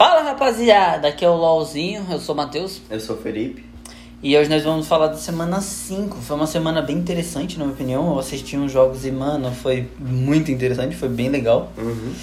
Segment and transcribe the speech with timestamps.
[0.00, 3.62] Fala rapaziada, aqui é o LOLzinho, eu sou o Matheus Eu sou o Felipe.
[4.22, 6.16] e hoje nós vamos falar da semana 5.
[6.22, 8.10] Foi uma semana bem interessante, na minha opinião.
[8.10, 11.70] Eu assisti uns jogos e, mano, foi muito interessante, foi bem legal.
[11.76, 12.14] Uhum.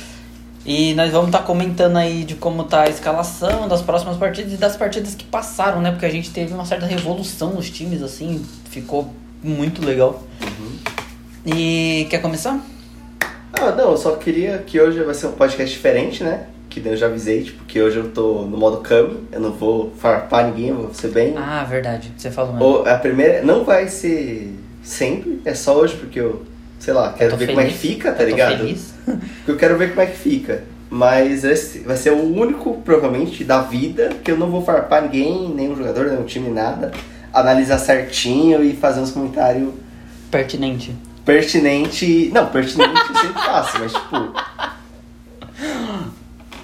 [0.66, 4.58] E nós vamos estar comentando aí de como tá a escalação das próximas partidas e
[4.58, 5.92] das partidas que passaram, né?
[5.92, 9.14] Porque a gente teve uma certa revolução nos times, assim, ficou
[9.44, 10.24] muito legal.
[11.46, 12.60] E quer começar?
[13.54, 16.48] Ah, não, eu só queria que hoje vai ser um podcast diferente, né?
[16.82, 19.92] Que eu já avisei, tipo, que hoje eu tô no modo Kami, eu não vou
[19.98, 21.34] farpar ninguém, eu vou ser bem.
[21.38, 22.66] Ah, verdade, você falou mesmo.
[22.66, 26.44] Ou, a primeira não vai ser sempre, é só hoje porque eu,
[26.80, 28.58] sei lá, quero ver como é que feliz, fica, tá eu ligado?
[28.58, 28.94] feliz.
[29.08, 30.64] Porque eu quero ver como é que fica.
[30.90, 35.50] Mas esse vai ser o único, provavelmente, da vida que eu não vou farpar ninguém,
[35.50, 36.92] nenhum jogador, nenhum time, nada.
[37.34, 39.70] Analisar certinho e fazer uns comentários
[40.32, 40.94] Pertinente.
[41.26, 42.30] pertinente.
[42.34, 44.34] Não, pertinente sempre faço, mas tipo.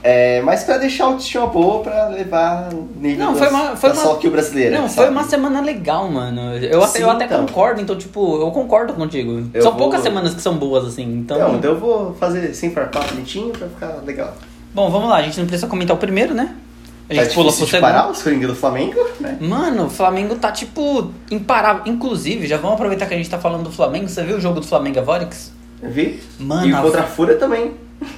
[0.03, 3.75] É, mas pra deixar a autoestima boa pra levar o nível Não, das- foi uma-
[3.77, 4.76] foi uma- só que o brasileiro.
[4.76, 4.96] Não, sabe?
[4.96, 6.57] foi uma semana legal, mano.
[6.57, 7.46] Eu, até- Sim, eu até então.
[7.46, 9.48] concordo, então, tipo, eu concordo contigo.
[9.54, 11.37] Eu São vou- poucas semanas que são boas, assim, então...
[11.37, 14.34] Então, então eu vou fazer sem farpar bonitinho pra ficar legal.
[14.76, 16.54] Bom, vamos lá, a gente não precisa comentar o primeiro, né?
[17.09, 17.81] A gente tá pula pro segundo.
[17.81, 19.37] parar os Coringa do Flamengo, né?
[19.40, 21.84] Mano, o Flamengo tá, tipo, imparável.
[21.85, 24.07] Inclusive, já vamos aproveitar que a gente tá falando do Flamengo.
[24.09, 25.51] Você viu o jogo do Flamengo Vorix?
[25.81, 26.21] Vi?
[26.40, 27.71] Mano, e o contra a Fúria também.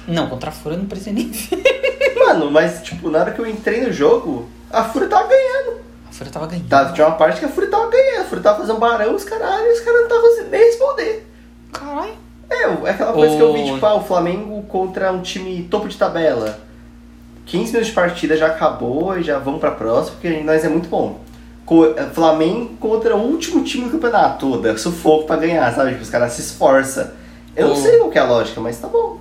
[0.06, 2.14] Não, contra a Fúria eu não precisa nem ver.
[2.18, 5.80] Mano, mas tipo, na hora que eu entrei no jogo, a Fúria tava ganhando.
[6.08, 6.68] A Fúria tava ganhando.
[6.68, 8.22] Tá, tinha uma parte que a Fúria tava ganhando.
[8.22, 11.30] A Fúria tava fazendo barão, os caralho, e os caras não estavam nem responder.
[11.72, 12.26] Caralho.
[12.48, 15.88] É, é aquela coisa que eu vi, tipo, ah, o Flamengo contra um time topo
[15.88, 16.58] de tabela.
[17.44, 20.88] 15 minutos de partida já acabou e já vamos pra próxima, porque nós é muito
[20.88, 21.20] bom.
[21.96, 25.90] É, Flamengo contra o último time do campeonato, toda, sufoco pra ganhar, sabe?
[25.90, 27.10] Tipo, os caras se esforçam.
[27.56, 29.18] Eu não sei qual que é a lógica, mas tá bom.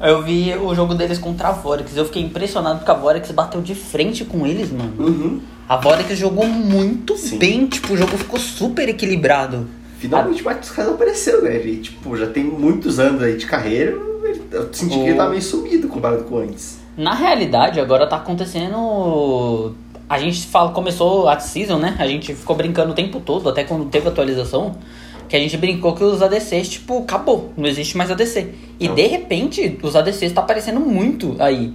[0.00, 1.96] Eu vi o jogo deles contra a Vorix.
[1.96, 4.92] Eu fiquei impressionado porque a Vorix bateu de frente com eles, mano.
[4.98, 5.40] Uhum.
[5.68, 7.38] A Vorix jogou muito Sim.
[7.38, 9.66] bem, tipo, o jogo ficou super equilibrado.
[9.98, 11.56] Finalmente o Marcos Caso apareceu, né?
[11.56, 13.96] Ele, tipo, já tem muitos anos aí de carreira,
[14.50, 16.78] eu senti que ele tá meio sumido comparado com antes.
[16.96, 19.74] Na realidade, agora tá acontecendo.
[20.08, 21.96] A gente fala, começou a season, né?
[21.98, 24.76] A gente ficou brincando o tempo todo, até quando teve atualização,
[25.28, 27.52] que a gente brincou que os ADCs, tipo, acabou.
[27.56, 28.54] Não existe mais ADC.
[28.78, 28.94] E Não.
[28.94, 31.72] de repente, os ADCs tá aparecendo muito aí.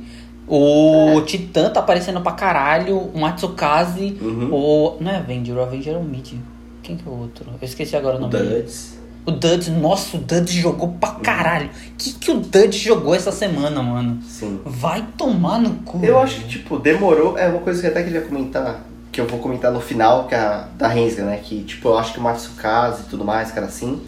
[0.48, 1.22] O É.
[1.22, 4.50] Titã tá aparecendo pra caralho, o Matsukaze, Uhum.
[4.52, 4.98] o.
[5.00, 6.34] Não é Avenger, o Avenger é o mid.
[6.82, 7.46] Quem que é o outro?
[7.62, 8.62] Eu esqueci agora o O nome dele.
[8.64, 8.98] Duds.
[9.26, 11.70] O Duds, nossa, o Duds jogou pra caralho.
[11.98, 14.18] Que que o Duds jogou essa semana, mano?
[14.24, 14.60] Sim.
[14.66, 16.04] Vai tomar no cu.
[16.04, 17.38] Eu acho que, tipo, demorou.
[17.38, 18.84] É uma coisa que até que ele ia comentar,
[19.20, 21.40] que eu vou comentar no final, que é a da Rensga, né?
[21.44, 24.02] Que, tipo, eu acho que o Matsukaze e tudo mais, cara, assim.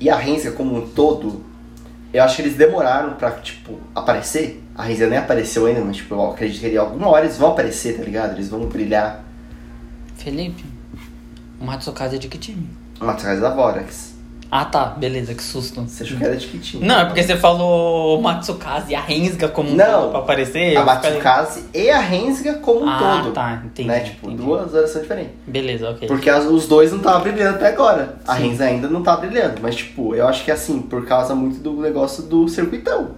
[0.00, 1.44] E a Rensga como um todo,
[2.12, 4.62] eu acho que eles demoraram pra, tipo, aparecer.
[4.74, 7.50] A Rensga nem apareceu ainda, mas, tipo, eu acredito que ele, alguma hora eles vão
[7.50, 8.32] aparecer, tá ligado?
[8.32, 9.22] Eles vão brilhar.
[10.16, 10.64] Felipe,
[11.60, 12.66] o Matsukaze é de que time?
[12.98, 14.13] O Matsukaze da Vorax.
[14.50, 15.80] Ah tá, beleza, que susto.
[15.82, 16.86] Você achou que era de time?
[16.86, 20.02] Não, é porque você falou Matsukaze e a Rensga como um Não.
[20.02, 20.76] todo pra aparecer.
[20.76, 23.32] A Matsukaze e a Rensga como um Ah, todo.
[23.34, 23.88] tá, entendi.
[23.88, 24.00] né?
[24.00, 24.42] Tipo, entendi.
[24.44, 25.32] duas orações diferentes.
[25.46, 26.06] Beleza, ok.
[26.06, 28.16] Porque as- os dois não estavam brilhando até agora.
[28.26, 28.48] A Sim.
[28.50, 29.60] Renza ainda não tá brilhando.
[29.60, 33.10] Mas, tipo, eu acho que assim, por causa muito do negócio do circuitão.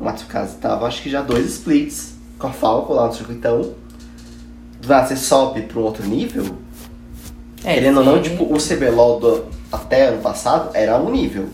[0.00, 3.60] O Matsukaze tava, acho que já dois splits com a Falco lá no circuitão.
[4.80, 6.44] Do nada você sobe pra um outro nível.
[7.62, 9.44] É, querendo ou não, tipo, o CBLOL do,
[9.74, 11.48] até ano passado era um nível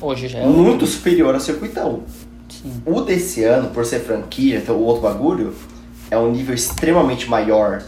[0.00, 2.00] Hoje já é muito superior ao circuitão.
[2.48, 2.82] Sim.
[2.86, 5.54] O desse ano, por ser franquia, então o outro bagulho,
[6.10, 7.82] é um nível extremamente maior,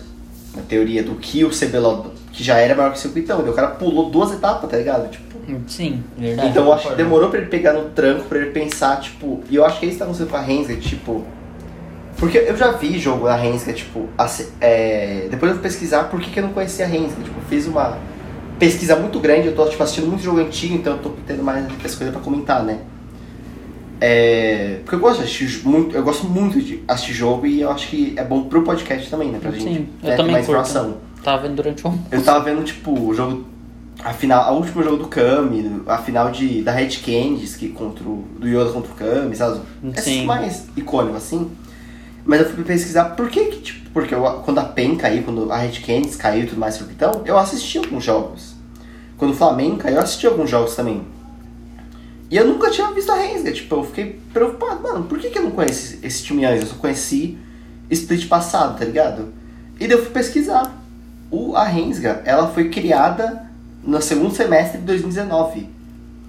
[0.54, 3.40] na teoria, do que o CBLOL, que já era maior que o circuitão.
[3.40, 5.10] O cara pulou duas etapas, tá ligado?
[5.10, 5.32] Tipo,
[5.66, 6.48] Sim, verdade.
[6.50, 9.42] então eu acho que demorou pra ele pegar no tranco, pra ele pensar, tipo...
[9.48, 11.24] E eu acho que é isso que tá acontecendo com a Rensga, tipo...
[12.18, 14.08] Porque eu já vi jogo da Rensga, tipo...
[14.18, 17.22] assim, é, Depois eu fui pesquisar por que, que eu não conhecia a Rensga.
[17.22, 17.96] Tipo, fiz uma
[18.62, 21.66] pesquisa muito grande, eu tô tipo, assistindo muito jogo antigo, então eu tô tendo mais
[21.66, 22.78] as coisas pra comentar, né?
[24.00, 27.72] É, porque eu gosto de assistir muito, eu gosto muito de assistir jogo e eu
[27.72, 29.40] acho que é bom pro podcast também, né?
[29.42, 30.60] Pra gente Sim, eu né, ter também mais curto.
[30.60, 30.98] informação.
[31.24, 32.04] Tava vendo durante almoço.
[32.12, 33.44] Eu tava vendo, tipo, o jogo.
[34.04, 38.04] A final, a último jogo do Kami, a final de, da Red Candies, que contra
[38.04, 39.60] o, do Yoda contra o Kami, sabe?
[39.92, 40.24] Esses Sim.
[40.24, 41.50] mais icônico assim.
[42.24, 45.50] Mas eu fui pesquisar por que que, tipo, porque eu, quando a PEN caiu, quando
[45.52, 48.51] a Red Candies caiu e tudo mais, então, eu assisti alguns jogos.
[49.22, 51.00] Quando o Flamengo eu assisti alguns jogos também.
[52.28, 55.38] E eu nunca tinha visto a Rensga, tipo, eu fiquei preocupado, mano, por que, que
[55.38, 56.62] eu não conheço esse, time antes?
[56.62, 57.38] Eu só conheci
[57.88, 59.32] split passado, tá ligado?
[59.78, 60.76] E daí eu fui pesquisar.
[61.30, 63.48] O, a Rensga, ela foi criada
[63.84, 65.68] no segundo semestre de 2019.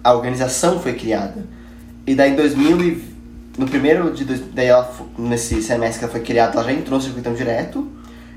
[0.04, 1.48] A organização foi criada.
[2.06, 3.04] E daí em 2000 e
[3.58, 7.04] no primeiro de daí ela, nesse semestre que ela foi criada, ela já entrou no
[7.04, 7.88] circuitão direto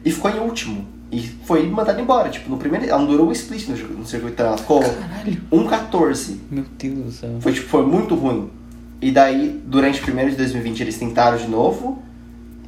[0.02, 0.95] e ficou em último.
[1.10, 2.28] E foi mandada embora.
[2.28, 2.86] Tipo, no primeiro.
[2.86, 5.40] Ela não durou um split no, no circuitão, ela ficou Caralho.
[5.52, 6.36] 1,14.
[6.50, 7.30] Meu Deus do céu.
[7.40, 8.50] Foi, tipo, foi muito ruim.
[9.00, 12.02] E daí, durante o primeiro de 2020, eles tentaram de novo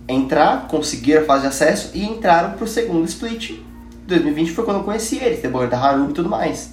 [0.09, 3.61] entrar, conseguiram a fase de acesso e entraram pro segundo split.
[4.07, 6.73] 2020 foi quando eu conheci eles, depois da Harume e tudo mais.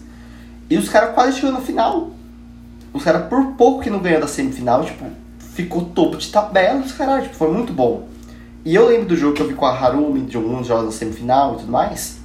[0.70, 2.12] E os caras quase chegou no final.
[2.94, 5.06] Os caras, por pouco que não ganhou da semifinal, tipo,
[5.54, 8.08] ficou topo de tabela, os caras, tipo, foi muito bom.
[8.66, 10.92] E eu lembro do jogo que eu vi com a Harumi, de alguns jogos da
[10.92, 12.18] semifinal e tudo mais.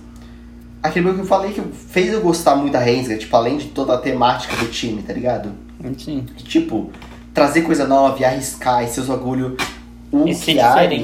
[0.83, 3.67] Aquele jogo que eu falei que fez eu gostar muito da Rensga, tipo, além de
[3.67, 5.53] toda a temática do time, tá ligado?
[5.99, 6.25] Sim.
[6.39, 6.91] E, tipo,
[7.35, 9.57] trazer coisa nova e arriscar e seus bagulho.
[10.11, 10.35] O E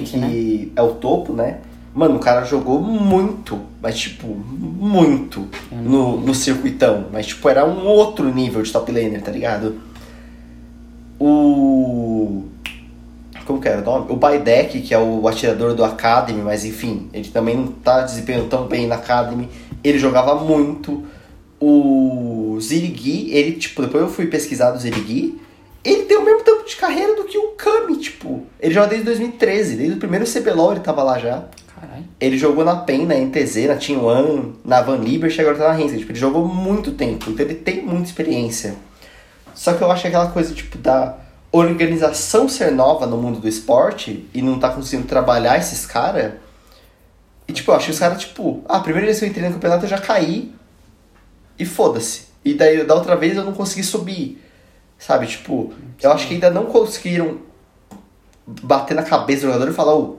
[0.05, 1.59] que é o topo, né?
[1.95, 7.07] Mano, o cara jogou muito, mas tipo, muito no, no circuitão.
[7.13, 9.81] Mas tipo, era um outro nível de top laner, tá ligado?
[11.19, 12.45] O.
[13.47, 14.07] Como que era o nome?
[14.11, 18.49] O Baidek, que é o atirador do Academy, mas enfim, ele também não tá desempenhando
[18.49, 19.49] tão bem na Academy.
[19.85, 21.05] Ele jogava muito.
[21.59, 25.41] O Zirigui, ele, tipo, depois eu fui pesquisar do Zirigui,
[25.83, 28.43] ele tem o mesmo tempo de carreira do que o Kami, tipo.
[28.61, 31.45] Ele joga desde 2013, desde o primeiro CBLOL ele tava lá já.
[31.75, 32.05] Caralho.
[32.21, 35.75] Ele jogou na PEN, na NTZ, na Team One, na Van Liberty, agora tá na
[35.75, 35.97] Rensga.
[35.97, 38.75] Tipo, ele jogou muito tempo, então ele tem muita experiência.
[39.55, 41.17] Só que eu acho que aquela coisa, tipo, da
[41.57, 46.35] organização ser nova no mundo do esporte e não tá conseguindo trabalhar esses caras.
[47.49, 49.47] E, tipo, eu acho que os caras, tipo, ah, a primeira vez que eu entrei
[49.49, 50.53] no campeonato eu já caí
[51.59, 52.27] e foda-se.
[52.45, 54.43] E daí, da outra vez eu não consegui subir.
[54.99, 55.73] Sabe, tipo,
[56.03, 57.39] eu acho que ainda não conseguiram
[58.47, 60.17] bater na cabeça do jogador e falar, ô,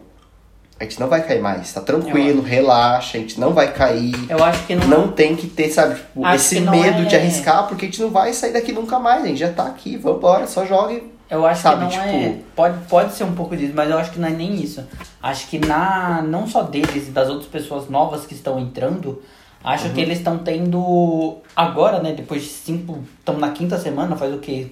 [0.80, 4.14] a gente não vai cair mais, tá tranquilo, relaxa, a gente não vai cair.
[4.30, 4.88] Eu acho que não.
[4.88, 8.10] Não tem que ter, sabe, tipo, esse medo é- de arriscar, porque a gente não
[8.12, 11.17] vai sair daqui nunca mais, a gente já tá aqui, vambora, só jogue.
[11.30, 12.40] Eu acho Sabe, que não tipo- é.
[12.56, 14.84] Pode, pode ser um pouco disso, mas eu acho que não é nem isso.
[15.22, 19.22] Acho que na não só deles e das outras pessoas novas que estão entrando,
[19.64, 19.94] acho Uhum.
[19.94, 21.38] que eles estão tendo.
[21.56, 22.14] Agora, né?
[22.14, 23.00] Depois de cinco.
[23.20, 24.68] Estamos na quinta semana, faz o quê?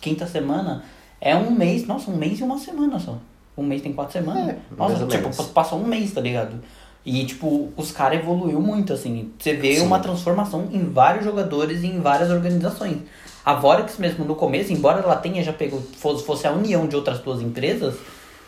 [0.00, 0.84] Quinta semana.
[1.18, 3.16] É um mês, nossa, um mês e uma semana só.
[3.56, 4.48] Um mês tem quatro semanas.
[4.50, 5.36] É, nossa, tipo, menos.
[5.46, 6.60] passou um mês, tá ligado?
[7.06, 9.30] E, tipo, os caras evoluiu muito, assim.
[9.38, 9.86] Você vê Sim.
[9.86, 12.98] uma transformação em vários jogadores e em várias organizações.
[13.46, 17.20] A Vorex mesmo no começo, embora ela tenha já pegou, fosse, a união de outras
[17.20, 17.94] duas empresas,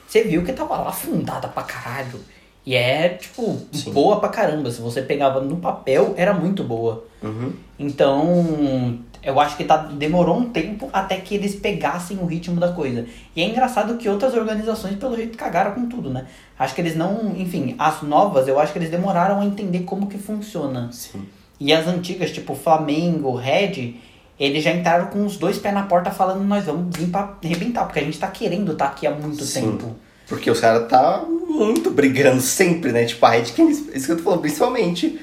[0.05, 2.19] você viu que tava lá fundada pra caralho.
[2.67, 3.93] E é, tipo, Sim.
[3.93, 4.73] boa pra caramba.
[4.73, 7.05] Se você pegava no papel, era muito boa.
[7.23, 7.53] Uhum.
[7.79, 12.73] Então, eu acho que tá, demorou um tempo até que eles pegassem o ritmo da
[12.73, 13.07] coisa.
[13.37, 16.27] E é engraçado que outras organizações, pelo jeito, cagaram com tudo, né?
[16.59, 17.37] Acho que eles não.
[17.37, 20.91] Enfim, as novas, eu acho que eles demoraram a entender como que funciona.
[20.91, 21.25] Sim.
[21.61, 23.95] E as antigas, tipo Flamengo, Red,
[24.39, 27.85] eles já entraram com os dois pés na porta falando: nós vamos vir pra arrebentar,
[27.85, 29.63] porque a gente tá querendo estar aqui há muito Sim.
[29.63, 29.97] tempo.
[30.29, 33.05] Porque os caras tá muito brigando sempre, né?
[33.07, 35.19] Tipo, a Red Kings, isso que eu tô falando, principalmente.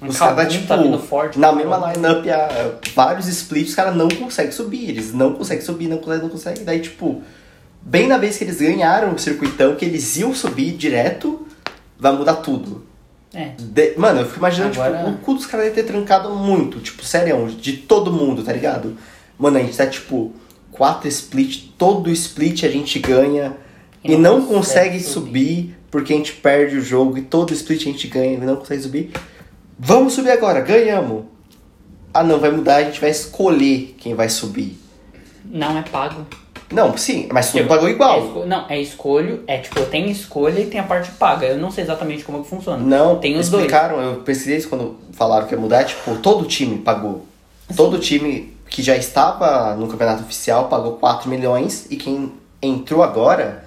[0.00, 3.74] Um Os caras tá, tipo, tá forte, na tá mesma lineup há vários splits, os
[3.74, 4.90] caras não conseguem subir.
[4.90, 6.64] Eles não conseguem subir, não conseguem, não conseguem.
[6.64, 7.22] Daí, tipo,
[7.80, 11.46] bem na vez que eles ganharam o circuitão, que eles iam subir direto,
[11.98, 12.84] vai mudar tudo.
[13.34, 13.52] É.
[13.58, 16.80] De- Mano, eu fico imaginando, Agora- tipo, o cu dos caras deve ter trancado muito,
[16.80, 18.96] tipo, sério, de todo mundo, tá ligado?
[19.38, 20.32] Mano, a gente tá, tipo,
[20.70, 23.56] quatro split, todo split a gente ganha
[24.04, 25.76] e, E não, não consegue consegue subir.
[25.90, 28.82] porque a gente perde o jogo e todo split a gente ganha e não consegue
[28.82, 29.10] subir.
[29.78, 31.24] Vamos subir agora, ganhamos.
[32.14, 34.78] Ah, não, vai mudar, a gente vai escolher quem vai subir.
[35.44, 36.26] Não é pago.
[36.72, 38.24] Não, sim, mas tu Tipo, pagou é igual.
[38.26, 41.46] esco- não, é escolho, é tipo, tem escolha e tem a parte paga.
[41.46, 42.78] Eu não sei exatamente como que funciona.
[42.78, 43.64] Não, tem os dois.
[43.64, 47.26] explicaram, eu pesquisei isso quando falaram que ia mudar, tipo, todo time pagou.
[47.76, 53.64] Todo time que já estava no campeonato oficial pagou 4 milhões e quem entrou agora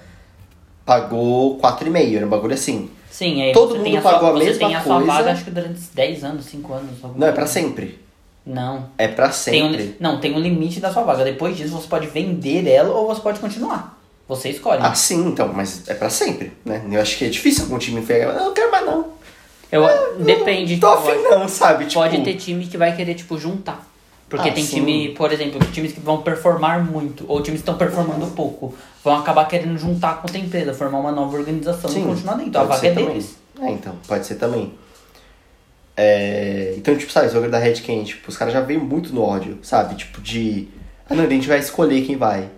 [0.84, 2.90] pagou 4,5, era um bagulho assim.
[3.10, 5.12] Sim, aí Todo você mundo a pagou sua, a você mesma tem a sua coisa.
[5.12, 6.90] vaga, acho que durante 10 anos, 5 anos.
[7.16, 7.52] Não, é pra coisa.
[7.60, 7.98] sempre.
[8.46, 8.86] Não.
[8.96, 9.96] É pra Tem um, sempre.
[9.98, 11.24] não, tem um limite da sua vaga.
[11.24, 13.98] Depois disso, você pode vender ela ou você pode continuar.
[14.28, 14.80] Você escolhe.
[14.82, 16.82] Ah, sim, então, mas é pra sempre, né?
[16.90, 19.06] Eu acho que é difícil algum time pegar, não, não quero mais não.
[19.70, 19.84] Eu,
[20.18, 20.74] depende.
[20.74, 21.86] Não tô eu afim não, sabe?
[21.86, 23.84] Tipo, Pode ter time que vai querer, tipo, juntar.
[24.28, 24.76] Porque Ah, tem sim.
[24.76, 28.74] time, por exemplo, times que vão performar muito, ou times que estão performando pouco,
[29.04, 32.60] vão acabar querendo juntar com outra empresa, formar uma nova organização Sim, e continuar dentro.
[32.60, 33.06] A vaga é também.
[33.06, 33.36] deles.
[33.60, 34.72] É, então, pode ser também.
[35.96, 39.14] É, então, tipo, sabe, o jogo da Red Ken, tipo, os caras já veio muito
[39.14, 39.94] no ódio, sabe?
[39.94, 40.68] Tipo, de.
[41.08, 42.50] Ah, não, a gente vai escolher quem vai.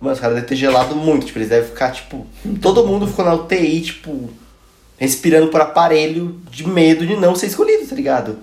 [0.00, 2.26] Mano, os caras devem ter gelado muito, tipo, eles devem ficar, tipo.
[2.60, 4.28] Todo mundo ficou na UTI, tipo,
[4.98, 8.38] respirando por aparelho de medo de não ser escolhido, tá ligado?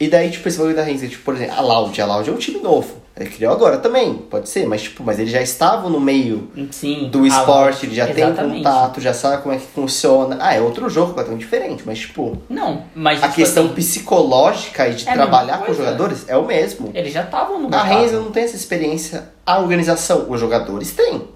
[0.00, 2.32] E daí, tipo, esse bagulho da Renzi, tipo, por exemplo, a Loud, a Loud é
[2.32, 3.01] um time novo.
[3.14, 7.10] Ele criou agora também, pode ser, mas tipo, mas eles já estavam no meio Sim.
[7.10, 8.56] do a- esporte, ele já tem exatamente.
[8.64, 10.38] contato, já sabe como é que funciona.
[10.40, 14.94] Ah, é outro jogo completamente diferente, mas tipo, Não, mas a questão assim, psicológica e
[14.94, 16.90] de É a trabalhar com os jogadores é o mesmo.
[16.94, 17.88] eles já estavam no A mercado.
[18.00, 21.28] Renzo não tem essa experiência, a organização, os jogadores têm.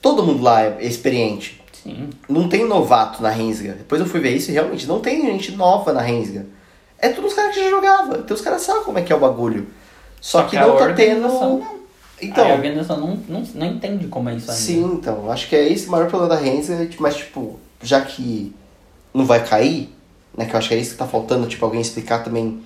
[0.00, 1.60] Todo mundo lá é experiente.
[1.72, 2.10] Sim.
[2.28, 3.72] Não tem novato na Rensga.
[3.72, 6.46] Depois eu fui ver isso e realmente não tem gente nova na Rensga.
[6.98, 8.18] É todos os caras que já jogavam.
[8.20, 9.66] Então os caras sabem como é que é o bagulho.
[10.24, 11.20] Só, Só que, que não tá tendo.
[11.20, 11.74] não.
[12.22, 14.62] Então, a organização não, não, não entende como é isso ainda.
[14.62, 15.30] sim, então.
[15.30, 16.88] Acho que é esse o maior problema da Rensga.
[16.98, 18.54] Mas, tipo, já que
[19.12, 19.94] não vai cair,
[20.34, 20.46] né?
[20.46, 22.62] Que eu acho que é isso que tá faltando, tipo, alguém explicar também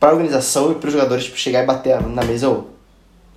[0.00, 2.64] pra organização e pros jogadores, tipo, chegar e bater na mesa, ô,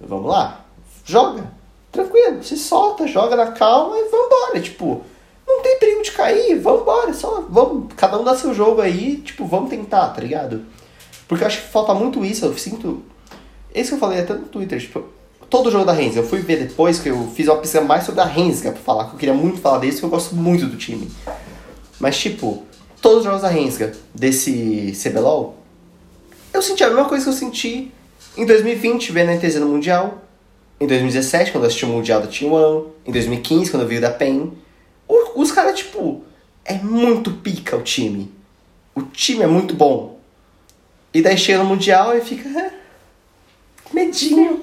[0.01, 0.65] vamos lá,
[1.06, 1.44] joga,
[1.91, 5.03] tranquilo, se solta, joga na calma e vambora, tipo,
[5.48, 9.46] não tem perigo de cair, vambora, só vamos, cada um dá seu jogo aí, tipo,
[9.46, 10.65] vamos tentar, tá ligado?
[11.27, 13.03] Porque eu acho que falta muito isso, eu sinto,
[13.81, 15.03] isso que eu falei até no Twitter, tipo,
[15.50, 18.22] todo jogo da Rensga, eu fui ver depois que eu fiz uma pesquisa mais sobre
[18.22, 20.77] a Rensga pra falar, que eu queria muito falar desse, porque eu gosto muito do
[20.77, 21.10] time.
[22.00, 22.63] Mas, tipo,
[23.01, 25.55] todos os jogos da Rensga desse CBLOL,
[26.53, 27.91] eu senti a mesma coisa que eu senti
[28.38, 30.22] em 2020, vendo a NTZ no Mundial.
[30.79, 32.86] Em 2017, quando eu assisti o Mundial da Team One.
[33.05, 34.51] Em 2015, quando eu vi o da PEN.
[35.07, 36.24] O- Os caras, tipo,
[36.63, 38.31] é muito pica o time.
[38.93, 40.19] O time é muito bom.
[41.13, 42.72] E daí chega no Mundial e fica.
[43.89, 44.62] "Ah, Medinho.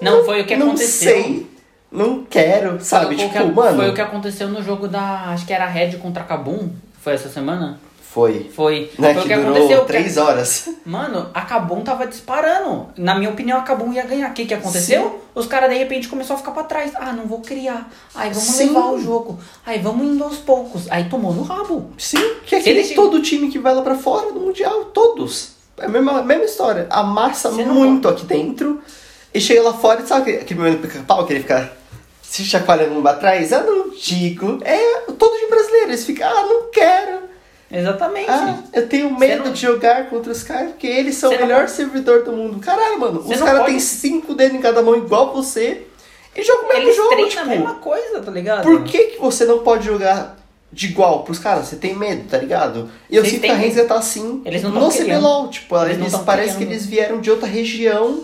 [0.00, 1.12] Não, foi o que não aconteceu.
[1.12, 1.50] sei.
[1.92, 3.16] Não quero, sabe?
[3.16, 3.76] Foi tipo, que- mano.
[3.76, 5.30] Foi o que aconteceu no jogo da.
[5.30, 6.70] Acho que era Red contra Kabum.
[7.00, 7.80] Foi essa semana?
[8.00, 8.50] Foi.
[8.54, 8.90] Foi.
[8.98, 9.84] Né, foi que o que durou aconteceu.
[9.84, 10.68] três horas.
[10.84, 12.86] Mano, a Kabum tava disparando.
[12.96, 14.30] Na minha opinião, a Kabum ia ganhar.
[14.30, 15.22] O que que aconteceu?
[15.34, 16.92] Os caras, de repente, começaram a ficar pra trás.
[16.96, 17.88] Ah, não vou criar.
[18.14, 18.66] Aí vamos Sim.
[18.68, 19.38] levar o jogo.
[19.66, 20.90] Aí vamos indo aos poucos.
[20.90, 21.90] Aí tomou no rabo.
[21.98, 24.32] Sim, que é Se que ele nem che- todo time que vai lá pra fora
[24.32, 25.52] do Mundial, todos.
[25.80, 26.86] É a mesma, mesma história.
[26.90, 28.80] Amassa muito aqui dentro
[29.32, 31.70] e chega lá fora e sabe aquele- momento do pica-pau que ele fica
[32.22, 33.52] se chacoalhando pra trás?
[33.52, 34.58] Ah, não digo.
[34.62, 35.88] É todo time brasileiro.
[35.90, 37.20] Eles ficam, ah, não quero.
[37.72, 38.28] Exatamente.
[38.30, 41.38] Ah, eu tenho medo não- de jogar contra os caras porque eles são o Você
[41.38, 42.58] não melhor pode- servidor do mundo.
[42.58, 45.86] Caralho, mano, Você os caras pode- têm cinco dedos em cada mão igual você
[46.34, 47.42] e jogam o mesmo Eles jogo, treinam tipo.
[47.42, 48.62] a mesma coisa, tá ligado?
[48.64, 50.36] Por que, que você não pode jogar
[50.72, 51.66] de igual pros caras?
[51.66, 52.88] Você tem medo, tá ligado?
[53.10, 54.88] E eu sinto que a tá assim Eles não no.
[54.90, 55.48] CBLOL.
[55.48, 56.58] Tipo, Eles eles, parece criando.
[56.68, 58.20] que eles vieram de outra região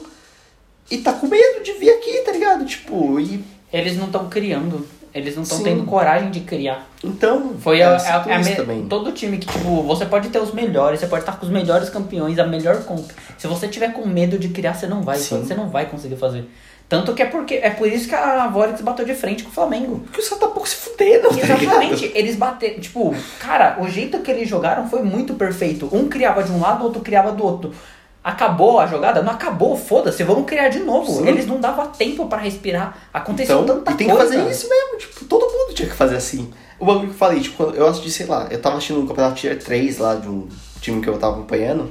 [0.91, 2.65] e tá com medo de vir aqui, tá ligado?
[2.65, 4.87] Tipo, e Eles não estão criando.
[5.13, 6.87] Eles não estão tendo coragem de criar.
[7.03, 7.55] então.
[7.59, 8.87] Foi a, a- a me- também.
[8.87, 11.89] todo time que, tipo, você pode ter os melhores, você pode estar com os melhores
[11.89, 13.11] campeões, a melhor comp.
[13.39, 15.41] Se você tiver com medo de criar, você não vai, Sim.
[15.43, 16.45] você não vai conseguir fazer.
[16.89, 19.53] Tanto que é porque é por isso que a Vorex bateu de frente com o
[19.53, 20.01] Flamengo.
[20.05, 21.35] Porque os caras tá pouco se fudendo, tá?
[21.41, 22.79] Exatamente, eles bateram.
[22.79, 25.89] Tipo, cara, o jeito que eles jogaram foi muito perfeito.
[25.93, 27.73] Um criava de um lado, o outro criava do outro.
[28.23, 29.23] Acabou a jogada?
[29.23, 31.11] Não acabou, foda-se, vamos criar de novo.
[31.13, 31.29] Sim.
[31.29, 32.97] Eles não davam tempo pra respirar.
[33.13, 34.33] Aconteceu Então, tanta e tem que coisa.
[34.37, 36.53] fazer isso mesmo, tipo, todo mundo tinha que fazer assim.
[36.79, 39.37] O bagulho que eu falei, tipo, eu assisti, sei lá, eu tava assistindo um campeonato
[39.37, 40.49] Tier 3 lá de um
[40.81, 41.91] time que eu tava acompanhando.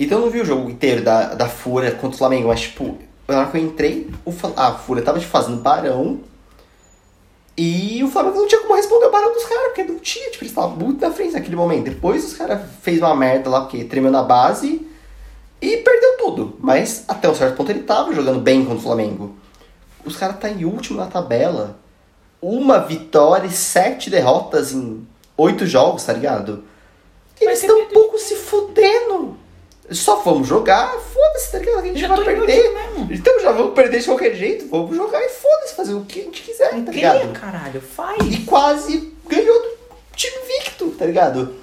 [0.00, 2.96] Então eu não vi o jogo inteiro da, da Fúria contra o Flamengo, mas tipo,
[3.28, 4.10] na hora que eu entrei,
[4.56, 6.20] a Fúria tava tipo, fazendo barão.
[7.56, 10.44] E o Flamengo não tinha como responder o barão dos caras, porque não tinha, tipo,
[10.44, 11.84] eles estavam muito na frente naquele momento.
[11.84, 14.86] Depois os caras fez uma merda lá, porque tremeu na base
[15.60, 16.56] e perdeu tudo.
[16.60, 19.36] Mas até um certo ponto ele tava jogando bem contra o Flamengo.
[20.04, 21.78] Os caras tá em último na tabela.
[22.40, 25.06] Uma vitória e sete derrotas em
[25.36, 26.64] oito jogos, tá ligado?
[27.40, 29.36] Eles estão um pouco se fudendo.
[29.90, 31.78] Só vamos jogar, foda-se, tá ligado?
[31.78, 32.74] A gente Já vai perder.
[32.74, 33.08] mesmo.
[33.12, 36.24] Então já vamos perder de qualquer jeito, vamos jogar e foda-se, fazer o que a
[36.24, 37.32] gente quiser, tá Cria, ligado?
[37.40, 38.18] caralho, faz.
[38.22, 39.68] E quase ganhou do
[40.14, 41.54] time invicto, tá ligado?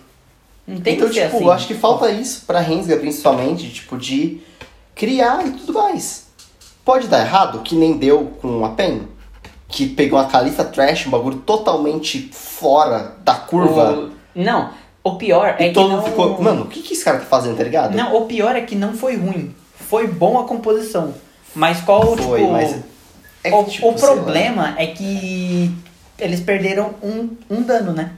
[0.68, 1.50] Não tem então, que tipo, assim.
[1.52, 4.42] acho que falta isso pra Rensga, principalmente, tipo, de
[4.96, 6.26] criar e tudo mais.
[6.84, 9.08] Pode dar errado, que nem deu com a PEN,
[9.68, 13.92] que pegou a Califa Trash, um bagulho totalmente fora da curva.
[13.94, 14.72] O- Não,
[15.06, 16.04] o pior é e que todo não...
[16.04, 17.96] ficou, mano, o que, que esse cara tá fazendo, tá ligado?
[17.96, 19.54] Não, o pior é que não foi ruim.
[19.76, 21.14] Foi bom a composição.
[21.54, 22.52] Mas qual, Foi, tipo...
[22.52, 22.76] mas
[23.44, 25.72] é que, o, tipo, o problema é que
[26.18, 28.14] eles perderam um, um dano, né?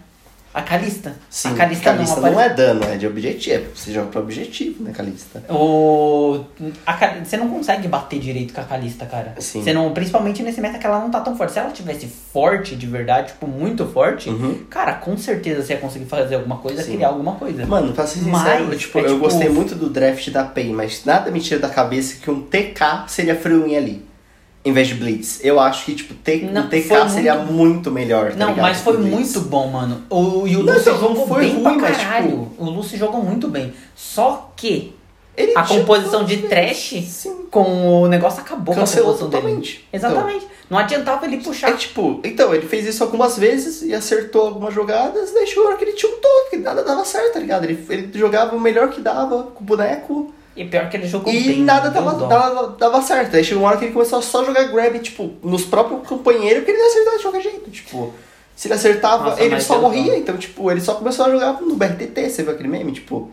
[0.57, 1.13] A Calista.
[1.29, 3.65] Sim, a Calista, Calista não, não, é dano, é de objetivo.
[3.75, 5.43] Você joga pra objetivo, né, Calista?
[5.53, 6.39] O...
[6.83, 9.35] Cal- Você não consegue bater direito com a Calista, cara.
[9.37, 9.61] Sim.
[9.61, 11.53] Você não, principalmente nesse meta que ela não tá tão forte.
[11.53, 14.63] Se ela tivesse forte de verdade, tipo, muito forte, Uhum.
[14.67, 16.93] cara, com certeza você ia conseguir fazer alguma coisa, Sim.
[16.95, 17.63] criar alguma coisa.
[17.67, 18.31] Mano, pra ser sincero,
[18.65, 21.39] Mas, eu, tipo, é eu tipo- gostei muito do draft da PEN, mas nada me
[21.39, 24.06] tira da cabeça que um TK seria Freewin ali.
[24.67, 25.39] Em vez de Blitz.
[25.43, 28.31] Eu acho que, tipo, T, Não, um TK seria muito- melhor.
[28.31, 30.03] tá Não, ligado, mas foi o muito bom, mano.
[30.09, 32.27] O, e o Não, Lúcio então, jogou foi bem ruim, pra mas, caralho.
[32.27, 33.73] tipo- O Lúcio jogou muito bem.
[33.95, 34.93] Só que
[35.37, 37.45] Ele a tinha composição de trash Sim.
[37.51, 39.41] com o negócio acabou Cancelou com a composição dele.
[39.61, 39.87] totalmente.
[39.93, 40.47] Exatamente.
[40.69, 41.77] Não adiantava ele É puxar.
[41.77, 45.85] tipo, então, ele fez isso algumas vezes e acertou algumas jogadas, chegou a hora que
[45.85, 47.63] ele tiltou, que nada dava certo, tá ligado?
[47.63, 51.31] Ele, ele jogava o melhor que dava com o boneco E pior que ele jogou
[51.31, 51.61] e bem.
[51.61, 52.25] nada deu dava, dó.
[52.25, 53.35] dava, dava certo.
[53.35, 56.59] Aí chegou uma hora que ele começou a só jogar grab, tipo, nos próprios companheiros,
[56.59, 57.69] porque ele não acertava de qualquer jeito.
[57.69, 58.13] Tipo,
[58.55, 61.75] se ele acertava, Nossa, ele só morria, então, tipo, ele só começou a jogar no
[61.75, 62.91] BRTT, você viu aquele meme?
[62.91, 63.29] Tipo,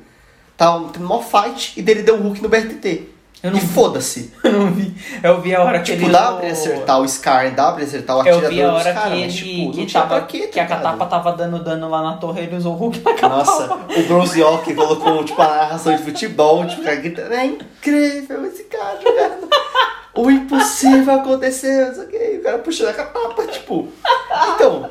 [0.55, 3.14] tava tendo mó fight e dele deu um hook no BRTT.
[3.45, 4.33] Eu e foda-se.
[4.43, 4.95] Eu não vi.
[5.23, 6.13] Eu vi a hora que Tipo, ele.
[6.13, 8.99] dá pra acertar o Scar, dá pra acertar o Eu atirador vi a hora que
[9.11, 9.33] mas, ele.
[9.33, 12.77] tipo, que, tava, que a catapa tava dando dano lá na torre, ele usou o
[12.77, 13.37] Hulk na catapa.
[13.37, 17.35] Nossa, o Bronze York colocou, tipo, a narração de futebol, tipo, guitarra.
[17.35, 19.49] É incrível esse cara jogando.
[20.17, 22.39] O impossível aconteceu, não sei o que.
[22.39, 23.89] O cara puxando a catapa, tipo.
[24.55, 24.89] Então,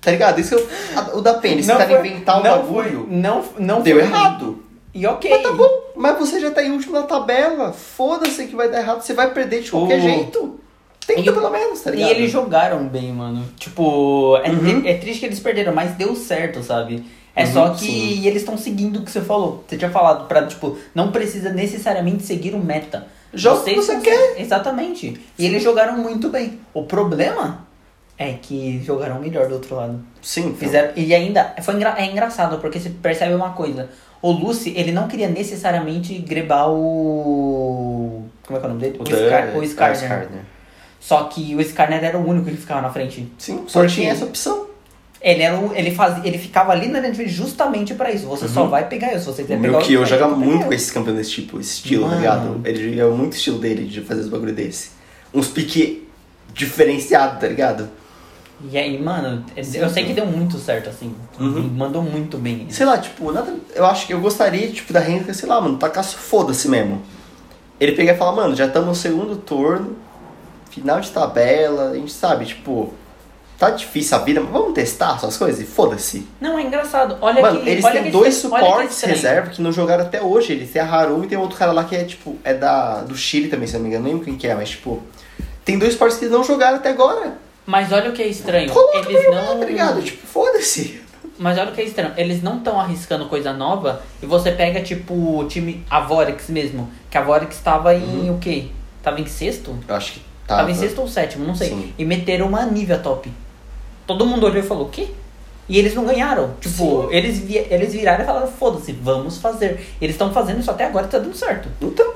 [0.00, 0.40] tá ligado?
[0.40, 3.80] Isso que eu, o da pena, esse cara inventar um não bagulho, Foi, não, não
[3.82, 4.04] deu foi.
[4.08, 4.62] errado.
[4.94, 5.28] E ok.
[5.30, 7.72] Mas tá bom, mas você já tá em último na tabela.
[7.72, 10.60] Foda-se que vai dar errado, você vai perder de qualquer O- jeito.
[11.06, 12.10] Tenta E- pelo menos, tá E ligado?
[12.12, 13.44] eles jogaram bem, mano.
[13.58, 14.82] Tipo, é, Uhum.
[14.86, 17.04] é triste que eles perderam, mas deu certo, sabe?
[17.36, 18.26] É Uhum, só que sim.
[18.26, 19.64] eles estão seguindo o que você falou.
[19.68, 23.06] Você tinha falado pra, tipo, não precisa necessariamente seguir o meta.
[23.34, 25.20] Joga o que você conseguem- Exatamente.
[25.36, 26.60] E eles jogaram muito bem.
[26.72, 27.66] O problema
[28.18, 29.98] é que jogaram melhor do outro lado.
[30.22, 30.54] Sim, então.
[30.56, 33.88] Fizeram, e ainda, foi engra, é engraçado, porque você percebe uma coisa.
[34.22, 38.24] O Lucy, ele não queria necessariamente grebar o...
[38.46, 38.96] Como é que é o nome dele?
[38.98, 39.96] O, Scar, o Ah, Skarner.
[39.96, 40.40] Skarner.
[41.00, 43.30] Só que o Skarner era o único que ficava na frente.
[43.36, 44.66] Sim, só tinha essa opção.
[45.20, 48.26] Ele, era o, ele, fazia, ele ficava ali na frente justamente pra isso.
[48.26, 48.68] Você só Uhum.
[48.70, 49.08] vai pegar.
[49.18, 50.68] Se você quiser O pegar meu que eu joga muito eu.
[50.68, 52.14] com esses campeões desse tipo, esse estilo, Mano.
[52.14, 52.60] tá ligado?
[52.64, 54.90] Ele é muito estilo dele de fazer os bagulho desse.
[55.32, 56.06] Uns pique
[56.52, 57.88] diferenciado, tá ligado?
[58.70, 61.14] E aí, mano, eu sei que deu muito certo, assim.
[61.38, 61.70] Uhum.
[61.76, 62.66] Mandou muito bem.
[62.70, 63.54] Sei lá, tipo, nada.
[63.74, 67.02] Eu acho que eu gostaria, tipo, da Henrique, sei lá, mano, tacar foda-se mesmo.
[67.80, 69.96] Ele pegar e falar, mano, já estamos no segundo turno,
[70.70, 72.94] final de tabela, a gente sabe, tipo,
[73.58, 76.26] tá difícil a vida, mas vamos testar essas coisas e foda-se.
[76.40, 77.18] Não, é engraçado.
[77.20, 79.14] Olha Mano, que, eles olha têm que dois que suportes estranho.
[79.14, 80.52] reserva que não jogaram até hoje.
[80.52, 83.16] Eles têm a Haru e tem outro cara lá que é, tipo, é da, do
[83.16, 84.04] Chile também, se não me engano.
[84.04, 85.02] Não lembro quem que é, mas, tipo,
[85.64, 87.43] tem dois suportes que não jogaram até agora.
[87.66, 88.70] Mas olha o que é estranho.
[88.70, 89.58] Coloca Eles não.
[89.60, 90.02] tá ligado?
[90.02, 91.00] Tipo, foda-se.
[91.38, 92.12] Mas olha o que é estranho.
[92.16, 94.02] Eles não estão arriscando coisa nova.
[94.22, 95.84] E você pega, tipo, o time.
[95.90, 96.90] A Vorex mesmo.
[97.10, 98.36] Que a Vorex tava em Uhum.
[98.36, 98.66] o quê?
[99.02, 99.76] Tava em sexto?
[99.88, 100.70] Eu acho que Tava, tava.
[100.70, 101.70] em sexto ou sétimo, não sei.
[101.70, 101.92] Sim.
[101.98, 103.30] E meteram uma Nivea top.
[104.06, 105.08] Todo mundo olhou e falou, o quê?
[105.68, 106.54] E eles não ganharam.
[106.60, 107.08] Tipo, Sim.
[107.10, 109.86] eles, vi eles viraram e falaram, foda-se, vamos fazer.
[110.00, 111.68] Eles estão fazendo isso até agora e tá dando certo.
[111.80, 112.12] Então,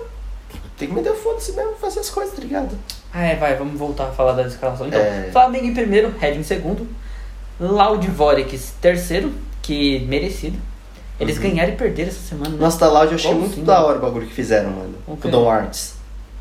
[0.78, 2.76] tem que meter o foda-se mesmo fazer as coisas, tá ligado?
[3.12, 4.86] Ah, é, vai, vamos voltar a falar da escalação.
[4.86, 5.28] Então, É.
[5.32, 6.86] Flamengo em primeiro, Red em segundo.
[7.60, 10.58] Loud Vorex terceiro, que merecido.
[11.18, 11.42] Eles Uhum.
[11.42, 12.50] ganharam e perderam essa semana.
[12.50, 12.56] né?
[12.60, 13.86] Nossa, da Loud eu achei Como muito assim, da mano?
[13.88, 14.94] hora o bagulho que fizeram, mano.
[15.06, 15.28] O Com quê?
[15.28, 15.94] o Dom Arts.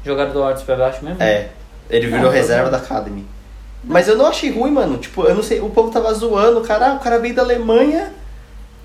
[0.05, 1.21] Jogaram do Arts pra baixo mesmo?
[1.21, 1.49] É.
[1.89, 3.25] Ele virou Ah, reserva da Academy.
[3.83, 4.97] Mas eu não achei ruim, mano.
[4.97, 8.11] Tipo, eu não sei, o povo tava zoando, cara, ah, o cara veio da Alemanha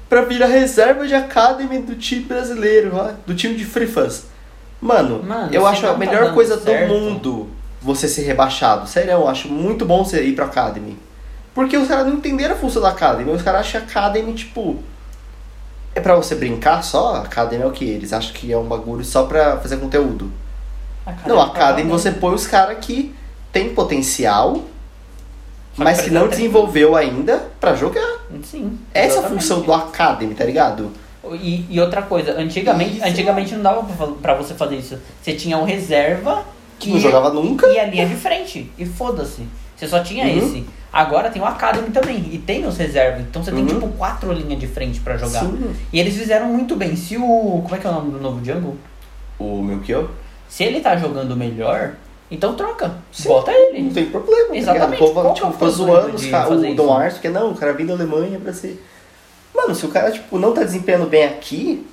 [0.08, 4.24] pra virar reserva de Academy do time brasileiro, ó, do time de Free Fuzz.
[4.82, 7.48] Mano, Mano, eu acho a tá melhor coisa certo- do mundo
[7.80, 8.88] você ser rebaixado.
[8.88, 10.98] Sério, eu acho muito bom você ir pra Academy.
[11.54, 13.30] Porque os caras não entenderam a função da Academy.
[13.30, 14.76] Os caras acham a Academy, tipo.
[15.94, 17.16] É pra você brincar só?
[17.16, 17.84] A Academy é o que?
[17.84, 20.32] Eles acham que é um bagulho só pra fazer conteúdo.
[21.26, 23.14] Não, a Academy você põe os caras que
[23.52, 24.54] tem potencial,
[25.76, 28.20] Só mas que que não desenvolveu ainda pra jogar.
[28.42, 28.78] Sim.
[28.94, 30.90] Essa é a função do Academy, tá ligado?
[31.34, 33.06] E, e outra coisa, antigamente, Isso.
[33.06, 34.98] antigamente não dava pra você fazer isso.
[35.22, 36.44] Você tinha o reserva
[36.78, 37.66] Que não jogava nunca.
[37.68, 38.70] e a linha de frente.
[38.76, 39.42] E foda-se.
[39.76, 40.38] Você só tinha Uhum.
[40.38, 40.64] esse.
[40.92, 42.28] Agora tem o Academy também.
[42.32, 43.20] E tem os reservas.
[43.22, 43.66] Então você tem Uhum.
[43.66, 45.40] tipo quatro linhas de frente pra jogar.
[45.40, 45.74] Sim.
[45.92, 46.94] E eles fizeram muito bem.
[46.96, 47.60] Se o.
[47.62, 48.76] Como é que é o nome do novo Jungle?
[49.38, 50.08] O Melchior?
[50.48, 51.92] Se ele tá jogando melhor,
[52.30, 52.92] então troca.
[53.12, 53.28] Sim.
[53.28, 53.82] Bota ele.
[53.84, 55.00] Não tem problema, tá Exatamente.
[55.00, 55.10] ligado?
[55.10, 56.92] O povo Qual tipo, é o zoando os de ca- fazer o Dom?
[56.92, 58.84] Arthur, que não, o cara vem da Alemanha pra ser.
[59.54, 61.86] Mano, se o cara tipo, não tá desempenhando bem aqui,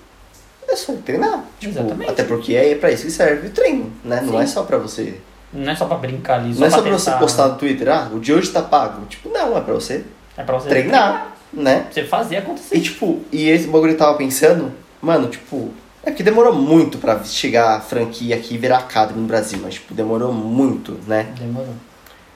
[0.68, 1.44] é só ele treinar.
[1.60, 2.12] Tipo, Exatamente.
[2.12, 4.22] Até porque é pra isso que serve o treino, né?
[4.24, 4.40] Não Sim.
[4.40, 5.16] é só pra você.
[5.52, 6.54] Não é só pra brincar ali.
[6.54, 7.14] não é só pra testar.
[7.14, 9.06] você postar no Twitter, ah, o de hoje tá pago.
[9.08, 10.04] Tipo, não, é pra você
[10.38, 11.82] É pra você treinar, né?
[11.82, 12.78] Pra você fazer acontecer.
[12.78, 15.72] E tipo, e esse bagulho tava pensando, mano, tipo,
[16.04, 19.74] é que demorou muito pra chegar a franquia aqui e virar Academy no Brasil, mas
[19.74, 21.28] tipo, demorou muito, né?
[21.38, 21.74] Demorou.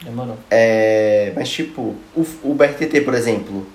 [0.03, 0.38] Demorou.
[0.49, 3.65] É, mas tipo, o, o BRTT, por exemplo,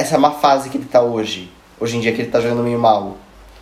[0.00, 2.78] essa má fase que ele tá hoje, hoje em dia que ele tá jogando meio
[2.78, 3.16] mal.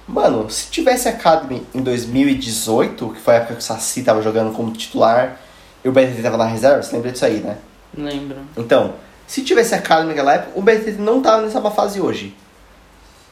[0.06, 4.54] Mano, se tivesse Academy em 2018, que foi a época que o Saci tava jogando
[4.54, 5.38] como titular
[5.84, 7.58] e o BRTT tava na reserva, você lembra disso aí, né?
[7.94, 8.38] Lembro.
[8.56, 8.94] Então,
[9.26, 12.34] se tivesse Academy naquela época, o BRTT não tava nessa má fase hoje.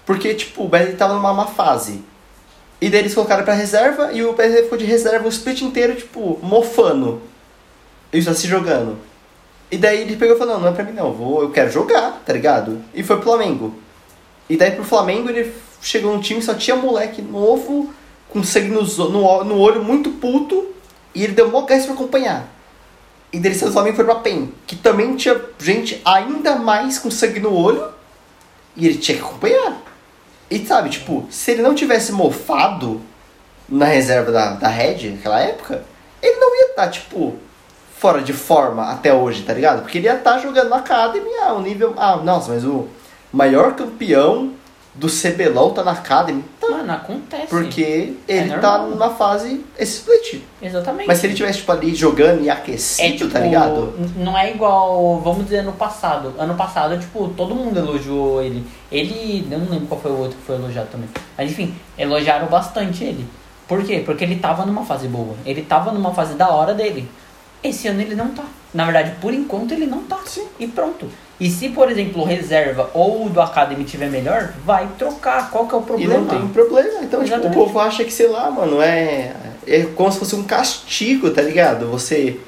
[0.04, 2.04] Porque, tipo, o BRTT tava numa má fase.
[2.80, 5.96] E daí eles colocaram pra reserva e o PSG ficou de reserva o split inteiro,
[5.96, 7.22] tipo, mofando.
[8.12, 8.98] E só se jogando.
[9.70, 11.70] E daí ele pegou e falou, não, não é pra mim não, vou, eu quero
[11.70, 12.82] jogar, tá ligado?
[12.94, 13.74] E foi pro Flamengo.
[14.48, 15.52] E daí pro Flamengo ele
[15.82, 17.92] chegou num time só tinha moleque novo,
[18.28, 20.68] com sangue no, no, no olho, muito puto,
[21.14, 22.48] e ele deu mó gás pra acompanhar.
[23.32, 27.40] E daí do Flamengo foi pra PEN, que também tinha gente ainda mais com sangue
[27.40, 27.88] no olho,
[28.76, 29.82] e ele tinha que acompanhar.
[30.48, 33.00] E sabe, tipo, se ele não tivesse mofado
[33.68, 35.84] na reserva da, da Red naquela época,
[36.22, 37.36] ele não ia estar, tipo,
[37.98, 39.82] fora de forma até hoje, tá ligado?
[39.82, 41.94] Porque ele ia estar jogando na Academy, ah, o nível.
[41.96, 42.86] Ah, nossa, mas o
[43.32, 44.52] maior campeão
[44.94, 46.42] do CBLOL tá na Academy.
[46.58, 47.48] Tá, Mano, acontece.
[47.48, 48.88] porque É ele tá normal.
[48.88, 50.42] numa fase esse split.
[50.62, 51.06] Exatamente.
[51.06, 53.92] Mas se ele tivesse, tipo, ali jogando e aquecido, É tipo, tá ligado?
[54.16, 56.32] não é igual, vamos dizer, ano passado.
[56.38, 58.64] Ano passado, tipo, todo mundo elogiou ele.
[58.90, 61.08] Ele, eu não lembro qual foi o outro que foi elogiado também.
[61.36, 63.26] Mas enfim, elogiaram bastante ele.
[63.68, 64.02] Por quê?
[64.04, 65.34] Porque ele tava numa fase boa.
[65.44, 67.06] Ele tava numa fase da hora dele.
[67.68, 68.44] Esse ano ele não tá.
[68.74, 70.18] Na verdade, por enquanto ele não tá.
[70.26, 70.46] Sim.
[70.58, 71.08] E pronto.
[71.38, 75.50] E se, por exemplo, o reserva ou o do Academy tiver melhor, vai trocar.
[75.50, 76.14] Qual que é o E problema?
[76.18, 77.00] não tem problema.
[77.02, 79.32] Então, tipo, o povo acha que, sei lá, mano, é.
[79.66, 81.86] É como se fosse um castigo, tá ligado?
[81.90, 82.38] Você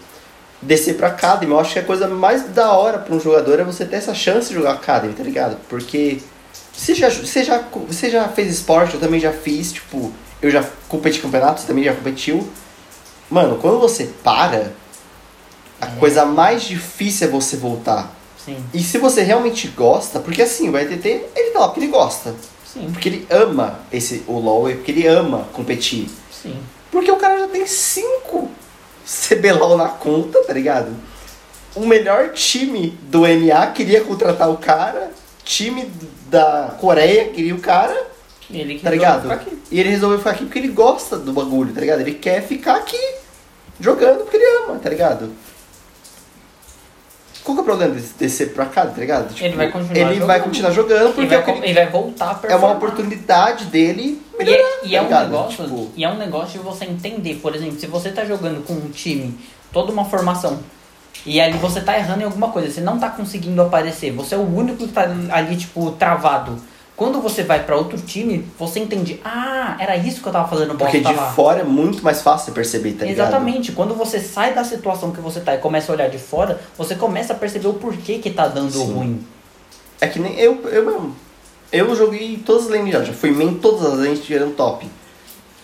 [0.62, 1.52] descer pra Academy.
[1.52, 4.14] Eu acho que a coisa mais da hora pra um jogador é você ter essa
[4.14, 5.56] chance de jogar Academy, tá ligado?
[5.68, 6.18] Porque
[6.72, 10.64] você já, você já, você já fez esporte, eu também já fiz, tipo, eu já
[10.88, 12.48] competi campeonatos, você também já competiu.
[13.30, 14.72] Mano, quando você para,
[15.80, 15.90] a É.
[15.98, 18.14] coisa mais difícil é você voltar.
[18.44, 21.92] Sim, E se você realmente gosta, porque assim, o ETT, ele tá lá porque ele
[21.92, 22.34] gosta.
[22.72, 26.08] sim, Porque ele ama esse, o LoL, e porque ele ama competir.
[26.30, 26.56] sim.
[26.90, 28.48] Porque o cara já tem cinco
[29.06, 30.94] CBLOL na conta, tá ligado?
[31.74, 35.10] O melhor time do NA queria contratar o cara,
[35.44, 35.90] time
[36.30, 38.06] da Coreia queria o cara,
[38.50, 39.22] Ele tá ligado?
[39.22, 39.58] ficar aqui.
[39.70, 42.00] E ele resolveu ficar aqui porque ele gosta do bagulho, tá ligado?
[42.00, 42.98] Ele quer ficar aqui
[43.78, 45.30] jogando porque ele ama, tá ligado?
[47.48, 49.34] Qual que é o problema de descer pra cá, tá ligado?
[49.40, 50.44] Ele vai continuar Ele vai jogando.
[50.44, 52.72] continuar jogando Ele porque vai, é que com- ele- ele vai voltar a é uma
[52.72, 55.24] oportunidade dele E melhorar, é, e é tá um ligado?
[55.30, 58.62] negócio, Tipo, e é um negócio de você entender, por exemplo, se você tá jogando
[58.66, 59.34] com um time,
[59.72, 60.58] toda uma formação,
[61.24, 64.38] e ali você tá errando em alguma coisa, você não tá conseguindo aparecer, você é
[64.38, 66.58] o único que tá ali, tipo, travado.
[66.98, 70.74] Quando você vai pra outro time, você entende, ah, era isso que eu tava fazendo
[70.74, 73.28] bosta Porque de fora é muito mais fácil você perceber, tá ligado?
[73.28, 73.70] Exatamente.
[73.70, 76.96] Quando você sai da situação que você tá e começa a olhar de fora, você
[76.96, 78.92] começa a perceber o porquê que tá dando Sim.
[78.92, 79.26] ruim.
[80.00, 81.14] É que nem eu, eu mesmo.
[81.70, 84.84] Eu joguei todas as lanes já, já fui main todas as lanes tirando top.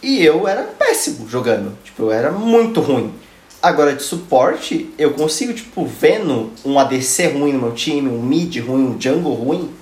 [0.00, 1.76] E eu era péssimo jogando.
[1.82, 3.12] Tipo, eu era muito ruim.
[3.60, 8.56] Agora de suporte, eu consigo, tipo, vendo um ADC ruim no meu time, um mid
[8.58, 9.74] ruim, um jungle ruim,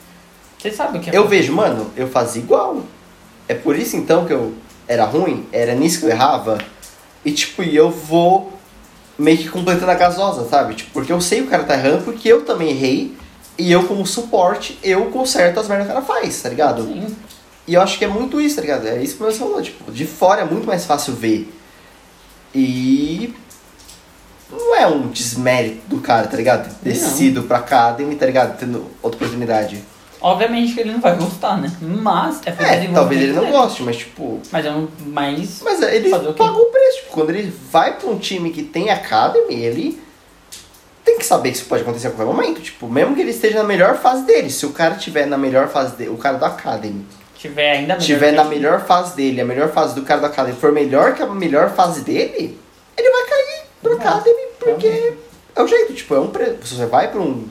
[0.62, 2.83] Você sabe o que é eu vejo, mano, eu fazia igual.
[3.48, 4.55] É por isso então que eu
[4.87, 6.59] era ruim, era nisso que eu errava.
[7.25, 8.53] E tipo, eu vou
[9.18, 10.75] meio que completando a gasosa, sabe?
[10.75, 13.16] Tipo, porque eu sei que o cara tá errando, porque eu também errei.
[13.59, 16.85] E eu, como suporte, eu conserto as merdas que o cara faz, tá ligado?
[16.85, 17.14] Sim.
[17.66, 18.87] E eu acho que é muito isso, tá ligado?
[18.87, 21.53] É isso que você falou, tipo, de fora é muito mais fácil ver.
[22.55, 23.35] E.
[24.51, 26.72] Não é um desmérito do cara, tá ligado?
[26.83, 28.59] Ter Descido pra Academy, tá ligado?
[28.59, 29.83] Tendo outra oportunidade.
[30.22, 31.70] Obviamente que ele não vai gostar, né?
[31.80, 33.52] Mas é É, talvez ele não dele.
[33.52, 34.40] goste, mas tipo.
[34.50, 34.88] Mas eu não.
[35.06, 35.61] Mas.
[35.62, 36.38] Mas ele o quê?
[36.38, 36.98] pagou o preço.
[36.98, 40.00] Tipo, quando ele vai pra um time que tem Academy, ele
[41.04, 42.61] tem que saber que isso pode acontecer a qualquer momento.
[42.61, 44.50] Tipo, mesmo que ele esteja na melhor fase dele.
[44.50, 47.04] Se o cara tiver na melhor fase dele, o cara da Academy
[47.37, 48.00] Tiver ainda melhor.
[48.06, 48.50] tiver na ele.
[48.50, 51.70] melhor fase dele, a melhor fase do cara da Academy for melhor que a melhor
[51.74, 52.56] fase dele,
[52.96, 53.92] ele vai cair pro.
[53.94, 55.14] Academy, porque
[55.56, 56.56] é o jeito, tipo, é um pre...
[56.62, 57.48] Se você vai pra um-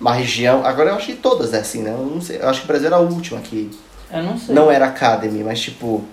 [0.00, 0.64] uma região.
[0.64, 1.90] Agora eu acho que todas é assim, né?
[1.90, 2.38] Eu não sei.
[2.40, 3.70] Eu acho que o Brasil era a última que
[4.12, 4.54] Eu não sei.
[4.54, 6.04] não era Academy, mas tipo.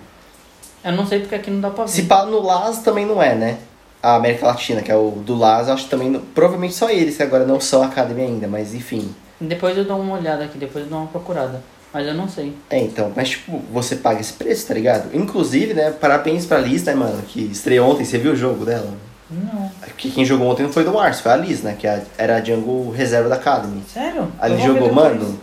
[0.83, 1.91] Eu não sei porque aqui não dá pra ver.
[1.91, 3.57] Se pá no LAS também não é, né?
[4.03, 6.09] A América Latina, que é o do LAS, eu acho que também.
[6.09, 9.13] não- Provavelmente só eles que agora não são Academy ainda, mas enfim.
[9.41, 11.61] Depois eu dou uma olhada aqui, depois eu dou uma procurada.
[11.91, 12.53] Mas eu não sei.
[12.69, 15.15] É, então, mas tipo, você paga esse preço, tá ligado?
[15.15, 18.89] Inclusive, né, parabéns pra Liz, né, mano, que estreou ontem, você viu o jogo dela?
[19.29, 19.71] Não.
[19.97, 22.37] Que quem jogou ontem não foi do Márcio, foi a Liz, né, que a- era
[22.37, 23.81] a jungle reserva da Academy.
[23.91, 24.31] Sério?
[24.39, 25.39] A Liz jogou, mano,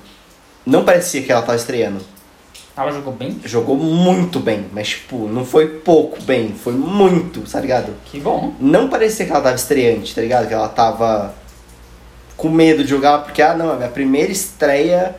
[0.64, 2.00] não parecia que ela tava estreando.
[2.76, 3.38] Ela jogou bem?
[3.44, 7.92] Jogou muito bem, mas tipo, não foi pouco bem, foi muito, tá ligado?
[8.06, 8.54] Que bom.
[8.58, 10.46] Não parecia que ela tava estreante, tá ligado?
[10.48, 11.34] Que ela tava
[12.36, 15.14] com medo de jogar, porque, ah, não, é a minha primeira estreia.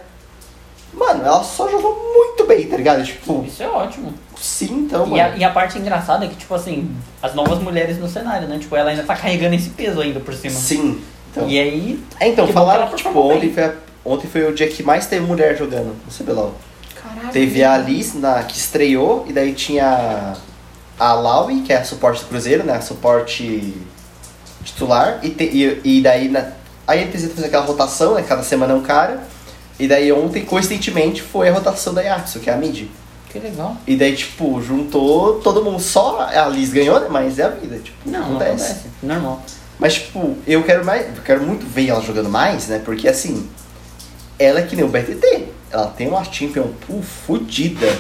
[0.93, 3.03] Mano, ela só jogou muito bem, tá ligado?
[3.03, 4.13] Tipo, Isso é ótimo.
[4.43, 5.37] Sim, então, E a, mano.
[5.39, 6.89] e a parte engraçada é que, tipo assim,
[7.21, 8.57] as novas mulheres no cenário, né?
[8.59, 10.53] Tipo, ela ainda tá carregando esse peso ainda por cima.
[10.53, 11.01] Sim.
[11.31, 13.53] Então, E aí, é, então que falaram que tipo, ontem bem.
[13.53, 13.73] foi, a-
[14.05, 16.53] ontem foi o dia que mais teve mulher jogando no CBLOL.
[17.01, 17.31] Caralho.
[17.31, 20.33] Teve a Alice na, que estreou, e daí tinha
[20.99, 22.73] a Laui, que é a suporte do Cruzeiro, né?
[22.73, 23.73] A suporte
[24.63, 25.19] titular.
[25.23, 25.43] E, te-
[25.83, 26.47] e, e daí na,
[26.87, 28.23] aí ele precisa fazer aquela rotação, né?
[28.27, 29.21] Cada semana é um cara.
[29.79, 32.87] E daí ontem, coincidentemente, foi a rotação da Yatsu, que é a mid.
[33.33, 33.75] Que legal.
[33.87, 35.81] E daí, tipo, juntou todo mundo.
[35.81, 37.07] Só a Liz ganhou, né?
[37.09, 38.85] Mas é a vida, tipo, Não, não acontece.
[39.01, 39.41] Normal.
[39.79, 41.07] Mas, tipo, eu quero mais.
[41.17, 42.79] Eu quero muito ver ela jogando mais, né?
[42.85, 43.49] Porque assim,
[44.37, 45.47] ela é que nem o BTT.
[45.71, 47.91] Ela tem uma Champion Pool fodida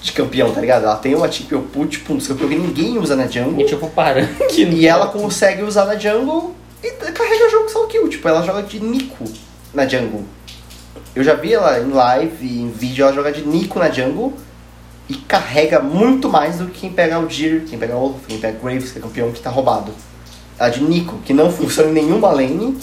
[0.00, 0.84] de campeão, tá ligado?
[0.84, 3.60] Ela tem uma Champion Pool, tipo, um campeão que ninguém usa na jungle.
[3.60, 4.26] E tipo, para.
[4.48, 8.08] Que E ela consegue usar na jungle e carrega o jogo só kill.
[8.08, 9.24] Tipo, ela joga de Nico
[9.74, 10.24] na jungle.
[11.14, 14.32] Eu já vi ela em live e em vídeo, ela joga de Nico na jungle
[15.10, 18.56] e carrega muito mais do que quem pega o Jir, quem pega o quem pega
[18.58, 19.92] o Graves, que é campeão que tá roubado.
[20.56, 22.78] Ela de Nico, que não funciona em nenhuma lane,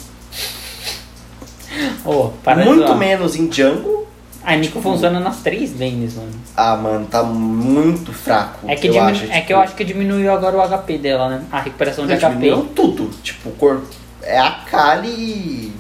[2.54, 4.06] de muito menos em jungle.
[4.44, 6.32] A Nico funciona nas três lanes, mano.
[6.56, 8.70] Ah, mano, tá muito fraco.
[8.70, 10.98] É que, eu diminu- acho, é tipo, que eu acho que diminuiu agora o HP
[10.98, 11.46] dela, né?
[11.50, 12.50] A recuperação de HP.
[12.76, 13.10] tudo.
[13.24, 13.84] Tipo, cor...
[14.22, 15.72] é a Kali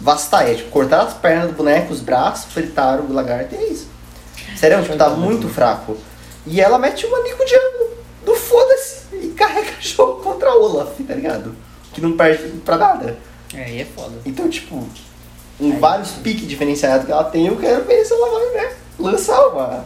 [0.00, 0.52] Vastai.
[0.52, 3.93] É tipo, cortaram as pernas do boneco, os braços, fritaram o lagarto e é isso.
[4.56, 5.96] Sério, tipo, tá muito fraco.
[6.46, 7.94] E ela mete uma Nico Django
[8.24, 11.54] do foda-se e carrega jogo contra a Olaf, tá ligado?
[11.92, 13.16] Que não perde pra nada.
[13.54, 14.12] É, aí é foda.
[14.26, 14.86] Então, tipo,
[15.60, 18.72] em vários piques diferenciados que ela tem, eu quero ver se ela vai, né?
[18.98, 19.84] Lançar uma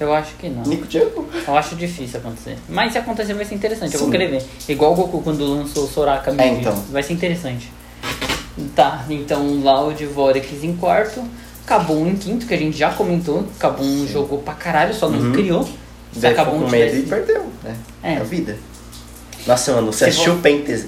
[0.00, 0.62] Eu acho que não.
[0.64, 1.28] Nico Django.
[1.46, 2.58] Eu acho difícil acontecer.
[2.68, 4.12] Mas se acontecer vai ser interessante, eu vou Sim.
[4.12, 4.44] querer ver.
[4.68, 6.60] Igual o Goku quando lançou o Soraka É, Mid.
[6.60, 6.74] então.
[6.90, 7.70] Vai ser interessante.
[8.74, 11.22] Tá, então Loud, Vorex em quarto.
[11.66, 13.46] Cabum em quinto, que a gente já comentou.
[13.58, 15.32] Cabum jogou pra caralho, só não Uhum.
[15.32, 15.64] criou.
[16.12, 17.76] Se Daí Cabum com medo e perdeu, né?
[18.02, 18.12] É.
[18.14, 18.56] É a vida.
[19.46, 20.86] Nossa, mano, você Se assistiu o PEN-TZ?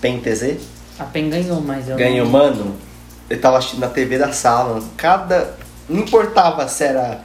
[0.00, 0.56] PEN-TZ?
[0.98, 2.32] A PEN ganhou, mas eu Ganhou, não...
[2.32, 2.76] mano.
[3.28, 4.82] Eu tava assistindo na TV da sala.
[4.96, 5.54] Cada.
[5.88, 7.20] Não importava se era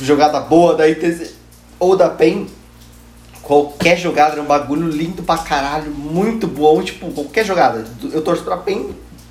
[0.00, 1.34] jogada boa da ITZ
[1.78, 2.46] ou da PEN.
[3.42, 6.82] Qualquer jogada era um bagulho lindo pra caralho, muito bom.
[6.82, 7.84] Tipo, qualquer jogada.
[8.12, 8.90] Eu torço pra PEN.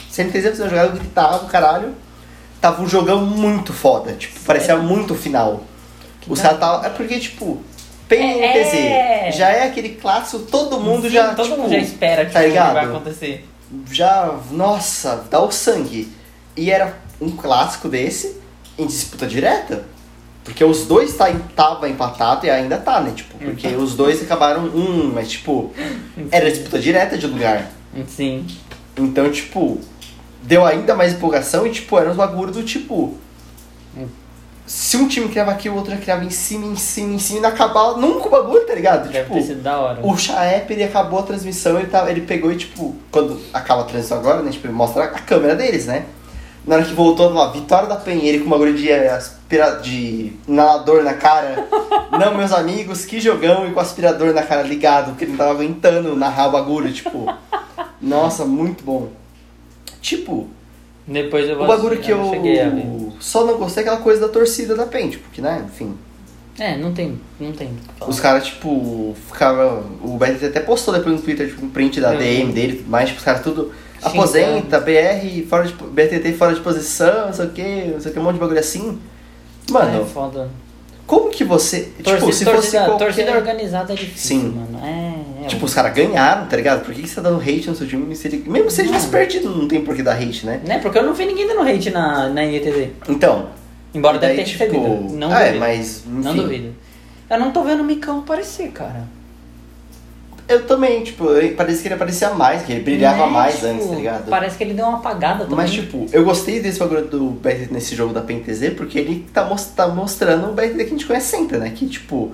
[0.10, 1.94] Se a ITZ fizesse uma jogada, eu gritava, caralho.
[2.66, 4.14] Tava um jogão muito foda.
[4.14, 5.64] Tipo, parecia muito final.
[6.28, 6.88] Os caras tava.
[6.88, 7.62] É porque, tipo.
[8.10, 9.28] E É.
[9.30, 11.36] ITZ já é aquele clássico, todo mundo Sim, já.
[11.36, 12.74] Todo tipo, mundo já espera tá que ligado?
[12.74, 13.48] vai acontecer.
[13.92, 16.12] já, nossa, dá o sangue.
[16.58, 18.36] E era um clássico desse
[18.80, 19.86] em disputa direta.
[20.44, 23.14] Porque os dois tá, tava empatado e ainda tá, né?
[23.16, 25.72] Tipo, porque os dois acabaram um, mas tipo,
[26.32, 27.70] era disputa direta de lugar.
[28.08, 28.48] Sim.
[28.98, 29.80] Então, tipo,
[30.46, 33.16] deu ainda mais empolgação e, tipo, era uns bagulho do tipo.
[33.98, 34.08] Hum.
[34.66, 37.40] Se um time criava aqui, o outro já criava em cima, em cima, em cima,
[37.40, 39.10] e não acabava nunca o bagulho, tá ligado?
[39.10, 40.00] Deve tipo, ter sido da hora.
[40.04, 43.86] o Chaep, ele acabou a transmissão, ele, tava, ele pegou e, tipo, quando acaba a
[43.86, 46.06] transmissão agora, né, tipo, ele mostra a câmera deles, né?
[46.66, 50.34] Na hora que voltou lá, vitória da Penheira com uma bagulho de, eh, aspira, de
[50.48, 51.68] inalador na cara.
[52.10, 55.38] Não, meus amigos, que jogão, e com o aspirador na cara ligado, porque ele não
[55.38, 57.32] tava aguentando narrar o bagulho, tipo...
[58.02, 59.10] Nossa, muito bom.
[60.06, 60.48] Tipo,
[61.08, 62.72] Depois eu vou o bagulho que eu ver.
[63.20, 65.96] só não gostei é aquela coisa da torcida da PEN, tipo, que, né, enfim...
[66.60, 67.72] É, não tem, não tem.
[68.08, 69.84] Os caras, tipo, ficavam.
[70.04, 72.54] O BRT até postou depois no Twitter, tipo, um print da Eu DM vi.
[72.54, 73.74] dele mais, tipo, os caras tudo.
[73.98, 74.20] Xingando.
[74.20, 75.74] Aposenta, BR fora de.
[75.74, 78.40] BRTT fora de posição, não sei o que, não sei o que, um monte de
[78.40, 78.98] bagulho assim.
[79.70, 80.50] Mano, É foda.
[81.06, 81.82] Como que você.
[81.82, 83.06] tipo, Torcida, se fosse torcida, qualquer...
[83.06, 84.48] torcida organizada é difícil, Sim.
[84.50, 84.80] mano.
[84.84, 86.84] É, é Tipo, os caras ganharam, tá ligado?
[86.84, 88.16] Por que, que você tá dando hate no seu time?
[88.16, 88.44] Se ele...
[88.48, 89.12] Mesmo se ele tivesse Não.
[89.12, 90.62] perdido, não tem por que dar hate, né?
[90.66, 90.80] Né?
[90.80, 92.90] Porque eu não vi ninguém dando hate na, na IETZ.
[93.08, 93.50] Então.
[93.94, 95.14] Embora e daí, deve ter recebido.
[95.16, 95.60] Não ah, é, duvido.
[95.60, 96.04] mas.
[96.06, 96.76] Enfim, Não duvido.
[97.30, 99.04] Eu não tô vendo o Micão aparecer, cara.
[100.48, 101.26] Eu também, tipo,
[101.58, 103.32] parece que ele aparecia mais, que ele brilhava Né?
[103.32, 104.30] mais Tipo, antes, tá ligado?
[104.30, 105.56] Parece que ele deu uma apagada também.
[105.58, 109.44] Mas, tipo, eu gostei desse bagulho do BRTT nesse jogo da PNTZ porque ele tá,
[109.46, 111.72] mos- tá mostrando o BRTT que a gente conhece sempre, né?
[111.76, 112.32] Que, tipo,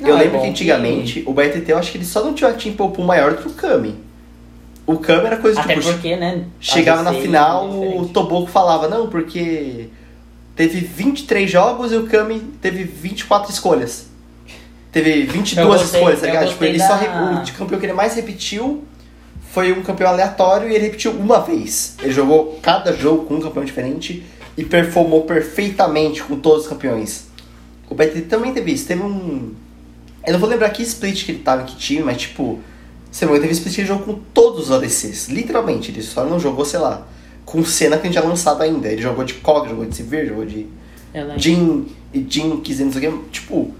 [0.00, 2.32] Não, eu é lembro bom que antigamente o BRTT eu acho que ele só não
[2.32, 3.94] tinha team pool maior do que o Kami.
[4.86, 5.86] O Kami era coisa Até tipo.
[5.92, 6.44] porque, né?
[6.58, 8.08] Chegava na final, é o.
[8.08, 9.88] Toboco falava, não, porque
[10.56, 14.06] teve 23 jogos e o Kami teve 24 escolhas.
[14.92, 16.48] Teve 22 Eu gostei- escolhas, tá ligado?
[16.48, 16.88] Tipo, ele só.
[16.88, 18.84] da- re- O de campeão que ele mais repetiu
[19.52, 21.96] foi um campeão aleatório e ele repetiu uma vez.
[22.02, 24.24] Ele jogou cada jogo com um campeão diferente
[24.56, 27.26] e performou perfeitamente com todos os campeões.
[27.88, 28.86] O BT também teve isso.
[28.86, 29.52] Teve um.
[30.26, 32.58] Eu não vou lembrar que split que ele tava, em que time, mas tipo.
[33.10, 35.28] Você não teve split que ele jogou com todos os ADCs.
[35.28, 35.90] Literalmente.
[35.90, 37.06] Ele só não jogou, sei lá,
[37.44, 38.86] com cena que a gente tinha lançado ainda.
[38.88, 40.66] Ele jogou de Kog, jogou de Sivir, jogou de.
[41.36, 43.28] Jin e Jin, quiser não sei o que.
[43.30, 43.74] Tipo,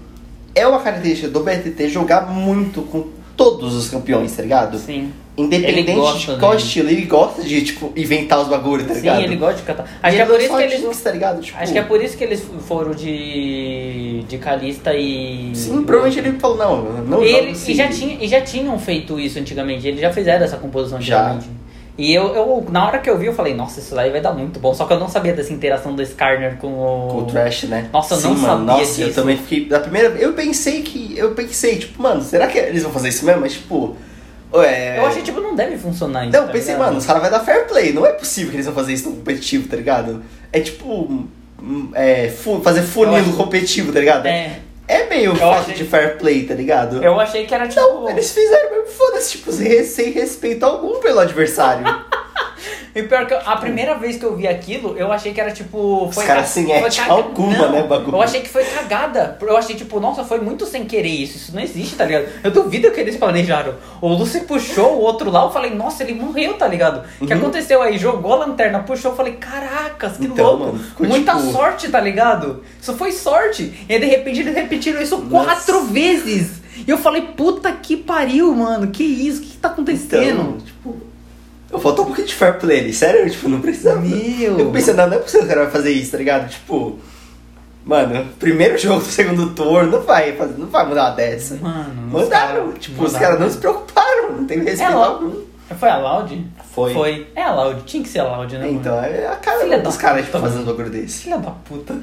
[0.53, 4.77] é uma característica do BRTT jogar muito com todos os campeões, tá ligado?
[4.77, 5.11] Sim.
[5.37, 9.17] Independente gosta de qual estilo, ele gosta de, tipo, inventar os bagulhos, tá ligado?
[9.17, 9.85] Sim, ele gosta de catar.
[10.03, 10.81] E Acho que é por não isso que eles.
[10.81, 11.41] Jinx, tá ligado?
[11.41, 14.23] Tipo, Acho que é por isso que eles foram de.
[14.27, 15.51] de Calista e.
[15.55, 17.71] Sim, provavelmente ele falou, não, não Ele, assim.
[17.71, 21.39] e, já tinha, e já tinham feito isso antigamente, eles já fizeram essa composição Já.
[21.97, 24.31] E eu, eu, na hora que eu vi, eu falei, nossa, isso daí vai dar
[24.33, 24.73] muito bom.
[24.73, 27.07] Só que eu não sabia dessa interação do Skarner com o.
[27.11, 27.89] Com o Trash, né?
[27.91, 29.21] Nossa, eu Sim, não mano, sabia Nossa, eu disso.
[29.21, 29.65] também fiquei.
[29.65, 31.13] Da primeira eu pensei que.
[31.17, 33.41] Eu pensei, tipo, mano, será que eles vão fazer isso mesmo?
[33.41, 33.95] Mas, tipo.
[34.53, 34.97] Ué.
[34.97, 36.33] Eu achei, tipo, não deve funcionar isso.
[36.37, 36.85] Não, tá pensei, ligado?
[36.87, 37.93] mano, os caras vão dar fair play.
[37.93, 40.23] Não é possível que eles vão fazer isso no competitivo, tá ligado?
[40.51, 40.87] É tipo.
[41.61, 44.25] hum, É, fu- fazer funil Eu acho- no competitivo, tá ligado?
[44.25, 47.03] É, É meio falta achei- de fair play, tá ligado?
[47.03, 47.79] eu achei que era tipo.
[47.81, 51.83] Não, eles fizeram mesmo, foda-se, tipo, sem sem respeito algum pelo adversário.
[52.95, 55.51] E pior que eu- a primeira vez que eu vi aquilo, eu achei que era
[55.51, 56.05] tipo.
[56.07, 58.17] Os Foi caras ca- sem foi ética caga- alguma, Não, né, bagulho?
[58.17, 59.37] Eu achei que foi cagada.
[59.41, 61.37] Eu achei, tipo, nossa, foi muito sem querer isso.
[61.37, 62.27] Isso não existe, tá ligado?
[62.43, 63.75] Eu duvido que eles planejaram.
[64.01, 67.03] O Lucy puxou o outro lá, eu falei, nossa, ele morreu, tá ligado?
[67.19, 67.39] O que Uhum.
[67.39, 67.97] aconteceu aí?
[67.97, 70.65] Jogou a lanterna, puxou, eu falei, caracas, que Então, louco.
[70.65, 72.63] mano, Muita tipo- sorte, tá ligado?
[72.81, 73.73] Isso foi sorte.
[73.87, 75.45] E aí, de repente, eles repetiram isso Nossa.
[75.45, 76.61] quatro vezes.
[76.87, 78.87] E eu falei, puta que pariu, mano.
[78.87, 79.39] Que isso?
[79.39, 80.23] O que, que tá acontecendo?
[80.41, 81.10] Então, tipo.
[81.71, 83.29] Eu faltou um pouquinho de fair play ali, sério?
[83.29, 84.01] Tipo, não precisava.
[84.01, 84.59] Meu.
[84.59, 86.49] Eu pensando, não, não é possível que o cara vai fazer isso, tá ligado?
[86.49, 86.99] Tipo.
[87.83, 91.55] Mano, primeiro jogo do segundo turno, não vai fazer, não vai mudar uma dessa.
[91.55, 93.19] Mano, os Mandaram, cara- tipo, os mandaram.
[93.25, 95.51] caras não se preocuparam, não tem respeito É, algum.
[95.79, 96.47] Foi a Loud?
[96.75, 96.93] Foi.
[96.93, 97.27] Foi.
[97.33, 97.81] É a Loud.
[97.85, 98.69] Tinha que ser a Loud, né?
[98.69, 99.07] Então, mano?
[99.07, 101.23] é a cara Filha dos caras, tipo, fazendo um bagulho desse.
[101.23, 101.95] Filha da puta.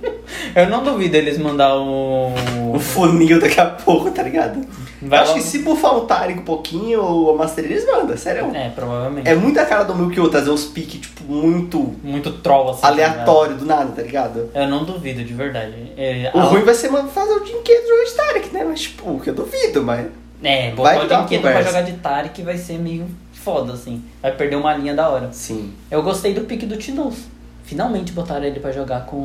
[0.56, 2.32] Eu não duvido eles mandar o.
[2.74, 4.66] Um funil daqui a pouco, tá ligado?
[5.02, 8.54] Vai Acho que se bufar o Tarek um pouquinho, o Master eles mandam, sério.
[8.54, 9.28] É, provavelmente.
[9.28, 12.82] É muita cara do Milk trazer uns piques, tipo, muito Muito troll assim.
[12.82, 14.50] tá aleatório do nada, tá ligado?
[14.54, 15.92] Eu não duvido, de verdade.
[15.96, 18.64] É, O a- ruim vai ser fazer o dinheiro jogar de Tarek, né?
[18.64, 20.06] Mas, tipo, que eu duvido, mas.
[20.42, 24.02] É, vai botar o Dinquedo pra jogar de Tarek vai ser meio foda, assim.
[24.22, 25.28] Vai perder uma linha da hora.
[25.32, 25.72] Sim.
[25.90, 27.16] Eu gostei do pique do Tinus.
[27.64, 29.16] Finalmente botaram ele pra jogar com.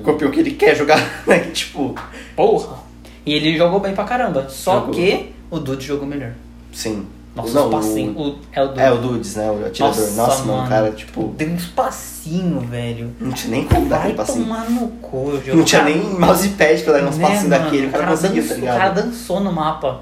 [0.00, 1.38] O campeão que ele quer jogar, né?
[1.52, 1.94] Tipo.
[2.34, 2.85] Porra!
[3.26, 4.46] E ele jogou bem pra caramba.
[4.48, 4.94] Só Jogou.
[4.94, 6.30] que o Dude jogou melhor.
[6.72, 7.04] Sim.
[7.34, 8.16] Nossa, Não, os passinhos.
[8.16, 8.38] o- O...
[8.52, 8.80] É o Dude.
[8.80, 9.50] É, o Dudes, né?
[9.50, 10.10] O atirador.
[10.12, 11.34] Nossa, mano, o cara, tipo.
[11.36, 13.12] Deu uns passinhos, velho.
[13.20, 14.44] Não tinha nem como dar aquele passinho.
[14.44, 15.58] tomar no cu, jogo.
[15.58, 17.64] Não tinha Cara, nem mousepad pra dar uns né, passinhos mano?
[17.64, 17.86] daquele.
[17.88, 18.74] O cara conseguiu, tá dançou, ligado?
[18.74, 20.00] O cara dançou no mapa.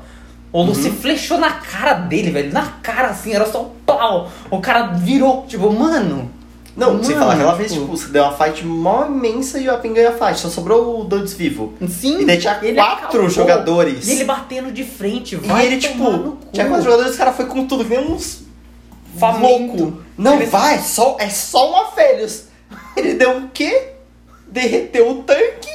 [0.53, 0.95] O Lucy Uhum.
[0.95, 2.53] flechou na cara dele, velho.
[2.53, 4.31] Na cara, assim, era só pau.
[4.49, 6.31] O cara virou, tipo, mano.
[6.77, 9.59] Não, sem Mano, falar que ela fez, tipo- tipo, você deu uma fight mó imensa
[9.61, 10.41] e o Apen ganha a fight.
[10.41, 11.75] Só sobrou o Dudes vivo.
[11.89, 12.23] Sim.
[12.23, 13.29] E daí tinha ele quatro acabou.
[13.31, 14.09] jogadores.
[14.09, 15.35] E ele batendo de frente.
[15.37, 17.85] E Vai ele, tomar no tipo, tinha quatro jogadores e os caras foi com tudo,
[17.85, 18.43] que nem uns
[19.19, 19.47] Faminto.
[19.47, 19.99] louco.
[20.19, 22.49] Não, Ele- vai, só, é só uma Férias.
[22.97, 23.91] Ele deu o quê?
[24.49, 25.71] Derreteu o tanque.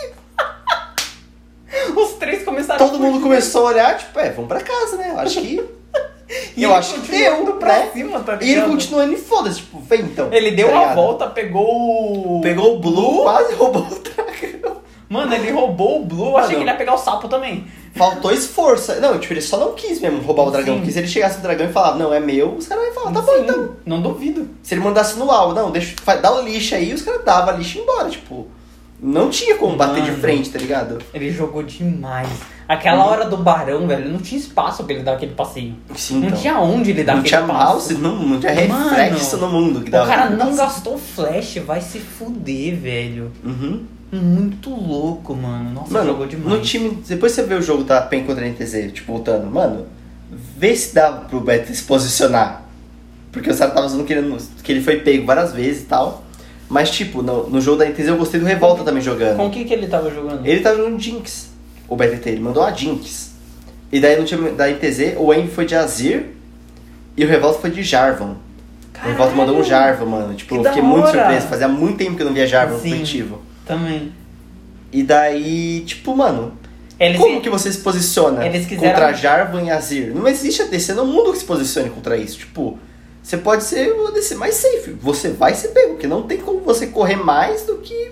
[1.95, 5.11] Os três começaram Todo a mundo começou a olhar, tipo, é, vamos pra casa, né?
[5.11, 5.63] Eu acho que.
[6.55, 7.89] E eu acho que deu, pra né?
[7.93, 8.69] cima, tá E ele ligado?
[8.69, 10.27] continuando e foda-se, tipo, vem então.
[10.31, 10.95] Ele deu tá a ligado?
[10.95, 12.41] volta, pegou o.
[12.41, 14.77] Pegou o Blue, quase roubou o dragão.
[15.09, 16.27] Mano, ele roubou o Blue.
[16.29, 17.65] Eu achei que ele ia pegar o sapo também.
[17.95, 18.93] Faltou esforço.
[19.01, 20.75] Não, tipo, ele só não quis mesmo roubar o dragão.
[20.75, 20.79] Sim.
[20.81, 23.11] Porque se ele chegasse no dragão e falava, não, é meu, os caras iam falar,
[23.13, 23.69] tá bom Sim, então.
[23.83, 24.47] Não duvido.
[24.61, 27.79] Se ele mandasse no UAU, não, deixa, dá o lixo aí, os caras davam lixo
[27.79, 28.47] embora, tipo.
[29.01, 30.97] Não tinha como bater de frente, tá ligado?
[31.13, 32.27] Ele jogou demais.
[32.67, 33.09] Aquela Uhum.
[33.11, 35.73] hora do barão, velho, não tinha espaço pra ele dar aquele passeio.
[35.95, 36.39] Sim, não então.
[36.39, 37.63] tinha onde ele dar Não aquele tinha passo.
[37.71, 40.07] mouse, não, não tinha Mano, reflexo no mundo que O dava.
[40.07, 43.31] cara aquele não gastou flash, vai se fuder, velho.
[43.43, 43.83] Uhum.
[44.11, 45.71] Muito louco, mano.
[45.71, 46.49] Nossa, Mano, jogou demais.
[46.57, 49.85] no time, depois você vê o jogo da PEN contra a NTZ, tipo, voltando, mano,
[50.57, 52.63] vê se dá pro Beto se posicionar.
[53.31, 56.23] Porque o cara tava usando que ele, que ele foi pego várias vezes e tal.
[56.69, 59.37] Mas, tipo, no, no jogo da NTZ eu gostei do Revolta também jogando.
[59.37, 60.45] Com o que, que ele tava jogando?
[60.45, 61.49] Ele tá jogando Jinx,
[61.87, 63.31] o BTT, ele mandou a Jinx.
[63.91, 66.27] E daí no time da NTZ, o Envy foi de Azir
[67.17, 68.35] e o Revolta foi de Jarvan.
[69.03, 70.33] O Revolta mandou um Jarvan, mano.
[70.35, 71.47] Tipo, eu fiquei muito surpreso.
[71.47, 72.91] Fazia muito tempo que eu não via Jarvan Sim.
[72.91, 73.41] competitivo.
[73.65, 74.11] Também.
[74.91, 76.53] E daí, tipo, mano,
[76.99, 80.13] Eles como que você se posiciona quiseram- contra Jarvan e Azir?
[80.13, 82.37] Não existe ADC no mundo que se posicione contra isso.
[82.39, 82.77] Tipo,
[83.29, 84.91] você pode ser o ADC mais safe.
[85.01, 88.11] Você vai ser pego, porque não tem como você correr mais do que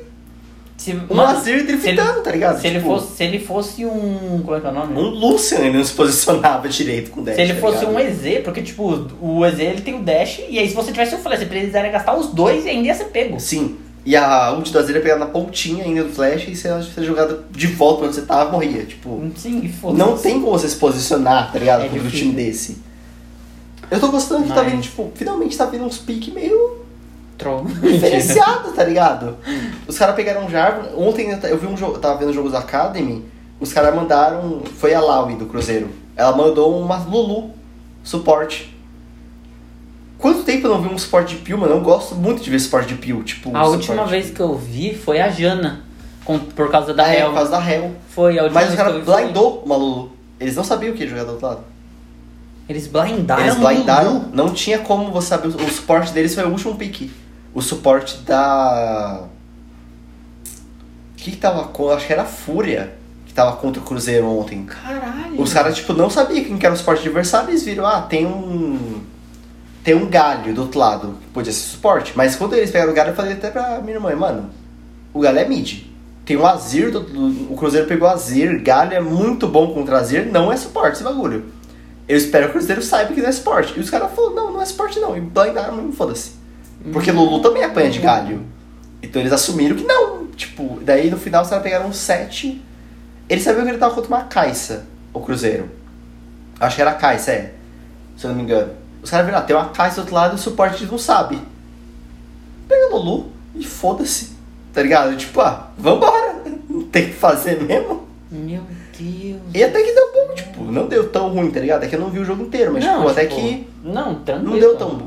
[0.77, 2.62] se, um mano, Azir ele, driftando, tá ligado?
[2.62, 4.41] se ele Tipo, fosse, se ele fosse um.
[4.45, 4.93] Como é que é o nome?
[4.95, 7.36] Um Lucian ele não se posicionava direito com o dash.
[7.36, 7.95] Se ele tá fosse ligado?
[7.95, 11.15] um EZ, porque, tipo, o EZ ele tem o dash, e aí se você tivesse
[11.15, 13.39] o flash, você precisaria gastar os dois e ainda ia ser pego.
[13.39, 13.76] Sim.
[14.05, 16.82] E a ult do Azir ia pegar na pontinha ainda do flash e se ela
[16.82, 18.86] ser jogada de volta pra onde você tava, morria.
[18.86, 19.99] Tipo, Sim, e foda-se.
[19.99, 21.84] não tem como você se posicionar, tá ligado?
[21.84, 22.78] É contra um time desse.
[23.90, 26.86] Eu tô gostando que tá Mas- vindo, tipo, finalmente tá vindo uns piques meio
[27.38, 27.66] Troll.
[27.82, 29.38] diferenciados, tá ligado?
[29.88, 30.90] Os caras pegaram um Jarvan.
[30.98, 33.24] Ontem eu vi um jogo, tava vendo jogos Academy,
[33.60, 34.62] os caras mandaram.
[34.78, 35.90] Foi a Laui do Cruzeiro.
[36.16, 37.52] ela mandou uma Lulu
[38.04, 38.76] suporte.
[40.18, 41.74] Quanto tempo eu não vi um suporte de Pio, mano?
[41.76, 43.24] Eu gosto muito de ver suporte de Pio.
[43.24, 45.82] Tipo, A última vez que eu vi foi a Jana,
[46.26, 47.92] com- por causa da é, por causa da Hell.
[48.10, 49.12] Foi a última Mas os vez caras vi.
[49.12, 50.12] blindou uma Lulu.
[50.40, 51.60] Eles não sabiam o que ia jogar do outro lado.
[52.70, 53.43] Eles blindaram.
[53.43, 54.26] Eles o blindaram.
[54.34, 55.47] Não tinha como você saber.
[55.47, 57.09] O suporte deles foi o último pick.
[57.53, 59.24] O suporte da.
[61.13, 61.89] O que, que tava com.
[61.89, 62.93] Acho que era a Fúria
[63.26, 64.63] que tava contra o Cruzeiro ontem.
[64.65, 65.41] Caralho.
[65.41, 68.26] Os caras, tipo, não sabiam quem que era o suporte adversário, eles viram, ah, tem
[68.26, 69.01] um.
[69.84, 72.11] Tem um galho do outro lado, que podia ser suporte.
[72.15, 74.49] Mas quando eles pegaram o galho, eu falei até pra minha irmã, mano,
[75.13, 75.84] o galho é mid.
[76.26, 80.30] Tem um Azir, do, do- o Cruzeiro pegou Azir, galho é muito bom contra Azir,
[80.30, 81.45] não é suporte esse bagulho.
[82.08, 83.78] Eu espero que o Cruzeiro saiba que não é suporte.
[83.78, 85.18] E os caras falaram, não, não é suporte não.
[85.18, 86.32] E blindaram, e foda-se.
[86.93, 88.45] Porque Lulu também apanha de galho.
[89.01, 90.28] Então eles assumiram que não.
[90.28, 92.62] Tipo, daí no final os caras pegaram um 7.
[93.28, 95.70] Eles sabiam que ele tava contra uma Caixa, o Cruzeiro.
[96.60, 97.53] Acho que era a Caixa, é.
[98.16, 98.72] Se eu não me engano.
[99.03, 101.41] Os caras viram, ah, tem uma Caixa do outro lado e o suporte não sabe.
[102.68, 104.32] Pega o Lulu e foda-se.
[104.74, 105.16] Tá ligado?
[105.18, 106.38] Tipo, ah, vambora.
[106.70, 108.07] Não tem o que fazer mesmo.
[109.58, 111.84] E até que deu bom, tipo, não deu tão ruim, tá ligado?
[111.84, 114.16] É que eu não vi o jogo inteiro, mas Não, tipo, até tipo, que Não,
[114.16, 114.51] tranquilo.
[114.51, 114.99] não deu tão,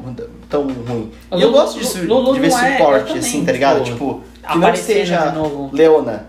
[0.49, 1.13] tão ruim.
[1.37, 3.85] E eu gosto disso, de ver é- suporte, também, assim, tá ligado?
[3.85, 5.35] tipo, Tipo, que não seja.
[5.73, 6.27] Leona,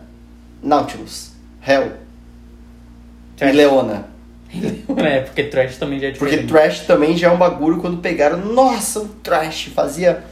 [0.62, 1.32] Nautilus,
[1.68, 3.56] Hell e Trash.
[3.56, 4.12] Leona.
[4.98, 6.50] É, porque trash também já é Porque diferente.
[6.50, 8.38] Trash também já é um bagulho quando pegaram.
[8.38, 10.24] Nossa, o Trash fazia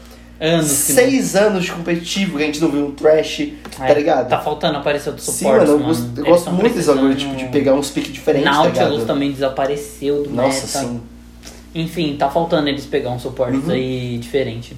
[0.41, 3.39] Anos seis anos de competitivo que a gente não viu um Trash,
[3.77, 4.29] não- tá ligado?
[4.29, 5.87] Tá faltando aparecer Sim, suporte, mano, eu mano.
[5.93, 9.05] gosto, eu gosto muito desse bagulho, tipo, de pegar uns piques diferentes, tá Nautilus ligado?
[9.05, 10.89] também desapareceu do Nossa, meta.
[10.93, 11.01] sim.
[11.75, 13.71] Enfim, tá faltando eles pegar um suporte Uhum.
[13.71, 14.75] aí diferente.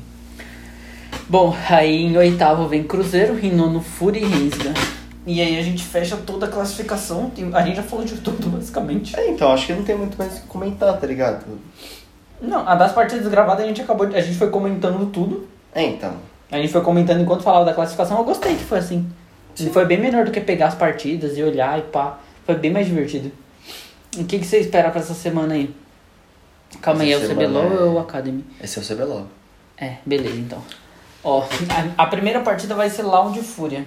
[1.30, 4.74] Bom, aí em oitavo vem Cruzeiro, em nono Fúria e Rinsga.
[5.26, 7.32] E aí a gente fecha toda a classificação.
[7.54, 9.16] A gente já falou de tudo, basicamente.
[9.18, 11.46] É, então, acho que não tem muito mais o que comentar, tá ligado?
[12.42, 15.48] Não, a das partidas gravadas a gente acabou de, A gente foi comentando tudo.
[15.74, 16.16] É, então.
[16.52, 18.18] A gente foi comentando enquanto falava da classificação.
[18.18, 19.10] Eu gostei que foi assim.
[19.56, 19.72] Sim.
[19.72, 22.20] Foi bem melhor do que pegar as partidas e olhar e pá.
[22.46, 23.32] Foi bem mais divertido.
[24.18, 25.74] O que, que você espera pra essa semana aí?
[26.82, 28.44] Calma aí, é Essa o CBLOL é- ou o Academy?
[28.62, 29.26] Esse é o CBLOL.
[29.78, 30.62] É, beleza então.
[31.24, 31.44] Ó,
[31.98, 33.86] a, a primeira partida vai ser Lounge Fúria.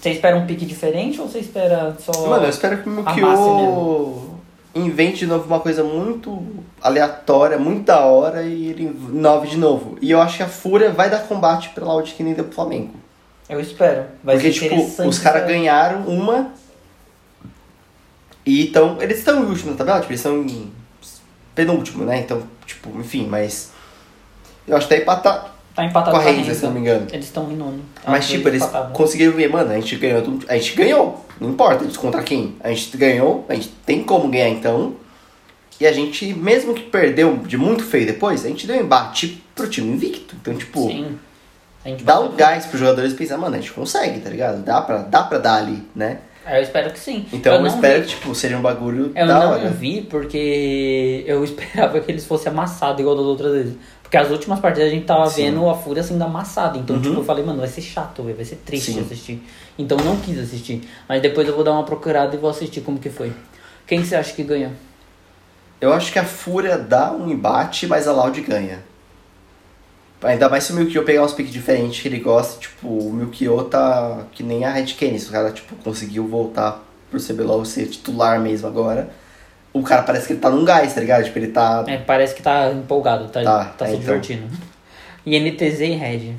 [0.00, 2.28] Você espera um pique diferente ou você espera só.
[2.28, 4.31] Mano, eu espero que o Mukio
[4.74, 6.42] invente de novo uma coisa muito
[6.80, 9.98] aleatória, muito da hora e ele inove de novo.
[10.00, 12.54] E eu acho que a Fúria vai dar combate pra Loud que nem deu pro
[12.54, 12.94] Flamengo.
[13.48, 14.04] Eu espero.
[14.24, 16.52] Vai Porque, tipo, os caras ganharam uma
[18.44, 20.72] e então eles estão em último na tabela, tipo, eles estão em
[21.54, 22.20] penúltimo, né?
[22.20, 23.70] Então, tipo, enfim, mas
[24.66, 27.06] eu acho que tá empatado Tá empatado com a Renza, se não me engano.
[27.12, 27.80] Eles estão em nono.
[28.06, 28.92] Mas, tipo, eles empatavam.
[28.92, 32.68] conseguiram ver, mano, a gente ganhou, a gente ganhou, não importa eles contra quem, a
[32.70, 34.94] gente ganhou, a gente tem como ganhar então,
[35.80, 39.66] e a gente, mesmo que perdeu de muito feio depois, a gente deu embate pro
[39.68, 41.18] time invicto, então, tipo, Sim.
[41.84, 44.62] A gente dá o gás pros jogadores pensar, mano, a gente consegue, tá ligado?
[44.62, 46.18] Dá pra, dá pra dar ali, né?
[46.46, 47.26] É, Eu espero que sim.
[47.32, 49.68] Então eu, não espero vi- que, tipo, seja um bagulho Eu não hora.
[49.70, 53.74] vi porque eu esperava que eles fossem amassados igual das outras vezes.
[54.12, 55.44] Porque as últimas partidas a gente tava Sim.
[55.44, 56.76] vendo a Fúria sendo amassada.
[56.76, 57.00] Então, Uhum.
[57.02, 59.00] tipo, eu falei, mano, vai ser chato, vai ser triste Sim.
[59.00, 59.42] assistir.
[59.78, 60.86] Então eu não quis assistir.
[61.08, 63.32] Mas depois eu vou dar uma procurada e vou assistir como que foi.
[63.86, 64.72] Quem que você acha que ganhou?
[65.80, 68.80] Eu acho que a Fúria dá um embate, mas a Loud ganha.
[70.22, 73.64] Ainda mais se o Milkyo pegar uns piques diferentes que ele gosta, tipo, o Milkyo
[73.64, 78.38] tá que nem a Red Canids, o cara, tipo, conseguiu voltar pro CBLOL ser titular
[78.38, 79.10] mesmo agora.
[79.72, 81.24] O cara parece que ele tá num gás, tá ligado?
[81.24, 81.82] Tipo, ele tá...
[81.86, 84.00] É, parece que tá empolgado, tá, Tá, tá é, se então.
[84.00, 84.44] divertindo.
[85.24, 86.34] E NTZ e Red.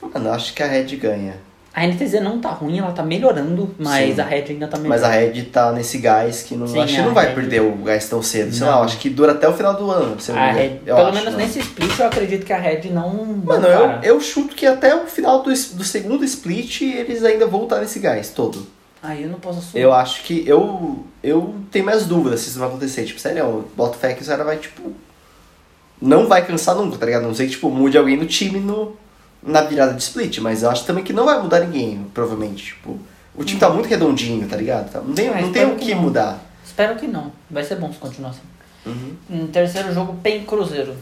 [0.00, 1.34] Mano, eu acho que a Red ganha.
[1.72, 4.20] A NTZ não tá ruim, ela tá melhorando, mas Sim.
[4.20, 4.90] a Red ainda tá melhor.
[4.90, 6.68] Mas a Red tá nesse gás que não...
[6.68, 8.52] Sim, acho que não vai Red- perder o gás tão cedo.
[8.54, 8.78] Sei Não.
[8.78, 11.12] lá, acho que dura até o final do ano, se não A Red, pelo acho,
[11.14, 11.44] menos né?
[11.44, 13.10] nesse split eu acredito que a Red não.
[13.24, 17.48] Mano, não eu, eu chuto que até o final do, do segundo split eles ainda
[17.48, 18.64] vão estar nesse gás todo.
[19.06, 19.82] Aí eu não posso assumir.
[19.82, 23.04] Eu acho que eu eu tenho minhas dúvidas se isso vai acontecer.
[23.04, 24.92] Tipo, sério, eu boto fé que o cara vai, tipo.
[26.00, 27.24] Não vai cansar nunca, tá ligado?
[27.24, 28.96] A Não sei que, tipo, mude alguém no time no,
[29.42, 32.64] na virada de split, mas eu acho também que não vai mudar ninguém, provavelmente.
[32.64, 32.98] Tipo,
[33.34, 34.90] o time tá muito redondinho, tá ligado?
[34.90, 36.40] Tá- Não tem, Ah, não tem o que que mudar.
[36.64, 37.30] Espero que não.
[37.50, 38.40] Vai ser bom se continuar assim.
[38.86, 39.16] Uhum.
[39.30, 40.94] Em terceiro jogo, PEN Cruzeiro.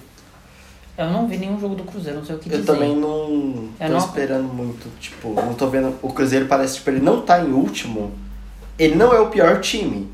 [0.97, 2.73] Eu não vi nenhum jogo do Cruzeiro, não sei o que Eu dizer.
[2.73, 4.89] também não tô Eu não- esperando muito.
[5.01, 5.97] Tipo, não tô vendo.
[6.03, 8.13] O Cruzeiro parece, tipo, ele não tá em último.
[8.79, 10.11] Ele não é o pior time.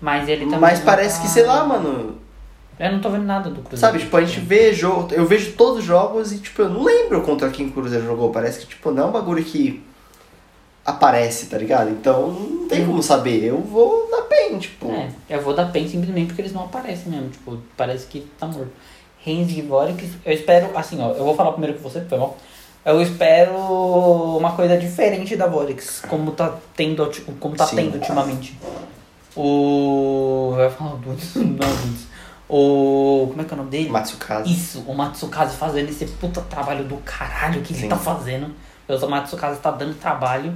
[0.00, 0.58] Mas ele também.
[0.58, 2.18] Mas parece tá- que, sei lá, mano,
[2.78, 3.76] Eu não tô vendo nada do Cruzeiro.
[3.78, 5.12] Sabe, tipo, a gente vê jogo.
[5.12, 8.30] Eu vejo todos os jogos e, tipo, eu não lembro contra quem o Cruzeiro jogou.
[8.30, 9.82] Parece que, tipo, não é um bagulho que
[10.84, 11.90] aparece, tá ligado?
[11.90, 13.44] Então não tem como saber.
[13.44, 14.90] Eu vou na PEN, tipo.
[14.90, 17.28] É, eu vou dar PEN simplesmente porque eles não aparecem mesmo.
[17.28, 18.70] Tipo, parece que tá morto.
[19.24, 22.36] Reigns e Vorix, eu espero, assim, ó, eu vou falar primeiro com você, foi bom?
[22.84, 23.54] Eu espero
[24.38, 27.76] uma coisa diferente da Vorix, como tá tendo, tipo, como tá Sim.
[27.76, 28.58] tendo ultimamente.
[29.36, 30.54] O.
[30.58, 32.06] Ia falar o Dudes, não, Dudes.
[32.48, 33.26] O.
[33.30, 33.90] Como é que é o nome dele?
[33.90, 34.50] Matsukaze.
[34.50, 37.88] Isso, o Matsukaze fazendo esse puta trabalho do caralho que ele Sim.
[37.88, 38.54] tá fazendo.
[38.88, 40.54] O Matsukaze tá dando trabalho.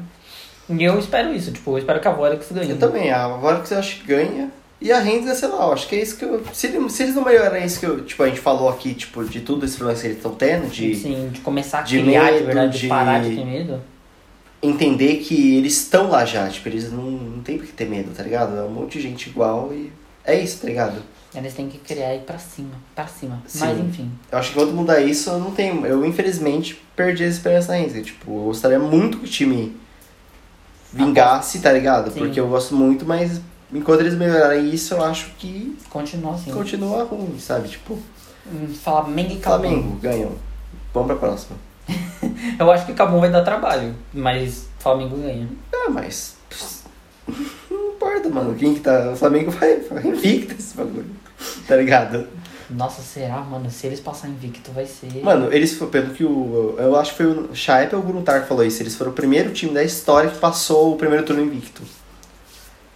[0.68, 2.70] E eu espero isso, tipo, eu espero que a Vorix ganhe.
[2.70, 4.50] Eu também, a Vortex eu acho que ganha.
[4.84, 6.44] E a Renda, sei lá, eu acho que é isso que eu.
[6.52, 9.40] Se, se eles não melhorarem isso que eu, tipo, a gente falou aqui, tipo, de
[9.40, 12.32] tudo esse problema que eles estão tendo, de Sim, de começar a de criar de
[12.34, 13.80] medo, verdade, de de- parar de ter medo.
[14.62, 18.10] entender que eles estão lá já, tipo, eles não, não tem por que ter medo,
[18.14, 18.56] tá ligado?
[18.58, 19.90] É um monte de gente igual e.
[20.22, 21.02] É isso, tá ligado?
[21.34, 23.42] Eles têm que criar e ir pra cima, pra cima.
[23.46, 23.60] Sim.
[23.60, 24.10] Mas enfim.
[24.30, 25.84] Eu acho que enquanto mudar isso, eu não tenho.
[25.86, 28.02] Eu, infelizmente, perdi a esperança na Renda.
[28.02, 29.74] Tipo, eu gostaria muito que o time
[30.92, 32.10] vingasse, tá ligado?
[32.12, 32.20] Sim.
[32.20, 33.40] Porque eu gosto muito, mas
[33.72, 36.50] enquanto eles melhorarem isso, eu acho que Continua assim.
[36.52, 37.68] continua ruim, sabe?
[37.68, 37.98] Tipo,
[38.46, 39.60] Hum, Flamengo e Cabum.
[39.68, 40.32] Flamengo ganham.
[40.92, 41.56] Vamos pra próxima.
[42.58, 45.48] Eu acho que Cabum vai dar trabalho, mas Flamengo ganha.
[45.72, 46.36] Ah, mas.
[46.50, 46.82] pss,
[47.70, 48.54] Não importa, mano.
[48.54, 49.12] Quem que tá.
[49.12, 51.10] O Flamengo vai, vai invicto esse bagulho.
[51.66, 52.26] Tá ligado?
[52.68, 53.70] Nossa, será, mano?
[53.70, 55.22] Se eles passarem invicto, vai ser.
[55.22, 56.74] Mano, eles foram, pelo que o.
[56.78, 58.82] Eu acho que foi o Chaep ou o Gruntar que falou isso.
[58.82, 61.82] Eles foram o primeiro time da história que passou o primeiro turno invicto.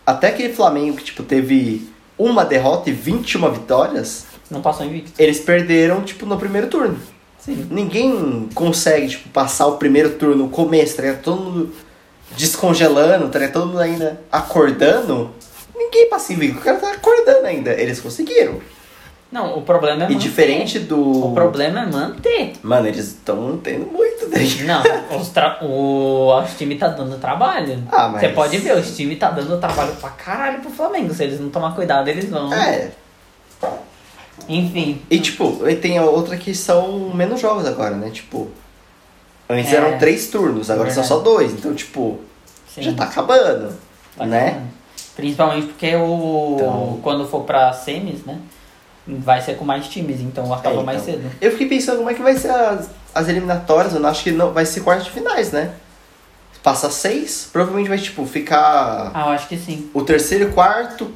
[0.08, 1.86] Até aquele Flamengo que, tipo, teve
[2.16, 5.12] uma derrota e 21 vitórias, Não passou invicto.
[5.18, 6.98] eles perderam, tipo, no primeiro turno.
[7.38, 7.66] Sim.
[7.70, 11.22] Ninguém consegue, tipo, passar o primeiro turno, o começo, tá ligado?
[11.22, 11.74] Todo mundo
[12.38, 13.52] descongelando, tá ligado?
[13.52, 15.30] Todo mundo ainda acordando.
[15.76, 16.58] Ninguém passa invicto.
[16.58, 17.72] O cara tá acordando ainda.
[17.72, 18.60] Eles conseguiram.
[19.30, 20.16] Não, o problema é E manter.
[20.18, 21.26] diferente do.
[21.26, 22.52] O problema é manter.
[22.62, 24.84] Mano, eles estão tendo muito, tá ligado?
[25.10, 25.58] Não, os, tra...
[25.62, 26.34] o...
[26.42, 27.82] os time tá dando trabalho.
[27.92, 31.12] Ah, mas- Você pode ver, os time tá dando trabalho pra caralho pro Flamengo.
[31.12, 32.52] Se eles não tomar cuidado, eles vão.
[32.54, 32.90] É.
[34.48, 35.02] Enfim.
[35.10, 38.10] E tipo, tem a outra que são menos jogos agora, né?
[38.10, 38.48] Tipo.
[39.50, 39.76] Antes É.
[39.76, 41.52] eram três turnos, agora são só dois.
[41.52, 42.18] Então, tipo,
[42.74, 42.82] Sim.
[42.82, 43.74] já tá acabando.
[44.16, 44.48] Tá né?
[44.48, 44.68] acabando.
[45.16, 46.56] Principalmente porque o.
[46.58, 48.38] Então- Quando for pra semis, né?
[49.08, 51.14] Vai ser com mais times, então acaba É, mais então.
[51.20, 51.30] cedo.
[51.40, 54.30] Eu fiquei pensando como é que vai ser as, as eliminatórias, eu não acho que
[54.32, 55.70] não vai ser quartas de finais, né?
[56.62, 59.88] Passa seis, provavelmente vai, tipo, ficar Ah, eu acho que sim.
[59.94, 61.10] o terceiro e quarto,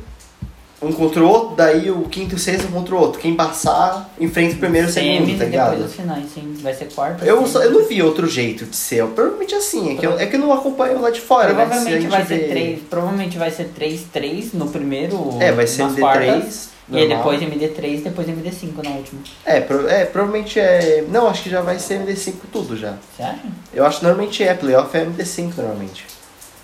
[0.80, 3.20] um contra o outro, daí o quinto e o sexto um contra o outro.
[3.20, 5.80] Quem passar, enfrenta o primeiro e o segundo, tá e depois ligado?
[5.84, 6.54] os finais, sim.
[6.62, 7.24] Vai ser quarta.
[7.24, 10.26] Eu, só- eu não vi outro jeito de ser, provavelmente assim, é que eu, é
[10.26, 11.66] que eu não acompanho lá de fora, né?
[11.66, 12.80] Provavelmente vai ser vê- três.
[12.88, 15.36] Provavelmente vai ser 3-3 no primeiro.
[15.40, 17.16] É, vai ser nas MD3, quartas, E normal.
[17.18, 19.20] depois MD3 depois MD5 na última.
[19.44, 21.04] É, pro- é, provavelmente é...
[21.08, 22.94] Não, acho que já vai ser MD5 tudo já.
[23.18, 23.38] Acha?
[23.72, 26.06] Eu acho que normalmente é, playoff é MD5 normalmente.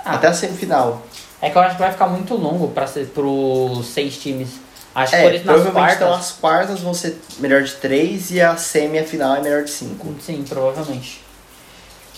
[0.05, 1.03] Ah, Até a semifinal.
[1.41, 4.49] É que eu acho que vai ficar muito longo pra ser pros seis times.
[4.95, 6.27] Acho que É, por isso nas provavelmente então quartas.
[6.27, 9.62] as quartas vão ser melhor de 3 e a semi e a final é melhor
[9.62, 10.14] de 5.
[10.21, 11.21] Sim, provavelmente.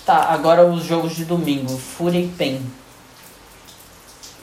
[0.06, 1.76] Tá, agora os jogos de domingo.
[1.76, 2.62] Fúria e Pen.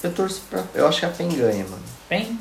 [0.04, 0.64] Eu torço pra.
[0.76, 1.82] Eu acho que a PEN ganha, mano.
[2.08, 2.38] Pen?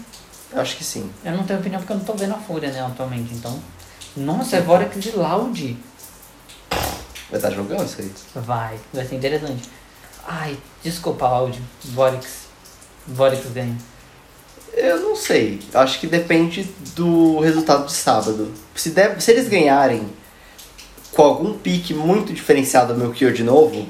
[0.56, 1.10] Eu acho que sim.
[1.22, 3.34] Eu não tenho opinião porque eu não tô vendo a Fúria, né, atualmente.
[3.34, 3.60] Então.
[4.16, 5.76] Nossa, é Vorex e Loud.
[7.28, 8.10] Vai estar jogando isso aí?
[8.34, 9.68] Vai, vai ser interessante.
[10.26, 11.60] Ai, desculpa, Loud.
[11.84, 12.46] Vorex.
[13.06, 13.76] Vorex ganha.
[14.72, 15.60] Eu não sei.
[15.74, 16.62] Eu acho que depende
[16.94, 18.50] do resultado de sábado.
[18.74, 20.08] Se, der, se eles ganharem
[21.12, 23.86] com algum pique muito diferenciado do Melchior de novo,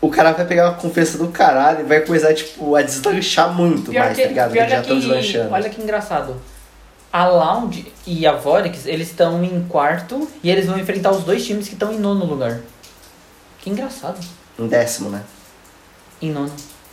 [0.00, 3.92] o cara vai pegar uma confiança do caralho e vai começar, tipo, a deslanchar muito
[3.92, 4.52] mais, tá ligado?
[4.52, 5.52] pior já estão que, deslanchando.
[5.52, 6.36] olha que engraçado.
[7.12, 11.46] A Loud e a Vorex, eles estão em quarto e eles vão enfrentar os dois
[11.46, 12.60] times que estão em nono lugar.
[13.60, 14.18] Que engraçado.
[14.58, 15.22] Um décimo, né?
[16.20, 16.52] Em nono.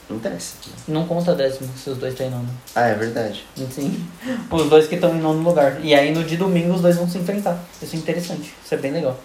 [0.09, 0.73] Um décimo.
[0.87, 2.49] Não conta décimo se os dois estão em nono.
[2.73, 3.45] Ah, é verdade.
[3.71, 4.05] Sim.
[4.49, 5.79] Os dois que estão em nono lugar.
[5.83, 7.57] E aí no de domingo os dois vão se enfrentar.
[7.81, 8.53] Isso é interessante.
[8.63, 9.19] Isso é bem legal.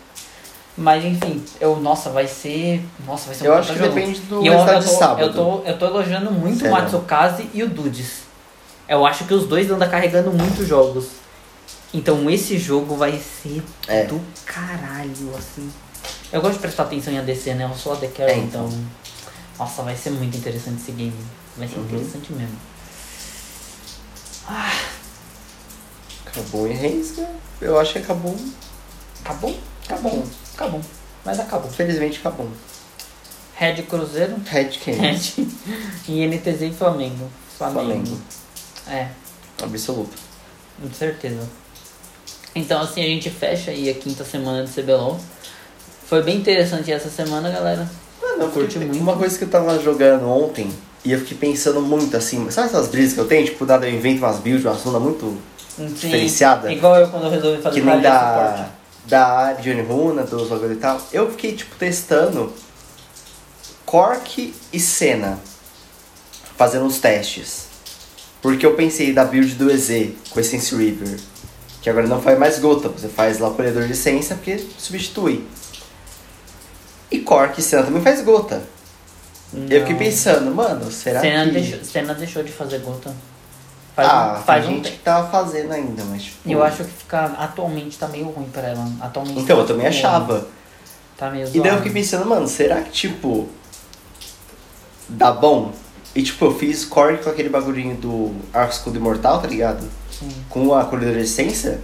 [0.80, 2.80] Mas enfim, eu, nossa, vai ser.
[3.04, 3.94] Nossa, vai ser Eu um acho que jogo.
[3.94, 5.20] depende do eu, eu, de tô, sábado.
[5.22, 6.72] eu, tô, eu tô elogiando muito Sério?
[6.72, 8.20] o Matsukaze e o Dudes.
[8.88, 11.06] Eu acho que os dois andam carregando muitos jogos.
[11.92, 14.04] Então esse jogo vai ser É.
[14.04, 15.68] do caralho, assim.
[16.32, 17.64] Eu gosto de prestar atenção em ADC, né?
[17.70, 18.66] Eu sou AD Carry, É, então.
[18.68, 18.80] então.
[19.58, 21.12] Nossa, vai ser muito interessante esse game.
[21.56, 21.84] Vai ser Uhum.
[21.86, 22.56] interessante mesmo.
[26.26, 27.28] Acabou em Reis, né?
[27.60, 28.36] Eu acho que acabou.
[29.24, 29.56] Acabou?
[29.86, 30.12] Acabou.
[30.12, 30.28] Acabou.
[31.24, 31.70] Mas acabou.
[31.70, 32.48] Felizmente acabou.
[33.54, 34.98] Red Cruzeiro, Red Kane.
[34.98, 35.46] Red
[36.08, 37.28] e NTZ e Flamengo.
[37.56, 37.80] Flamengo.
[38.06, 38.18] Flamengo.
[38.88, 39.08] É,
[39.62, 40.16] Absoluto.
[40.80, 41.40] com certeza.
[42.54, 45.18] Então assim a gente fecha aí a quinta semana de CBLOL.
[46.06, 47.88] Foi bem interessante essa semana, galera.
[48.22, 48.98] Ah, não, Curti muito.
[48.98, 50.72] Uma coisa que eu tava jogando ontem,
[51.04, 53.44] E eu fiquei pensando muito assim, sabe essas brisas que eu tenho?
[53.44, 55.36] Tipo, dado eu invento umas builds, uma zona muito
[55.76, 56.72] Sim, diferenciada.
[56.72, 58.68] Igual eu quando eu resolvi fazer que nem pra
[59.08, 61.00] da, Johnny Runa, dos bagulho e tal.
[61.12, 62.52] Eu fiquei, tipo, testando
[63.84, 65.38] Cork e Senna,
[66.56, 67.66] fazendo os testes.
[68.42, 71.18] Porque eu pensei da build do EZ com Essence River,
[71.80, 75.44] que agora não faz mais gota, você faz lá o colhedor de essência porque substitui.
[77.10, 78.62] E Cork e Senna também faz gota.
[79.52, 79.98] Eu fiquei Não.
[79.98, 81.52] pensando, mano, será Senna que...
[81.52, 83.14] deixou, Senna deixou de fazer gota.
[83.98, 84.96] Faz, ah, um, faz tem um gente tempo.
[84.96, 86.48] que tava fazendo ainda, mas tipo...
[86.48, 88.88] Eu acho que fica, atualmente tá meio ruim pra ela.
[89.00, 90.46] Atualmente Então, tá eu também tipo, achava.
[91.16, 91.76] Tá meio E daí eu zoado.
[91.78, 93.48] fiquei pensando, mano, será que, tipo,
[95.08, 95.72] dá bom?
[96.14, 99.84] E, tipo, eu fiz core com aquele bagulhinho do Arco Escudo Imortal, tá ligado?
[100.12, 100.28] Sim.
[100.48, 101.80] Com a colhedora de essência,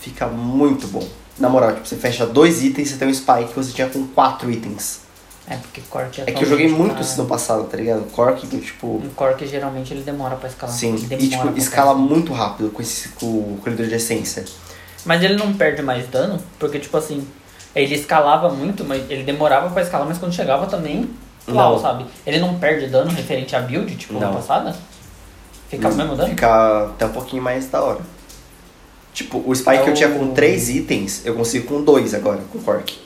[0.00, 1.06] fica muito bom.
[1.38, 4.06] Na moral, tipo, você fecha dois itens, você tem um spike que você tinha com
[4.08, 5.00] quatro itens.
[5.46, 8.10] É porque Cork É que eu joguei muito isso no passado, tá ligado?
[8.12, 8.86] Cork, tipo...
[8.86, 10.74] Um Cork geralmente ele demora pra escalar.
[10.74, 11.96] Sim, e, tipo, escala escalar.
[11.96, 14.44] muito rápido com, esse, com o colhedor de essência.
[15.04, 17.26] Mas ele não perde mais dano, porque tipo assim,
[17.76, 21.10] ele escalava muito, mas ele demorava pra escalar, mas quando chegava também,
[21.46, 21.78] uau, Não.
[21.78, 22.06] sabe?
[22.26, 24.34] Ele não perde dano referente à build, tipo, na Não.
[24.36, 24.74] passada?
[25.68, 26.30] Fica o mesmo dano?
[26.30, 28.00] Fica até um pouquinho mais da hora.
[29.12, 32.14] Tipo, o spike que eu tinha com É o- três itens, eu consigo com dois
[32.14, 32.98] agora, com Cork.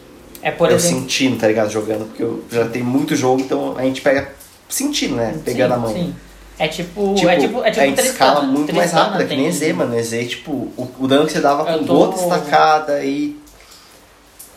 [0.43, 1.01] É, por eu exemplo...
[1.01, 1.71] sentindo, tá ligado?
[1.71, 4.33] Jogando, porque eu já tenho muito jogo, então a gente pega
[4.69, 5.39] sentindo, né?
[5.45, 5.93] Pegando sim, a mão.
[5.93, 6.15] Sim.
[6.59, 8.31] É tipo, Tipo, é tipo, é tipo a gente Tristana.
[8.31, 9.97] escala muito mais Tristana rápido, é que nem Z, mano.
[9.99, 13.37] EZ, tipo, o, o dano que você dava com tô- gota estacada e.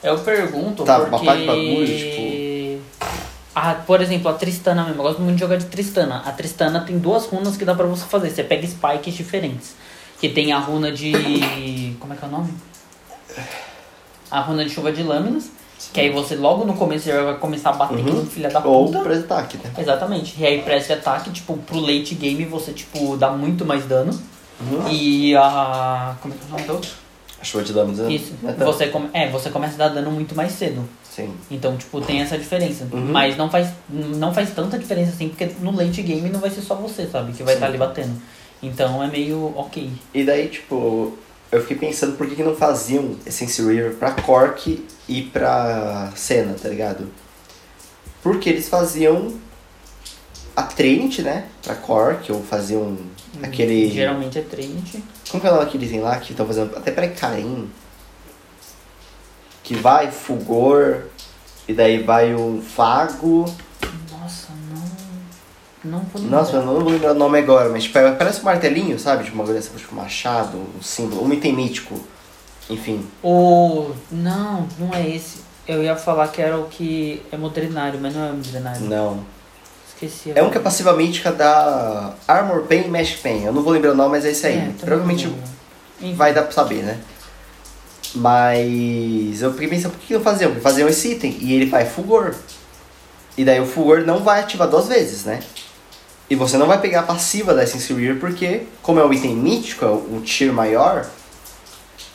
[0.03, 1.15] Eu pergunto Tá, porque...
[1.27, 2.83] uma de bagulho, tipo-
[3.53, 4.99] Ah, por exemplo, a Tristana mesmo.
[4.99, 6.23] Eu gosto muito de jogar de Tristana.
[6.25, 8.31] A Tristana tem duas runas que dá pra você fazer.
[8.31, 9.75] Você pega spikes diferentes.
[10.19, 11.95] Que tem a runa de...
[11.99, 12.51] Como é que é o nome?
[14.31, 15.49] A runa de chuva de lâminas.
[15.93, 18.21] Que aí você, logo no começo, já vai começar a bater Uhum.
[18.21, 18.99] com filho da Ou puta.
[18.99, 19.71] pra ataque, né?
[19.77, 20.35] Exatamente.
[20.39, 24.11] E aí press ataque, tipo, pro late game você, tipo, dá muito mais dano.
[24.61, 24.87] Uhum.
[24.91, 26.15] E a...
[26.21, 26.91] Como é que é o nome do outro?
[27.39, 27.99] A chuva de lâminas.
[28.05, 28.11] né?
[28.13, 28.33] Isso.
[28.45, 28.63] É.
[28.63, 29.09] Você, come...
[29.13, 30.87] é, você começa a dar dano muito mais cedo.
[31.03, 31.33] Sim.
[31.49, 32.87] Então, tipo, tem essa diferença.
[32.91, 33.05] Uhum.
[33.11, 36.61] Mas não faz, não faz tanta diferença assim, porque no late game não vai ser
[36.61, 37.33] só você, sabe?
[37.33, 38.21] Que vai estar ali batendo.
[38.63, 39.91] Então é meio ok.
[40.13, 41.17] E daí, tipo,
[41.51, 46.53] eu fiquei pensando por que, que não faziam Essence River pra Cork e pra Senna,
[46.53, 47.11] tá ligado?
[48.23, 49.33] Porque eles faziam
[50.55, 51.47] a Trinity, né?
[51.61, 52.97] Pra Cork, ou faziam
[53.41, 53.89] aquele.
[53.89, 55.03] Geralmente é Trinity.
[55.29, 56.77] Como que é o nome daquele item lá que estão fazendo?
[56.77, 57.69] Até pra Karim.
[59.63, 61.03] Que vai Fulgor,
[61.67, 63.45] e daí vai o Fago.
[65.83, 65.99] Não.
[66.13, 66.37] Vou lembrar.
[66.39, 69.23] Nossa, eu não vou lembrar o nome agora, mas tipo, é- parece um martelinho, sabe?
[69.23, 71.99] Tipo uma coisa tipo um machado, um símbolo, um item mítico.
[72.69, 73.05] Enfim.
[73.23, 73.91] O.
[74.11, 75.39] Não, não é esse.
[75.67, 78.81] Eu ia falar que era o que é modernário, mas não é modernário.
[78.81, 79.19] Não.
[79.87, 80.31] Esqueci.
[80.35, 83.43] É um que é passiva mítica da Armor Pain e Magic Pain.
[83.43, 84.57] Eu não vou lembrar o nome, mas é esse aí.
[84.57, 85.31] É, Provavelmente
[86.15, 86.99] vai dar pra saber, né?
[88.15, 90.51] Mas eu fiquei pensando, por que não faziam?
[90.51, 92.35] Porque faziam esse item e ele vai Fulgor.
[93.37, 95.39] E daí o Fulgor não vai ativar duas vezes, né?
[96.31, 99.35] E você não vai pegar a passiva da Essence River porque, como é um item
[99.35, 101.05] mítico, é um tier maior,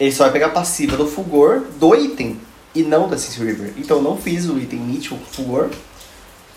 [0.01, 2.41] ele só vai pegar a passiva do Fulgor do item
[2.75, 3.75] e não da Essence River.
[3.77, 5.69] Então eu não fiz o item mítico com Fulgor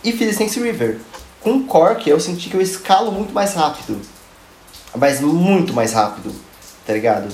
[0.02, 1.02] e fiz Essence River.
[1.42, 4.00] Com Cork eu senti que eu escalo muito mais rápido.
[4.96, 6.34] Mas muito mais rápido,
[6.88, 7.28] tá ligado?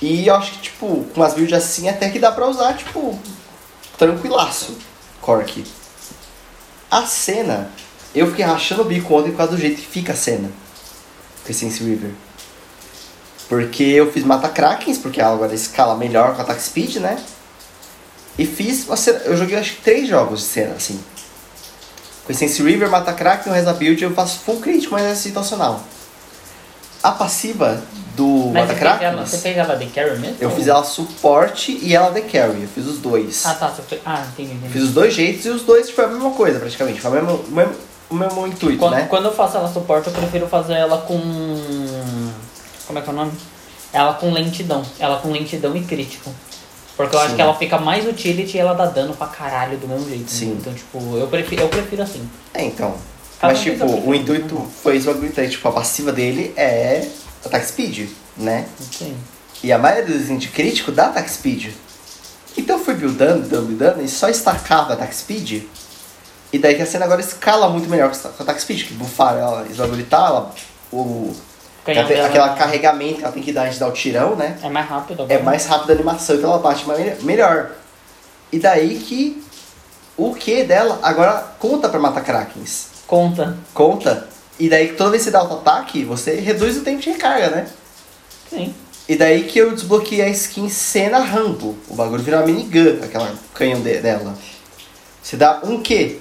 [0.00, 3.18] E eu acho que, tipo, com umas builds assim até que dá pra usar, tipo,
[3.98, 4.78] tranquilaço,
[5.20, 5.62] Cork.
[6.90, 7.70] A cena,
[8.14, 10.50] eu fiquei rachando o bico ontem por causa do jeito que fica a cena.
[11.44, 12.10] Com Essence River.
[13.48, 17.18] Porque eu fiz Mata Krakens, porque ela agora escala melhor com Attack Speed, né?
[18.38, 21.00] E fiz uma cena, eu joguei acho que três jogos de cena, assim.
[22.24, 25.14] Com Essence River, Mata Kraken, o resto da build eu faço full crítico, mas é
[25.14, 25.82] situacional.
[27.02, 27.82] A passiva
[28.14, 30.36] do Mas Mata você fez, ela, Krakens, você fez ela de carry mesmo?
[30.38, 32.62] eu fiz ela suporte e ela de carry.
[32.62, 33.44] Eu fiz os dois.
[33.46, 33.68] Ah, tá.
[33.68, 34.00] Você.
[34.04, 34.72] Ah, entendi, entendi.
[34.72, 37.00] Fiz os dois jeitos e os dois foi a mesma coisa, praticamente.
[37.00, 37.74] Foi o mesmo, o mesmo,
[38.10, 39.06] o mesmo intuito, Quando, né?
[39.08, 41.18] quando eu faço ela suporte, eu prefiro fazer ela com.
[42.86, 43.32] Como é que é o nome?
[43.92, 44.82] Ela com lentidão.
[44.98, 46.30] Ela com lentidão e crítico.
[46.96, 47.36] Porque eu acho Sim.
[47.36, 50.22] que ela fica mais utility e ela dá dano pra caralho do mesmo jeito.
[50.22, 50.28] né?
[50.28, 50.56] Sim.
[50.60, 52.28] Então, tipo, eu prefiro, eu prefiro assim.
[52.52, 52.94] É, então.
[53.40, 54.66] Cada Mas, tipo, o intuito né?
[54.82, 55.50] foi isso, o intuito.
[55.50, 57.08] Tipo, a passiva dele é
[57.44, 58.66] Attack Speed, né?
[58.92, 59.16] Sim.
[59.62, 61.72] E a maioria dos crítico dá Attack Speed.
[62.56, 65.62] Então eu fui buildando, buildando, buildando, e só estacava Attack Speed.
[66.52, 69.36] E daí que a cena agora escala muito melhor com o Attack Speed, que bufar
[69.36, 70.54] ela, esbaguritar ela,
[70.92, 71.32] o,
[71.84, 74.58] dela aquela carregamento que ela tem que dar antes de dar o tirão, né?
[74.62, 76.84] É mais rápido É mais rápida a animação, então ela bate
[77.22, 77.70] melhor.
[78.52, 79.42] E daí que
[80.16, 82.88] o Q dela agora conta pra matar Krakens.
[83.06, 83.56] Conta.
[83.72, 84.28] Conta.
[84.58, 87.66] E daí toda vez que você dá auto-ataque, você reduz o tempo de recarga, né?
[88.48, 88.74] Sim.
[89.08, 91.76] E daí que eu desbloqueei a skin Cena Rambo.
[91.88, 94.34] O bagulho vira uma minigun, aquela canhão de- dela.
[95.22, 96.20] Você dá um Q.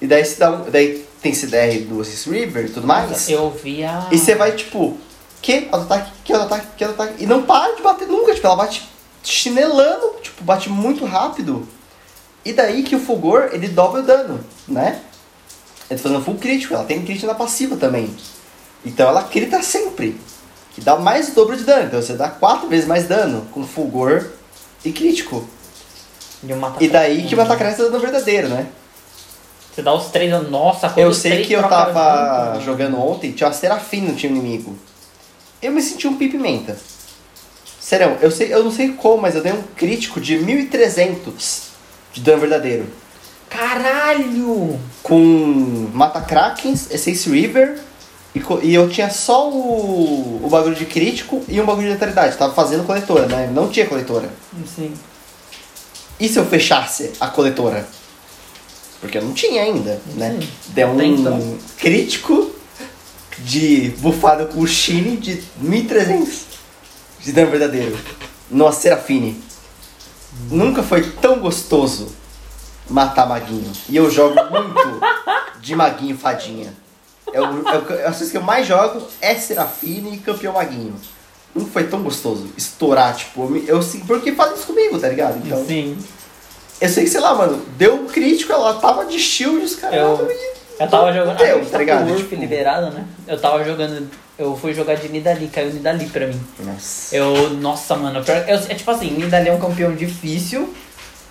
[0.00, 0.70] E daí você dá um.
[0.70, 3.28] Daí tem CDR do Assist River e tudo mais.
[3.28, 4.08] Eu vi a.
[4.10, 4.98] E você vai tipo,
[5.40, 7.22] que auto-ataque, que auto-ataque, que auto-ataque.
[7.22, 8.88] E não para de bater nunca, tipo, ela bate
[9.22, 11.66] chinelando, tipo, bate muito rápido.
[12.44, 15.00] E daí que o Fulgor, ele dobra o dano, né?
[15.90, 18.14] Ele tá fazendo full crítico, ela tem crítico na passiva também.
[18.84, 20.20] Então ela crita sempre.
[20.74, 21.86] Que dá mais o dobro de dano.
[21.86, 24.26] Então você dá quatro vezes mais dano com Fulgor
[24.84, 25.48] e crítico.
[26.60, 28.66] mata E daí que o Matacresta é dano verdadeiro, né?
[29.76, 30.32] Você dá os três.
[30.48, 34.38] Nossa, quando Eu sei que eu tava junto, jogando ontem, tinha uma Serafim no time
[34.38, 34.74] inimigo.
[35.60, 36.78] Eu me senti um pimenta.
[37.78, 41.62] Sério, eu, sei, eu não sei como, mas eu dei um crítico de 1300
[42.14, 42.86] de dano verdadeiro.
[43.50, 44.80] Caralho!
[45.02, 47.78] Com Mata Krakens, Essence River,
[48.34, 52.38] e, e eu tinha só o, o bagulho de crítico e um bagulho de letalidade.
[52.38, 53.50] Tava fazendo coletora, né?
[53.52, 54.30] Não tinha coletora.
[54.74, 54.94] Sim.
[56.18, 57.86] E se eu fechasse a coletora?
[59.00, 60.38] Porque eu não tinha ainda, né?
[60.40, 60.48] Sim.
[60.68, 61.58] Deu um então.
[61.78, 62.50] crítico
[63.38, 66.46] de bufado com o Shine de 1300
[67.20, 67.98] de dano verdadeiro.
[68.50, 69.42] Nossa, Serafine.
[70.50, 72.08] Nunca foi tão gostoso
[72.88, 73.72] matar maguinho.
[73.88, 75.00] E eu jogo muito
[75.60, 76.72] de maguinho fadinha.
[77.32, 80.94] Eu, eu, as coisas que eu mais jogo é Serafine e campeão maguinho.
[81.54, 85.40] Nunca foi tão gostoso estourar, tipo, eu, eu porque fazem isso comigo, tá ligado?
[85.44, 85.96] Então, Sim.
[86.80, 89.96] Eu sei que, sei lá, mano, deu um crítico, ela tava de shield, os caras.
[89.98, 90.30] Eu-
[90.78, 91.38] Eu tava jogando.
[91.38, 92.10] Deu, a gente tá ligado?
[92.10, 93.04] Urf Tipo- liberado, né?
[93.26, 94.10] Eu tava jogando.
[94.38, 96.38] Eu fui jogar de Nidali, caiu Nidali pra mim.
[96.60, 97.16] Nossa.
[97.16, 97.50] Eu.
[97.50, 98.22] Nossa, mano.
[98.46, 100.74] eu- é tipo assim, Nidali é um campeão difícil.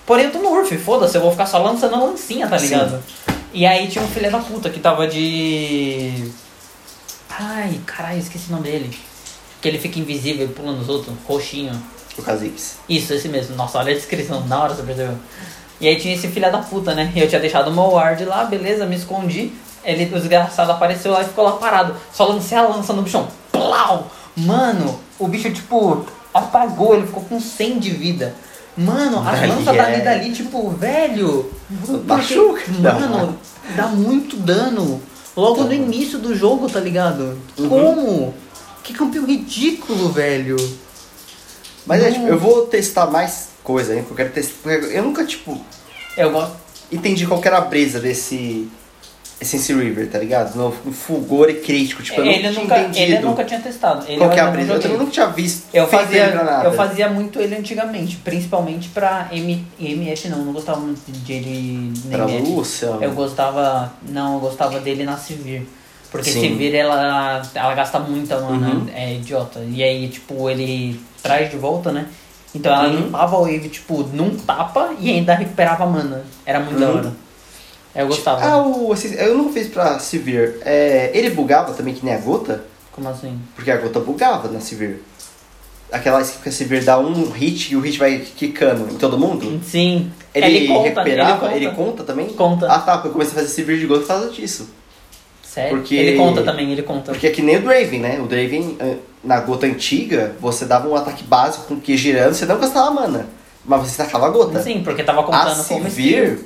[0.03, 2.65] Porém, eu tô no Urf, foda-se, eu vou ficar só lançando a lancinha, tá Sim.
[2.69, 3.03] ligado?
[3.53, 6.31] E aí tinha um filho da puta que tava de.
[7.29, 8.97] Ai, caralho, esqueci o nome dele.
[9.61, 11.79] Que ele fica invisível pulando os outros, roxinho.
[12.17, 12.77] O Kha'Zix.
[12.87, 13.55] Isso, esse mesmo.
[13.55, 15.17] Nossa, olha a descrição, na hora você percebeu.
[15.79, 17.11] E aí tinha esse filho da puta, né?
[17.15, 19.51] E eu tinha deixado o meu ward lá, beleza, me escondi.
[19.83, 21.95] Ele, o desgraçado apareceu lá e ficou lá parado.
[22.11, 23.27] Só lancei a lança no bichão.
[23.51, 24.09] Plau!
[24.35, 28.35] Mano, o bicho, tipo, apagou, ele ficou com 100 de vida.
[28.77, 29.77] Mano, as Dali lanças é.
[29.77, 31.51] da vida ali, tipo, velho.
[32.05, 32.61] Machuca.
[32.79, 33.37] Mano,
[33.75, 35.01] dá muito dano.
[35.35, 37.37] Logo no início do jogo, tá ligado?
[37.57, 37.69] Uhum.
[37.69, 38.33] Como?
[38.83, 40.57] Que campeão ridículo, velho.
[41.85, 44.03] Mas é, tipo, eu vou testar mais coisa, hein?
[44.07, 44.71] Porque eu quero testar.
[44.71, 45.59] Eu nunca, tipo,
[46.17, 46.55] Eu gosto.
[46.91, 48.67] entendi qual que era a brisa desse.
[49.39, 50.55] Essence River, tá ligado?
[50.55, 52.01] No fulgor e crítico.
[52.01, 54.05] Tipo, eu ele, não tinha nunca, entendido ele nunca tinha testado.
[54.07, 54.73] Ele qual que é a brisa.
[54.73, 55.67] Eu também nunca tinha visto.
[55.73, 56.63] Eu feito fazia, ele pra nada.
[56.69, 61.91] eu fazia muito ele antigamente, principalmente pra M, MF não, eu não gostava muito dele
[62.05, 62.49] nem Pra MF.
[62.49, 62.85] Lúcia.
[63.01, 65.63] Eu gostava, não, eu gostava dele na Sivir.
[66.15, 66.41] Porque Sim.
[66.41, 68.87] Sivir ela, ela gasta muita mana, Uhum.
[68.93, 69.59] é idiota.
[69.69, 72.07] E aí, tipo, ele traz de volta, né?
[72.53, 72.95] Então ela Uhum.
[72.95, 76.23] limpava a wave, tipo, num tapa e ainda recuperava mana.
[76.45, 76.97] Era muito da Uhum.
[76.97, 77.13] hora.
[77.93, 78.43] Eu gostava.
[78.45, 80.57] Ah, o, eu nunca fiz pra Sivir.
[80.65, 82.63] É, ele bugava também que nem a gota?
[82.91, 83.37] Como assim?
[83.55, 85.01] Porque a gota bugava na Sivir.
[85.91, 89.61] Aquela que a Sivir dá um hit e o hit vai quicando em todo mundo.
[89.63, 90.11] Sim.
[90.33, 91.45] Ele, conta, recuperava?
[91.47, 91.83] ele Ele conta.
[91.91, 92.27] conta, também?
[92.29, 92.67] Conta.
[92.71, 94.67] Ah tá, porque eu comecei a fazer Sivir de gota por causa disso.
[95.55, 95.77] Sério?
[95.77, 97.11] porque- Ele conta também, ele conta.
[97.13, 98.19] Porque é que nem o Draven, né?
[98.19, 102.45] O Draven, eh, na gota antiga, você dava um ataque básico com Q girando, você
[102.45, 103.25] não gastava mana.
[103.63, 104.61] Mas você tacava a gota.
[104.61, 105.89] Sim, porque tava a contando como skill.
[105.89, 106.39] Sivir,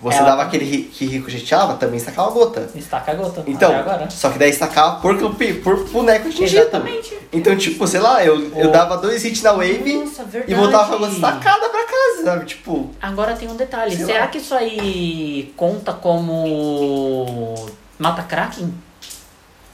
[0.00, 2.68] você Ela- dava aquele que rico jeteava, também estacava a gota.
[2.74, 3.44] Estaca a gota.
[3.46, 3.70] Então,
[4.08, 5.16] só que daí estacava por,
[5.62, 6.62] por boneco atingido.
[6.62, 7.16] Exatamente.
[7.32, 10.94] Então, tipo, sei lá, eu, eu dava dois hits na wave Nossa, e voltava com
[10.94, 12.46] a gota estacada pra casa, sabe?
[12.46, 13.94] Tipo, Agora tem um detalhe.
[13.94, 14.26] Será lá.
[14.28, 17.54] que isso aí conta como
[18.00, 18.72] mata Kraken?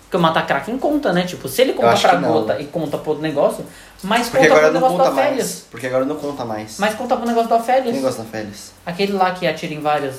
[0.03, 1.23] Porque o mata Kraken conta, né?
[1.25, 2.33] Tipo, se ele conta pra não.
[2.33, 3.65] gota e conta pro negócio,
[4.05, 5.67] mas porque conta pro negócio conta do mais.
[5.71, 6.79] Porque agora não conta mais.
[6.79, 8.01] Mas conta pro negócio Quem Aphelios.
[8.03, 8.73] gosta da Félix?
[8.85, 10.15] Aquele lá que atira em vários,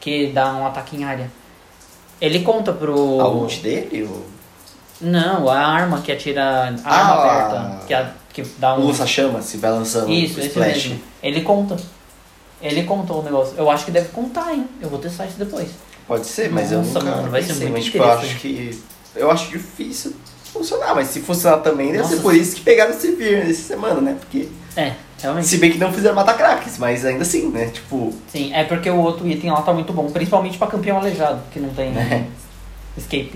[0.00, 1.30] que dá um ataque em área.
[2.20, 3.20] Ele conta pro...
[3.20, 4.04] A ult dele?
[4.04, 4.24] O,
[5.02, 6.74] Não, a arma que atira...
[6.82, 7.86] A Ah, arma a- aberta.
[7.86, 8.86] Que, a- que dá um...
[8.86, 10.86] lança-chama se vai lançando Isso, esse splash.
[10.88, 11.00] mesmo.
[11.22, 11.76] Ele conta.
[12.62, 13.52] Ele contou o negócio.
[13.58, 14.66] Eu acho que deve contar, hein?
[14.80, 15.68] Eu vou testar isso depois.
[16.06, 18.36] Pode ser, mas eu Nossa, nunca mano, vai ser pensei, muito mas tipo, eu acho
[18.36, 18.82] que.
[19.14, 20.12] Eu acho difícil
[20.52, 23.62] funcionar, mas se funcionar também, deve Nossa, ser por isso que pegaram esse Sivir nessa
[23.62, 24.16] semana, né?
[24.20, 24.48] Porque.
[24.76, 25.48] É, realmente.
[25.48, 27.66] Se bem que não fizeram matar craques, mas ainda assim, né?
[27.66, 28.12] Tipo.
[28.30, 30.10] Sim, é porque o outro item lá tá muito bom.
[30.10, 32.24] Principalmente pra campeão aleijado, que não tem É.
[32.96, 33.34] escape.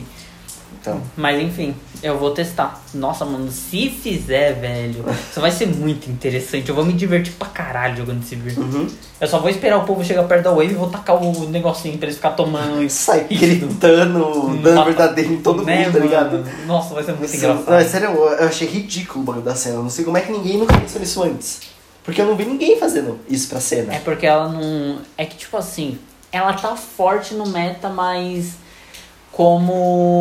[0.80, 1.00] Então.
[1.16, 2.82] Mas enfim, eu vou testar.
[2.94, 6.68] Nossa, mano, se fizer, velho, isso vai ser muito interessante.
[6.68, 8.62] Eu vou me divertir pra caralho jogando esse vídeo.
[8.62, 8.86] Uhum.
[9.20, 11.98] Eu só vou esperar o povo chegar perto da Wave e vou tacar o negocinho
[11.98, 13.02] pra eles ficar tomando isso.
[13.02, 16.44] Sai gritando, Mata- verdadeiro em todo Né, mundo, tá ligado?
[16.66, 17.36] Nossa, vai ser muito Sim.
[17.38, 17.66] engraçado.
[17.70, 19.76] Não, é sério, eu eu achei ridículo o bagulho da cena.
[19.76, 21.60] Eu não sei como é que ninguém nunca pensou nisso antes.
[22.02, 23.94] Porque eu não vi ninguém fazendo isso pra cena.
[23.94, 24.98] É porque ela não.
[25.18, 25.98] É que, tipo assim,
[26.32, 28.52] ela tá forte no meta, mas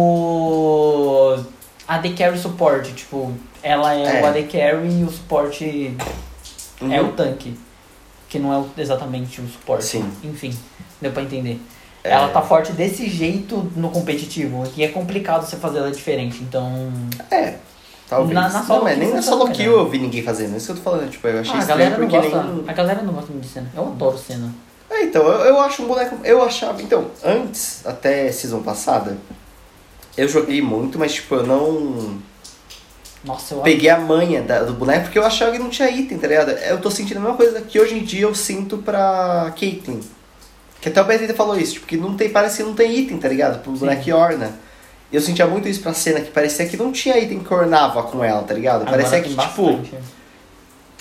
[0.09, 1.37] como
[1.87, 2.93] AD Carry suporte.
[2.93, 3.31] Tipo,
[3.61, 4.21] ela é, É.
[4.21, 5.95] o AD Carry e o suporte
[6.81, 6.91] Uhum.
[6.93, 7.57] é o tanque.
[8.27, 9.85] Que não é exatamente o suporte.
[9.85, 10.09] Sim.
[10.23, 10.55] Enfim,
[11.01, 11.59] deu pra entender.
[12.03, 12.11] É.
[12.11, 16.91] Ela tá forte desse jeito no competitivo, que é complicado você fazer ela diferente, então.
[17.31, 17.55] É,
[18.07, 18.33] talvez.
[18.33, 20.55] Na- na não, é kill nem na solo kill eu vi ninguém fazendo.
[20.55, 21.09] Isso que eu tô falando.
[21.09, 22.43] Tipo, eu achei Ah, a galera não gosta.
[22.43, 22.63] nem.
[22.67, 23.69] A galera não gosta muito de cena.
[23.75, 24.53] Eu adoro cena.
[24.89, 26.17] É, então, eu, eu acho um boneco.
[26.23, 26.81] Eu achava.
[26.81, 29.17] Então, antes, até season passada,
[30.17, 32.19] eu joguei muito, mas tipo, eu não
[33.23, 36.17] Nossa, eu peguei a manha da- do boneco porque eu achava que não tinha item,
[36.17, 36.49] tá ligado?
[36.51, 39.99] Eu tô sentindo a mesma coisa que hoje em dia eu sinto pra Caitlyn.
[40.81, 43.17] Que até o Bethesda falou isso, tipo, que não tem, parece que não tem item,
[43.17, 43.61] tá ligado?
[43.61, 43.79] Pro Sim.
[43.79, 44.57] boneco orna.
[45.11, 48.23] Eu sentia muito isso pra cena, que parecia que não tinha item que ornava com
[48.23, 48.83] ela, tá ligado?
[48.83, 49.35] Agora parecia que, tipo,
[49.71, 49.93] bastante.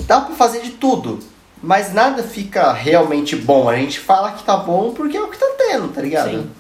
[0.07, 1.21] dá pra fazer de tudo.
[1.63, 3.69] Mas nada fica realmente bom.
[3.69, 6.31] A gente fala que tá bom porque é o que tá tendo, tá ligado?
[6.31, 6.51] Sim.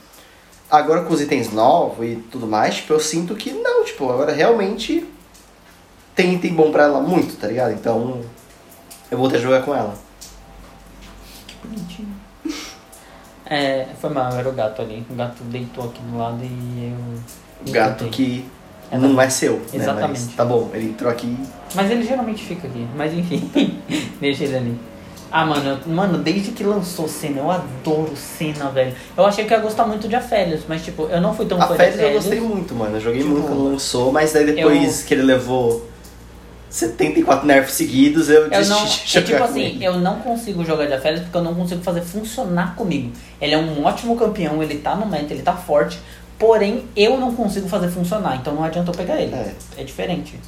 [0.70, 4.32] Agora com os itens novos e tudo mais, tipo, eu sinto que não, tipo, agora
[4.32, 5.08] realmente
[6.14, 7.72] tem item bom pra ela muito, tá ligado?
[7.72, 8.20] Então
[9.10, 9.94] eu vou ter que jogar com ela.
[11.64, 12.14] Bonitinho.
[13.46, 15.06] É, foi mal, era o gato ali.
[15.08, 17.66] O gato deitou aqui do lado e eu.
[17.66, 18.46] O gato que
[18.92, 19.60] não é seu, né?
[19.74, 20.20] Exatamente.
[20.26, 21.36] Mas tá bom, ele entrou aqui.
[21.74, 22.86] Mas ele geralmente fica aqui.
[22.96, 23.50] Mas enfim,
[24.20, 24.78] deixa ele ali.
[25.30, 28.94] Ah, mano, eu- mano, desde que lançou Senna, eu adoro Senna, velho.
[29.14, 31.58] Eu achei que eu ia gostar muito de Afélios, mas tipo, eu não fui tão
[31.58, 32.96] fã de Férias eu gostei muito, mano.
[32.96, 35.86] Eu joguei Tipo, muito quando lançou, mas daí depois que ele levou
[36.70, 39.84] 74 nerfs seguidos, eu Eu desisti não, de é tipo assim, ele.
[39.84, 43.10] eu não consigo jogar de Afélios porque eu não consigo fazer funcionar comigo.
[43.40, 45.98] Ele é um ótimo campeão, ele tá no meta, ele tá forte,
[46.38, 49.34] porém eu não consigo fazer funcionar, então não adianta eu pegar ele.
[49.34, 49.54] É.
[49.76, 50.38] É diferente.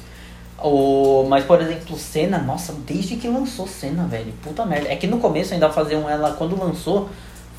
[0.63, 4.89] O, mas, por exemplo, Senna, nossa, desde que lançou Senna, velho, puta merda.
[4.89, 7.09] É que no começo ainda faziam ela, quando lançou,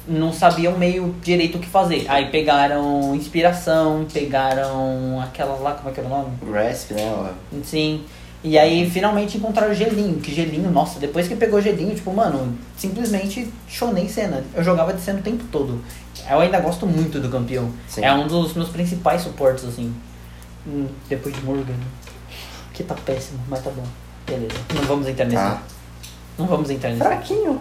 [0.06, 2.06] não sabiam meio direito o que fazer.
[2.08, 6.30] Aí pegaram inspiração, pegaram aquela lá, como é que era o nome?
[6.42, 7.32] Grasp, né?
[7.64, 8.04] Sim.
[8.44, 13.48] E aí finalmente encontraram gelinho, que gelinho, nossa, depois que pegou gelinho, tipo, mano, simplesmente
[13.68, 14.42] chonei cena.
[14.52, 15.80] Eu jogava de cena o tempo todo.
[16.28, 17.70] Eu ainda gosto muito do campeão.
[17.88, 18.04] Sim.
[18.04, 19.94] É um dos meus principais suportes, assim.
[20.66, 21.74] Hum, depois de Morgan.
[22.72, 23.84] Que tá péssimo, mas tá bom.
[24.26, 24.54] Beleza.
[24.74, 25.36] Não vamos entrar nesse.
[25.36, 25.62] Tá.
[26.38, 27.02] Não vamos entrar nesse.
[27.02, 27.60] Fraquinho.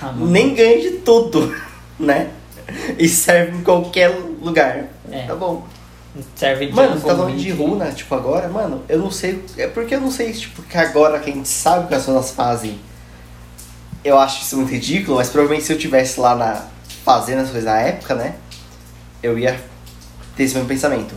[0.00, 0.12] Ah.
[0.16, 1.54] Nem ganha de tudo,
[1.98, 2.30] né?
[2.98, 4.08] E serve em qualquer
[4.40, 4.86] lugar.
[5.10, 5.26] É.
[5.26, 5.66] Tá bom.
[6.34, 9.42] Serve de Mano, você tá falando de runa, tipo, agora, mano, eu não sei.
[9.56, 12.30] É porque eu não sei, tipo, que agora que a gente sabe quais são as
[12.32, 12.74] fases.
[14.04, 16.66] Eu acho isso muito ridículo, mas provavelmente se eu tivesse lá na.
[17.04, 18.34] Fazendo as coisas na época, né?
[19.22, 19.58] Eu ia
[20.36, 21.14] ter esse mesmo pensamento.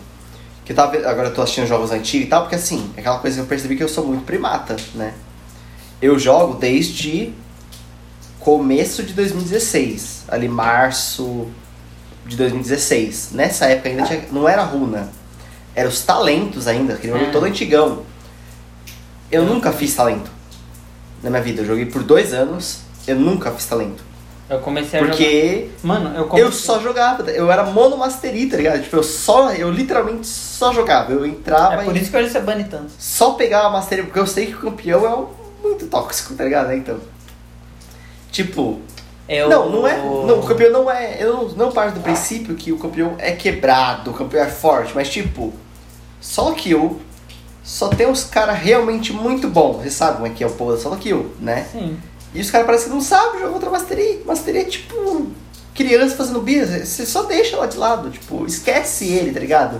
[0.64, 0.98] Que eu tava.
[1.08, 3.46] Agora eu tô assistindo jogos antigos e tal, porque assim, é aquela coisa que eu
[3.48, 5.14] percebi que eu sou muito primata, né?
[6.02, 7.34] Eu jogo desde
[8.40, 11.48] começo de 2016, ali março
[12.26, 13.30] de 2016.
[13.34, 15.10] Nessa época ainda tinha, não era runa,
[15.74, 17.32] era os talentos ainda, aquele jogo Ah.
[17.32, 18.04] todo antigão.
[19.32, 20.30] Eu nunca fiz talento
[21.24, 24.04] na minha vida, eu joguei por dois anos, eu nunca fiz talento.
[24.50, 25.12] Eu comecei a jogar.
[25.18, 26.48] Porque Mano, eu comecei.
[26.48, 28.82] eu só jogava, eu era mono mastery, tá ligado?
[28.84, 32.30] Tipo, eu só, eu literalmente só jogava, eu entrava É por e isso que eu
[32.30, 32.92] você bane tanto.
[33.00, 35.28] só pegava a mastery, porque eu sei que o campeão é um
[35.64, 36.68] muito tóxico, tá ligado?
[36.68, 36.78] né?
[36.78, 37.00] Então,
[38.32, 38.82] tipo,
[39.28, 39.50] Eu...
[39.50, 39.98] não, não é.
[39.98, 41.18] Não, o campeão não é.
[41.20, 44.92] Eu não, não parto do princípio que o campeão é quebrado, o campeão é forte,
[44.94, 45.54] mas tipo,
[46.22, 47.02] solo kill
[47.64, 49.78] só tem uns caras realmente muito bons.
[49.82, 51.66] Você sabe como é que é o povo da solo kill, né?
[51.72, 51.98] Sim.
[52.36, 54.22] E os caras parecem que não sabem jogar contra Mastery.
[54.26, 55.28] Mastery é tipo
[55.74, 56.86] criança fazendo birra.
[56.86, 59.80] Você só deixa lá de lado, tipo, esquece ele, tá ligado?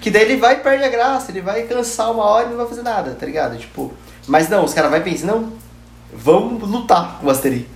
[0.00, 2.56] Que daí ele vai e perde a graça, ele vai cansar uma hora e não
[2.56, 3.58] vai fazer nada, tá ligado?
[3.58, 3.92] Tipo,
[4.28, 5.52] mas não, os caras vão pensar, não,
[6.12, 7.68] vamos lutar com o Mastery.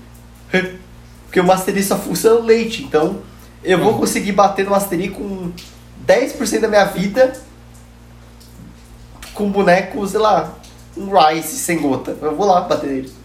[1.26, 3.20] Porque o Mastery só funciona leite, então
[3.64, 5.50] eu vou conseguir bater no Mastery com
[6.06, 7.32] 10% da minha vida
[9.34, 10.52] com boneco, sei lá,
[10.96, 12.16] um Rice sem gota.
[12.20, 13.21] Eu vou lá bater nele.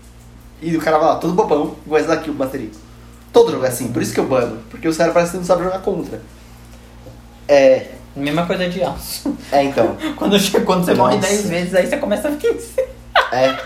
[0.62, 2.70] E o cara vai lá, todo bobão, vai dar kill bateria.
[3.32, 4.58] Todo jogo é assim, por isso que eu bano.
[4.70, 6.22] Porque os caras parecem que não sabem jogar contra.
[7.48, 9.36] É, Mesma coisa de aço.
[9.52, 9.96] é então.
[10.16, 11.28] Quando, che- quando você morre Nossa.
[11.28, 12.90] 10 vezes, aí você começa a vencer.
[13.32, 13.58] É.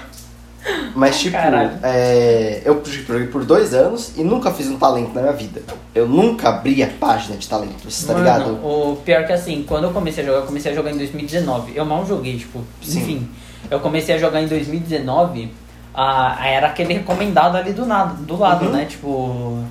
[0.93, 1.35] Mas, tipo,
[1.81, 5.61] é, eu joguei por dois anos e nunca fiz um talento na minha vida.
[5.95, 8.51] Eu nunca abri a página de talento, você tá Mano, ligado?
[8.63, 11.71] O pior que assim, quando eu comecei a jogar, eu comecei a jogar em 2019.
[11.75, 12.99] Eu mal joguei, tipo, Sim.
[12.99, 13.29] enfim.
[13.71, 15.51] Eu comecei a jogar em 2019,
[15.93, 18.71] ah, era aquele recomendado ali do nada, do lado, Uhum.
[18.71, 18.85] né?
[18.85, 19.63] Tipo,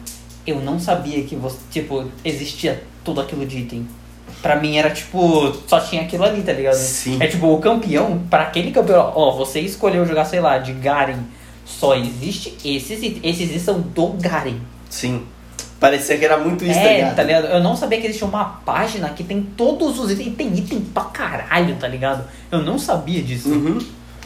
[0.47, 3.87] eu não sabia que você, tipo, existia tudo aquilo de item.
[4.43, 6.75] Pra mim era tipo, só tinha aquilo ali, tá ligado?
[6.77, 7.19] Sim.
[7.21, 11.19] É tipo, o campeão, pra aquele campeão, ó, você escolheu jogar, sei lá, de Garen,
[11.67, 13.21] só existe esses itens.
[13.23, 14.57] Esses itens são do Garen.
[14.89, 15.23] Sim.
[15.79, 17.17] Parecia que era muito isso, tá É, ligado?
[17.17, 17.47] tá ligado?
[17.47, 20.27] Eu não sabia que existia uma página que tem todos os itens.
[20.29, 22.25] E tem item pra caralho, tá ligado?
[22.51, 23.49] Eu não sabia disso.
[23.49, 23.79] Uhum.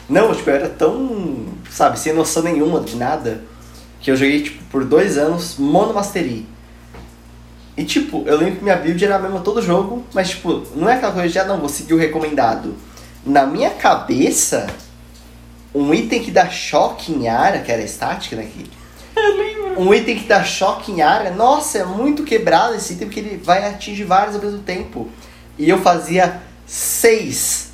[0.07, 3.43] Não, tipo, eu era tão, sabe, sem noção nenhuma de nada,
[3.99, 6.45] que eu joguei, tipo, por dois anos Mono Mastery.
[7.75, 10.87] E, tipo, eu lembro que minha build era a mesma todo jogo, mas, tipo, não
[10.87, 12.75] é aquela coisa de, ah, não, vou seguir o recomendado.
[13.25, 14.67] Na minha cabeça,
[15.73, 18.69] um item que dá choque em área, que era estática, né, que...
[19.19, 19.81] Eu lembro.
[19.81, 23.37] Um item que dá choque em área, nossa, é muito quebrado esse item, porque ele
[23.37, 25.09] vai atingir vários ao mesmo tempo.
[25.57, 27.71] E eu fazia seis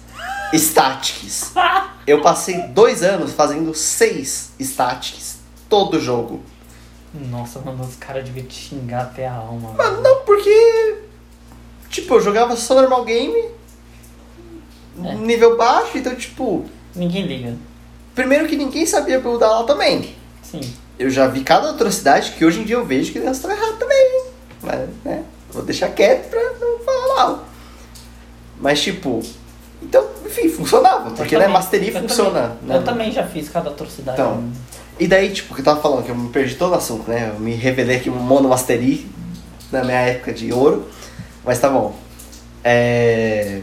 [0.53, 1.51] statics.
[2.07, 5.37] Eu passei dois anos fazendo seis statics
[5.69, 6.41] todo jogo.
[7.13, 9.73] Nossa, mano, os caras deviam te xingar até a alma.
[9.77, 10.01] Mas mano.
[10.01, 10.97] não, porque.
[11.89, 13.49] Tipo, eu jogava só normal game,
[15.03, 15.13] É.
[15.15, 16.65] nível baixo, então, tipo.
[16.95, 17.55] Ninguém liga.
[18.15, 20.15] Primeiro que ninguém sabia buildar lá também.
[20.41, 20.61] Sim.
[20.99, 23.79] Eu já vi cada atrocidade que hoje em dia eu vejo que elas estão erradas
[23.79, 24.23] também.
[24.61, 25.23] Mas, né?
[25.51, 27.45] Vou deixar quieto pra não falar mal.
[28.59, 29.21] Mas, tipo.
[29.81, 31.11] Então, enfim, funcionava.
[31.11, 31.41] Porque, né?
[31.45, 32.29] também- Mastery eu funciona.
[32.41, 32.77] também- né?
[32.77, 34.19] Eu também já fiz cada atrocidade.
[34.21, 34.43] Então,
[34.99, 37.31] E daí, tipo, que eu tava falando, que eu me perdi todo o assunto, né?
[37.33, 39.09] Eu me revelei aqui um mono mastery
[39.71, 40.85] na minha época de ouro.
[41.43, 41.95] Mas tá bom.
[42.63, 43.61] É...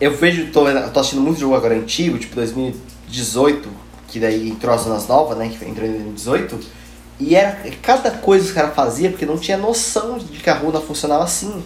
[0.00, 3.68] Eu vejo, tô, tô assistindo muito jogo agora antigo, tipo 2018,
[4.08, 5.48] que daí entrou as zonas novas, né?
[5.48, 6.58] Que entrou em 2018.
[7.20, 10.54] E era cada coisa que os caras faziam, porque não tinha noção de que a
[10.54, 11.62] runa funcionava assim.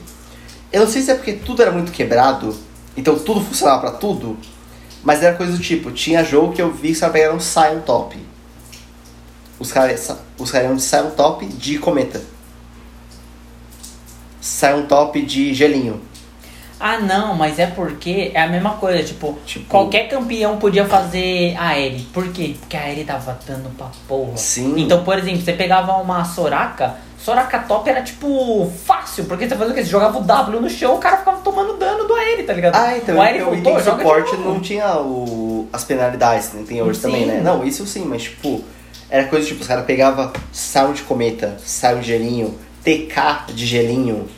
[0.70, 2.54] Eu não sei se é porque tudo era muito quebrado,
[2.96, 4.36] então tudo funcionava pra tudo.
[5.02, 7.80] Mas era coisa do tipo, tinha jogo que eu vi que os caras pegaram Sion
[7.84, 8.16] Top.
[9.58, 12.22] Os caras os caras iam de Sion Top de cometa.
[14.40, 16.00] Sion Top de gelinho.
[16.78, 21.56] Ah, não, mas é porque é a mesma coisa, tipo, Tipo- qualquer campeão podia fazer
[21.58, 22.02] a Eri.
[22.12, 22.54] Por quê?
[22.60, 24.36] Porque a Eri dava dano pra porra.
[24.36, 24.74] Sim.
[24.82, 26.96] Então, por exemplo, você pegava uma Soraka,
[27.26, 29.82] Soraka top era tipo fácil, porque você fazia o quê?
[29.82, 32.76] Você jogava o W no chão, o cara ficava tomando dano do Aeri, tá ligado?
[32.76, 36.62] Ah, então o Aeri então o voltou, joga suporte não tinha o, as penalidades que
[36.62, 37.02] tem hoje Sim.
[37.02, 37.40] também, né?
[37.42, 38.62] Não, isso sim, mas tipo,
[39.10, 42.54] era coisa tipo, os caras pegavam Sion de cometa, Sion de gelinho,
[42.84, 44.28] TK de gelinho.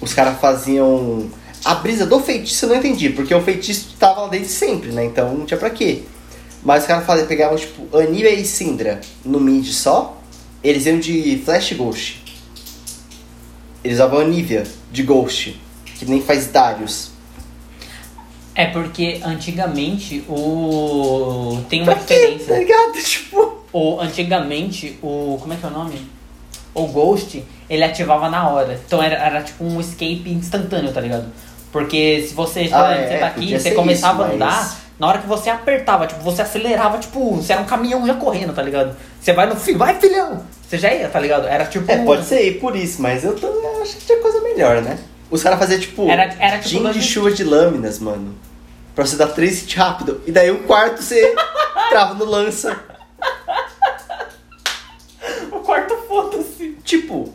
[0.00, 1.30] Os caras faziam.
[1.64, 5.04] A brisa do feitiço eu não entendi, porque o feitiço tava lá desde sempre, né?
[5.04, 6.02] Então não tinha pra quê.
[6.64, 10.15] Mas os caras pegavam tipo Anivia e Syndra no mid só,
[10.62, 12.22] eles iam de Flash Ghost.
[13.84, 15.60] Eles usavam Anivia de Ghost,
[15.98, 17.10] que nem faz Darius.
[18.54, 21.60] É porque antigamente o.
[21.68, 22.52] Tem uma Pra diferença.
[22.52, 22.92] Tá ligado?
[23.04, 23.56] Tipo.
[23.72, 25.36] O, antigamente, o.
[25.40, 26.00] Como é que é o nome?
[26.74, 28.80] O Ghost, ele ativava na hora.
[28.86, 31.26] Então era, era tipo um escape instantâneo, tá ligado?
[31.70, 34.76] Porque se você, Ah, é, você tá aqui, podia você começava isso, a andar, mas-
[34.98, 38.54] na hora que você apertava, tipo, você acelerava, tipo, você era um caminhão já correndo,
[38.54, 38.96] tá ligado?
[39.20, 40.42] Você vai no filho, vai filhão!
[40.68, 41.46] Você já ia, tá ligado?
[41.46, 41.90] Era tipo.
[41.90, 44.98] É, pode ser por isso, mas eu tô, eu acho que tinha coisa melhor, né?
[45.30, 46.08] Os caras faziam tipo.
[46.10, 48.34] Era- era tipo gin de lâmina- chuva de lâminas, mano.
[48.94, 50.20] Pra você dar três hits rápido.
[50.26, 51.34] E daí o quarto você
[51.90, 52.76] trava no lança.
[55.52, 56.76] O quarto foda-se.
[56.84, 57.32] Tipo,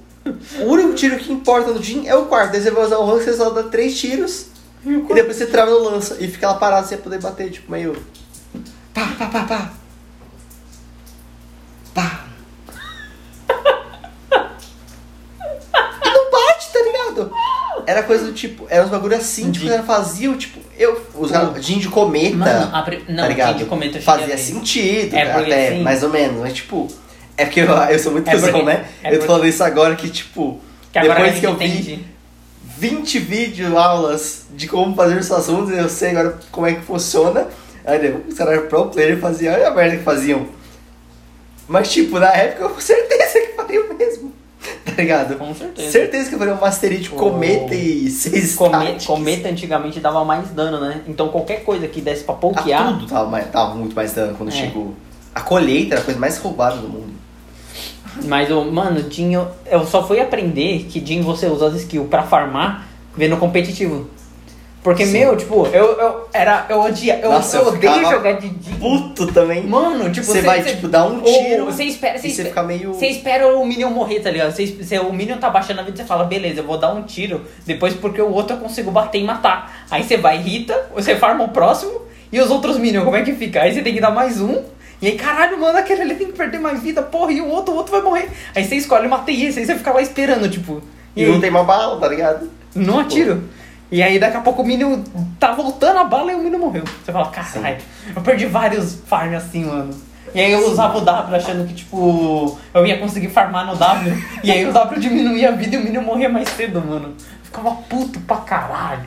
[0.60, 2.52] o único tiro que importa no Jin é o quarto.
[2.52, 4.48] Daí você vai usar o rank, você só dá três tiros.
[4.86, 6.18] E depois você trava no lança.
[6.20, 7.96] E fica lá parado sem poder bater, tipo, meio.
[8.94, 9.72] Pá, pá, pá, pá.
[11.94, 12.26] Pá.
[16.04, 17.32] E não bate, tá ligado?
[17.86, 21.02] Era coisa do tipo, era uns bagulho assim, tipo, caras faziam, tipo, eu.
[21.16, 21.64] Os caras.
[21.66, 22.36] Jin de cometa.
[22.36, 23.52] Mano, a pri- não, tá ligado?
[23.54, 26.40] Jin de cometa eu Fazia sentido, É, até, assim- mais ou menos.
[26.42, 26.88] Mas tipo,
[27.38, 28.86] é porque eu, eu sou muito É cuzão, né?
[29.04, 30.60] é eu tô porque- falando isso agora que, tipo,
[30.92, 32.06] Que agora depois que eu gente vi entende.
[32.82, 37.48] 20 vídeo aulas de como fazer os assuntos, eu sei agora como é que funciona.
[37.86, 40.48] Aí os caras eram pro player e faziam, olha a merda que faziam.
[41.68, 44.32] Mas tipo, na época eu com certeza que faria o mesmo.
[44.84, 45.36] Tá ligado?
[45.38, 45.92] Com certeza.
[45.92, 49.06] Certeza que eu faria um Mastery de O- cometa e seis Cometa, statics.
[49.06, 51.02] cometa antigamente dava mais dano, né?
[51.08, 52.88] Então qualquer coisa que desse pra Ah, pokear.
[52.94, 54.52] tudo tava, mais- tava muito mais dano quando É.
[54.54, 54.94] chegou.
[55.36, 57.14] A colheita era a coisa mais roubada do mundo.
[58.26, 59.34] Mas, o mano, Jin,
[59.66, 64.10] eu, só fui aprender que Jin você usa as skills pra farmar vendo competitivo.
[64.84, 65.12] Porque, Sim.
[65.12, 68.76] meu, tipo, eu, eu, era, eu odia, eu, Nossa, eu eu odeio jogar de Jin.
[68.80, 69.66] Puto também.
[69.68, 72.92] Mano, tipo, você vai, tipo, dar um tiro Você espera, você fica meio...
[72.92, 74.52] você espera o Minion morrer, tá ligado?
[74.52, 77.04] Você, você, o Minion tá baixando a vida, você fala, beleza, eu vou dar um
[77.04, 79.86] tiro, depois porque o outro eu consigo bater e matar.
[79.92, 82.02] Aí você vai, irrita, você farma o próximo,
[82.32, 83.62] e os outros Minion, como é que fica?
[83.62, 84.64] Aí você tem que dar mais um,
[85.02, 87.74] e aí, caralho, mano, aquele ali tem que perder mais vida, porra, e o outro,
[87.74, 88.30] o outro vai morrer.
[88.56, 90.82] Aí você escolhe, matei esse, aí você fica lá esperando, tipo...
[91.16, 92.50] E aí, não tem uma bala, tá ligado?
[92.76, 93.44] não atiro.
[93.92, 95.04] E aí daqui a pouco o Minion
[95.38, 96.84] tá voltando a bala e o Minion morreu.
[97.04, 97.78] Você fala, caralho,
[98.16, 99.94] eu perdi vários farms assim, mano.
[100.34, 104.24] E aí eu usava o W achando que, tipo, eu ia conseguir farmar no W.
[104.44, 107.10] e aí o W diminuía a vida e o Minion morria mais cedo, mano.
[107.10, 109.04] Eu ficava puto pra caralho.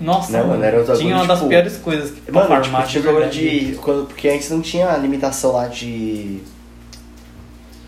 [0.00, 2.86] Nossa, Não, mano, era tinha uma bagulho, das tipo, piores coisas que pra Mano, farmar.
[2.86, 3.74] tipo, tinha de.
[3.80, 6.40] Quando, porque antes não tinha a limitação lá de.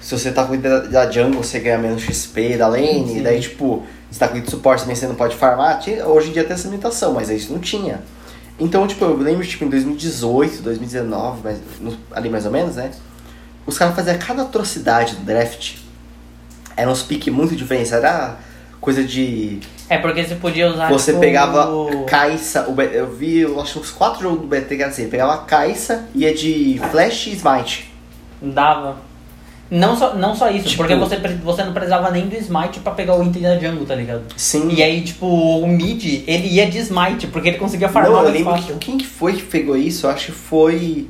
[0.01, 3.19] Se você tá com da, da jungle, você ganha menos XP da lane, Sim.
[3.19, 5.79] e daí, tipo, você tá com de suporte também, você não pode farmar.
[5.79, 8.01] Tinha- hoje em dia tem essa limitação, mas isso não tinha.
[8.59, 12.91] Então, tipo, eu lembro, tipo, em 2018, 2019, mas, no- ali mais ou menos, né?
[13.65, 15.77] Os caras faziam cada atrocidade do draft.
[16.77, 17.93] Era uns piques muito diferentes.
[17.93, 18.37] Era
[18.83, 20.91] coisa de É porque você podia usar.
[20.91, 21.67] você tipo, pegava
[22.07, 25.39] Caixa, eu vi, eu acho que uns quatro jogos do BT que era assim, pegava
[25.45, 27.91] Caixa e é de Flash e Smite.
[28.43, 28.97] Dava.
[29.71, 32.93] Não só, não só isso, Tipo- porque você, você não precisava nem do smite pra
[32.93, 34.23] pegar o item da jungle, tá ligado?
[34.37, 34.69] Sim.
[34.71, 38.31] E aí, tipo, o mid, ele ia de smite, porque ele conseguia farmar Não, eu
[38.33, 38.75] lembro fácil.
[38.75, 40.05] que, quem que foi que pegou isso?
[40.07, 41.09] Eu acho que foi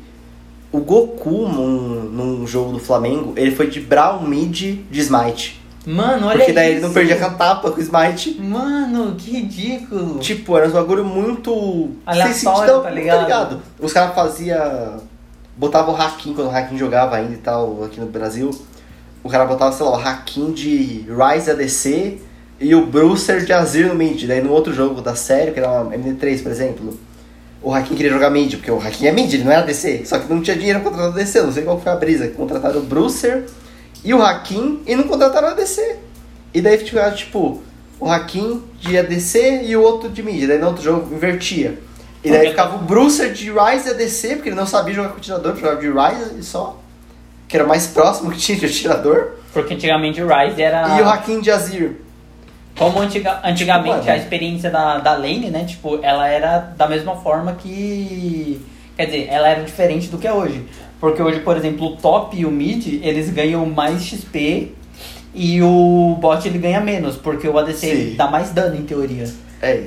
[0.70, 3.32] o Goku num, num jogo do Flamengo.
[3.36, 4.52] Ele foi de Brown Mid
[4.88, 5.60] de Smite.
[5.84, 6.76] Mano, olha porque daí isso.
[6.76, 8.40] ele não perdia com a tapa com o Smite.
[8.40, 10.18] Mano, que ridículo.
[10.20, 11.90] Tipo, era um bagulho muito.
[12.06, 13.62] Aleatório, sem sentido, tá ligado?
[13.80, 15.02] Os caras faziam.
[15.56, 18.50] Botava o Hakim quando o Hakim jogava ainda e tal, aqui no Brasil.
[19.22, 22.20] O cara botava, sei lá, o Hakim de Rise ADC
[22.58, 24.26] e o Brucer de Azir no mid.
[24.26, 26.98] Daí no outro jogo da série, que era uma MD3, por exemplo,
[27.60, 30.06] o Hakim queria jogar mid, porque o Hakim é mid, ele não era ADC.
[30.06, 32.28] Só que não tinha dinheiro pra contratar ADC, não sei qual foi a brisa.
[32.28, 33.44] Contrataram o Brucer
[34.04, 35.96] e o Hakim e não contrataram o ADC.
[36.54, 37.62] E daí ficava tipo,
[37.98, 40.46] o Hakim de ADC e o outro de mid.
[40.46, 41.78] Daí no outro jogo invertia.
[42.24, 45.20] E daí ficava o Brucer de Rise ADC, porque ele não sabia jogar com o
[45.20, 46.78] tirador, jogava de Rise e só.
[47.48, 49.32] Que era o mais próximo que tinha de atirador.
[49.52, 50.96] Porque antigamente o Ryze era.
[50.98, 51.96] E o Hakim de Azir.
[52.76, 54.22] Como antiga, antigamente a mano.
[54.22, 55.64] experiência da, da lane, né?
[55.64, 58.60] Tipo, ela era da mesma forma que.
[58.96, 60.66] Quer dizer, ela era diferente do que é hoje.
[61.02, 64.70] Porque hoje, por exemplo, o top e o mid, eles ganham mais XP
[65.34, 69.28] e o bot ele ganha menos, porque o ADC dá mais dano em teoria.
[69.60, 69.82] É,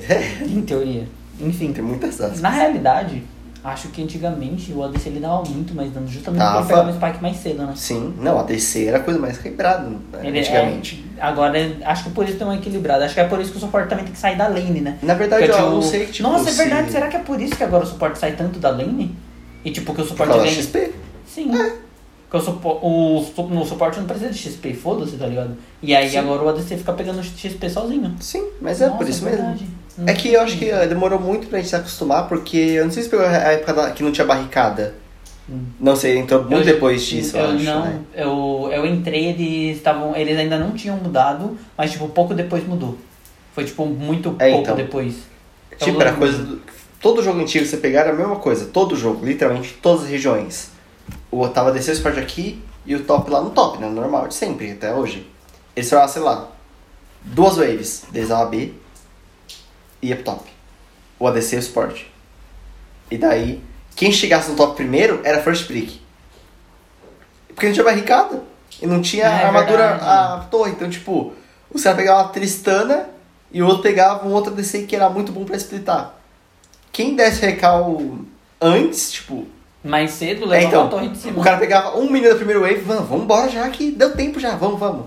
[0.46, 1.08] Em teoria.
[1.40, 1.72] Enfim.
[1.72, 2.42] tem muitas aspas.
[2.42, 3.24] Na realidade,
[3.64, 6.58] acho que antigamente o ADC ele dava muito mais dano, justamente Dava.
[6.60, 7.74] porque ele pegava o spike mais cedo, né?
[7.78, 11.06] Sim, não, a DC era a coisa mais quebrada né, Ele antigamente.
[11.18, 11.54] É, agora,
[11.86, 13.06] acho que por isso tem uma equilibrada.
[13.06, 14.98] Acho que é por isso que o suporte também tem que sair da lane, né?
[15.02, 16.28] Na verdade, Porque, eu tipo, não sei que tipo.
[16.28, 16.92] Nossa, é se- verdade.
[16.92, 19.16] Será que é por isso que agora o suporte sai tanto da lane?
[19.64, 20.52] E tipo, que o Por suporte ganha.
[20.52, 20.92] XP?
[21.36, 21.52] Sim.
[22.30, 22.70] Porque o, supo...
[22.82, 25.56] o, no suporte não precisa de XP, foda-se, tá ligado?
[25.84, 26.18] E aí Sim.
[26.18, 28.16] agora o ADC fica pegando XP sozinho.
[28.20, 29.38] Sim, mas é Nossa, por isso mesmo.
[29.38, 29.68] verdade.
[29.98, 32.86] Não É que eu acho que eh, demorou muito pra gente se acostumar, porque eu
[32.86, 34.96] não sei se pegou a época da- que não tinha barricada.
[35.50, 35.66] Hum.
[35.80, 38.00] Não sei, entrou muito Eu- depois disso, eu, eu acho, não, né?
[38.16, 40.16] eu, eu entrei, eles estavam.
[40.16, 42.98] Eles ainda não tinham mudado, mas tipo, pouco depois mudou.
[43.54, 44.76] Foi tipo muito É, pouco então.
[44.76, 45.16] depois.
[45.78, 46.40] Tipo, Eu era coisa.
[46.44, 46.62] Do...
[47.00, 48.66] Todo jogo antigo que você pegar era a mesma coisa.
[48.66, 50.72] Todo jogo, literalmente, todas as regiões.
[51.32, 53.88] O tava descer o Sport aqui e o top lá no top, né?
[53.90, 55.30] Normal, de sempre, até hoje.
[55.76, 56.48] Eles falavam, sei lá,
[57.24, 58.74] duas waves, desde a B
[60.02, 60.44] e ia pro top.
[61.20, 62.02] O ADC e o Sport.
[63.12, 63.62] E daí,
[63.96, 66.00] quem chegasse no top primeiro era first pick.
[67.50, 68.44] Porque não tinha barricada.
[68.82, 70.04] E não tinha Ah, é armadura verdade.
[70.04, 70.72] a torre.
[70.72, 71.34] Então, tipo,
[71.70, 73.10] o cara pegava uma Tristana
[73.52, 76.14] e o outro pegava um outro ADC que era muito bom pra splitar.
[76.92, 78.02] Quem desse recal
[78.60, 79.48] antes, tipo,
[79.86, 81.40] Mais cedo é, levava então, a torre de cima.
[81.40, 84.40] o cara pegava um minuto da primeira wave, vamos, vamos embora já que deu tempo
[84.40, 85.06] já, vamos, vamos.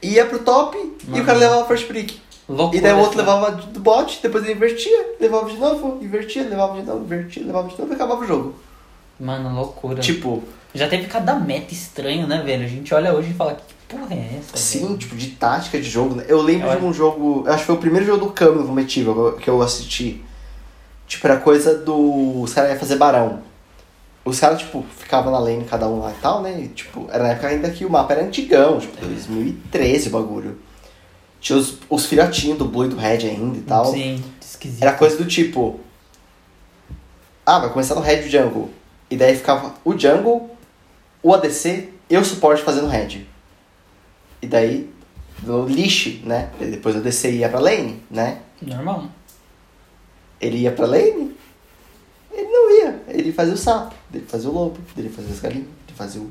[0.00, 1.22] Ia pro top e Mano.
[1.22, 2.20] o cara levava first pick.
[2.48, 5.98] Loucura E daí o outro essa- levava do bot, depois ele invertia, levava de novo,
[6.02, 8.54] invertia, levava de novo, invertia, levava de novo e acabava o jogo.
[9.18, 10.00] Mano, loucura.
[10.00, 10.42] Tipo,
[10.74, 12.64] Já teve cada meta estranho, né, velho?
[12.64, 14.56] A gente olha hoje e fala, que porra é essa?
[14.56, 14.98] sim, velho?
[14.98, 16.16] tipo, de tática de jogo.
[16.16, 16.24] né?
[16.28, 16.78] Eu lembro Olha.
[16.80, 20.22] de um jogo, acho que foi o primeiro jogo do que eu- que eu assisti.
[21.06, 22.42] Tipo, era coisa do.
[22.42, 23.40] Os caras iam fazer barão.
[24.24, 26.58] Os caras, tipo, ficavam na lane cada um lá e tal, né?
[26.62, 30.58] E, tipo, era na época ainda que o mapa era antigão, tipo, 2013 o bagulho.
[31.40, 33.84] Tinha os, os filhotinhos do Blue e do Red ainda e tal.
[33.92, 34.82] Sim, esquisito.
[34.82, 35.78] Era coisa do tipo.
[37.44, 38.70] Ah, vai começar no Red Jungle.
[39.10, 40.50] E daí ficava o Jungle,
[41.22, 43.26] o ADC e o suporte fazendo Red.
[44.40, 44.90] E daí,
[45.42, 46.48] no lixo, né?
[46.58, 48.38] E depois o ADC ia pra lane, né?
[48.62, 49.04] Normal.
[50.40, 51.36] ele ia pra lane?
[52.34, 53.02] Ele não ia.
[53.08, 56.30] Ele fazia o sapo, ele fazia o lobo, ele fazia as galinhas, ele fazia o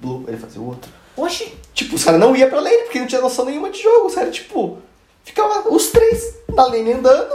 [0.00, 0.90] blue, ele fazia o outro.
[1.16, 1.54] Oxi!
[1.74, 4.06] Tipo, os caras não iam pra lane porque não tinha noção nenhuma de jogo.
[4.06, 4.78] Os caras, tipo,
[5.24, 7.34] ficavam os três na lane andando.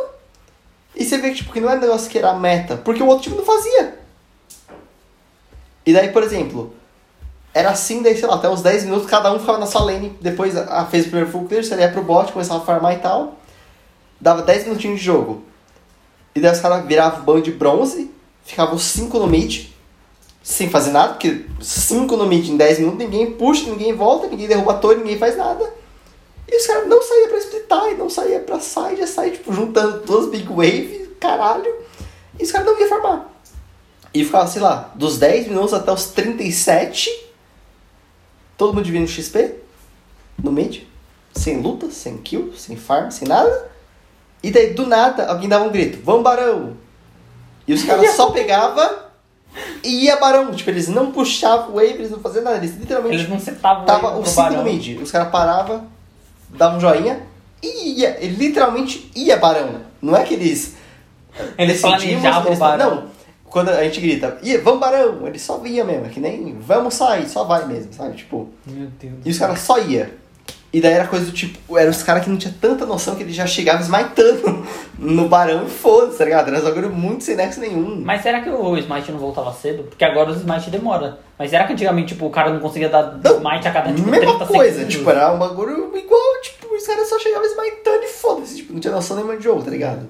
[0.96, 3.08] E você vê que, tipo, que não é um negócio que era meta, porque o
[3.08, 4.00] outro time não fazia.
[5.86, 6.74] E daí, por exemplo,
[7.54, 10.18] era assim, daí, sei lá, até uns 10 minutos, cada um ficava na sua lane.
[10.22, 13.00] Depois a, fez o primeiro full clear, você ia pro bot, começava a farmar e
[13.00, 13.36] tal.
[14.20, 15.44] Dava 10 minutinhos de jogo.
[16.36, 18.12] E daí os caras viravam banho de bronze,
[18.44, 19.68] ficavam 5 no mid,
[20.44, 24.48] sem fazer nada, porque 5 no mid em 10 minutos, ninguém puxa, ninguém volta, ninguém
[24.48, 25.74] derruba a torre, ninguém faz nada.
[26.48, 29.54] E os caras não saíam pra splitar, e não saíam pra side, ia sair, tipo,
[29.54, 31.74] juntando todas as big wave, caralho.
[32.38, 33.30] E os caras não iam farmar.
[34.14, 37.10] E ficava, sei lá, dos 10 minutos até os 37,
[38.58, 39.56] todo mundo dividindo XP,
[40.44, 40.84] no mid,
[41.34, 43.72] sem luta, sem kill, sem farm, sem nada.
[44.46, 46.78] E daí, do nada, alguém dava um grito, vamos barão!
[47.68, 48.88] E os caras só pegavam
[49.84, 50.52] e ia barão.
[50.54, 52.58] Tipo, eles não puxavam wave, eles não faziam nada.
[52.58, 54.58] Eles literalmente Eles não setavam tava o pro 5 barão.
[54.58, 55.02] no mid.
[55.02, 55.88] Os caras paravam,
[56.50, 57.24] davam um joinha
[57.64, 58.18] e ia.
[58.24, 59.82] Ele literalmente ia barão.
[60.00, 60.76] Não é que eles.
[61.58, 62.96] Eles planejavam o barão.
[62.96, 63.16] Não.
[63.46, 66.94] Quando a gente grita, ia, vamos barão, ele só vinha mesmo, é que nem vamos
[66.94, 68.18] sair, só vai mesmo, sabe?
[68.18, 69.14] Tipo, Meu Deus.
[69.24, 70.14] e os caras só ia.
[70.76, 73.24] E daí era coisa do tipo, eram os caras que não tinha tanta noção que
[73.24, 74.68] ele já chegava esmaitando
[75.00, 76.50] no barão e foda-se, tá ligado?
[76.50, 78.02] Era um bagulho muito sem nexo nenhum.
[78.04, 79.84] Mas será que o Smite não voltava cedo?
[79.84, 81.18] Porque agora o Smite demora.
[81.40, 84.10] Mas será que antigamente, tipo, o cara não conseguia dar Não, Smite a cada tipo,
[84.10, 84.96] Mesma 30 coisa, segundos?
[84.96, 88.82] tipo, era um bagulho igual, tipo, os caras só chegavam esmaitando e foda-se, tipo, não
[88.82, 90.10] tinha noção nenhuma de jogo, tá ligado?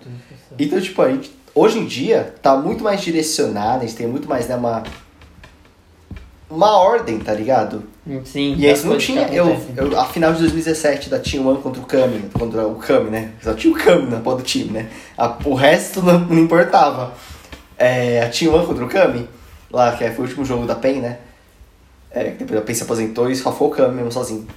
[0.57, 4.27] Então, tipo, a gente, hoje em dia, tá muito mais direcionado, a gente tem muito
[4.27, 4.81] mais, né, uma...
[6.49, 7.83] Uma ordem, tá ligado?
[8.23, 11.81] Sim, E antes não tinha, eu, eu, a final de 2017 da Team One contra
[11.81, 13.31] o Kami, contra o Kami, né?
[13.41, 14.87] Só tinha o Kami na do time, né?
[15.17, 17.13] A- o resto não, não importava.
[17.77, 19.27] É, a Team One contra o Kami,
[19.71, 21.17] lá, que foi o último jogo da PEN, né?
[22.11, 24.47] É, depois a PEN se aposentou e só foi o Kami mesmo sozinho.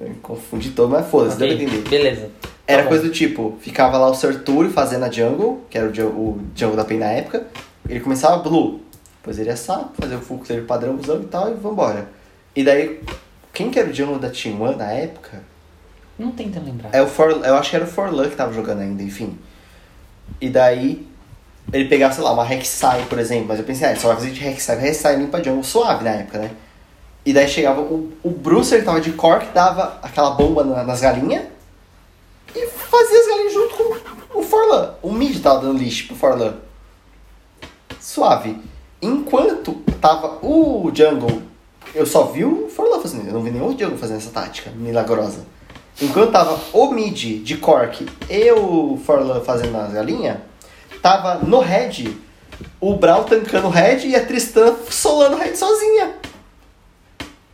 [0.00, 1.88] Eu confundi todo, mas foda-se, Ok, deu pra entender.
[1.88, 2.30] Beleza.
[2.66, 6.10] Era Tá coisa do tipo, ficava lá o Serturi fazendo a jungle, que era o,
[6.10, 7.46] o jungle da PEN na época.
[7.88, 8.80] Ele começava blue,
[9.22, 12.08] depois ele ia sapo, fazer o full clear padrãozão e tal, e vambora.
[12.56, 13.00] E daí,
[13.52, 15.40] quem que era o jungle da Team One na época?
[16.18, 16.90] Não tenta lembrar.
[16.92, 19.38] É o For, eu acho que era o Forlan que tava jogando ainda, enfim.
[20.40, 21.06] E daí,
[21.72, 24.16] ele pegava, sei lá, uma Rek'Sai, por exemplo, mas eu pensei, ah, ele só vai
[24.16, 26.50] fazer de Rek'Sai, Rek'Sai limpa jungle suave na época, né?
[27.24, 31.00] E daí chegava, o, o Bruce, ele tava de Cork, dava aquela bomba na- nas
[31.00, 31.44] galinhas,
[32.54, 34.94] e fazia as galinhas junto com o Forlan.
[35.00, 36.56] O mid tava dando lixo pro Forlan.
[38.00, 38.58] Suave.
[39.02, 41.42] Enquanto tava o jungle,
[41.92, 45.44] eu só vi o Forlan fazendo, eu não vi nenhum jungle fazendo essa tática milagrosa.
[46.00, 50.38] Enquanto tava o mid de Cork e o Forlan fazendo as galinhas,
[51.02, 52.16] tava no red
[52.80, 56.14] o Brawl tancando o red e a Tristan solando o red sozinha.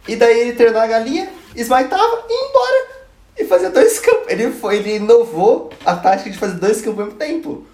[0.07, 2.89] E daí ele treinava a galinha, esmaitava e ia embora.
[3.39, 4.27] E fazia dois campos.
[4.29, 7.67] Ele, foi, ele inovou a tática de fazer dois campos ao mesmo tempo.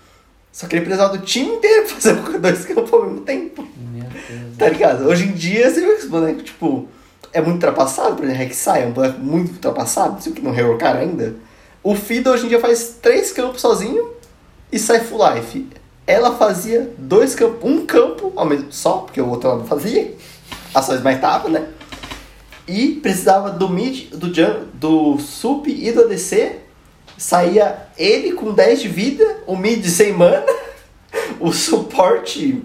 [0.54, 3.66] Só que ele precisava do time inteiro pra fazer dois campos ao mesmo tempo.
[3.92, 4.56] Meu Deus.
[4.56, 5.04] Tá ligado?
[5.08, 6.88] Hoje em dia, você vê que esse boneco, tipo,
[7.32, 11.00] é muito ultrapassado, por exemplo, Rek'Sai é um boneco muito ultrapassado, sei que não reworkaram
[11.00, 11.34] ainda.
[11.82, 14.12] O Fido hoje em dia faz três campos sozinho
[14.70, 15.66] e sai full life.
[16.06, 20.14] Ela fazia dois campos, um campo ao mesmo só, porque o outro ela não fazia,
[20.72, 21.66] a só esmaitava, né?
[22.68, 26.63] E precisava do mid, do, jun, do sup e do ADC.
[27.16, 30.44] Saía ele com 10 de vida, o mid sem mana,
[31.40, 32.62] o suporte,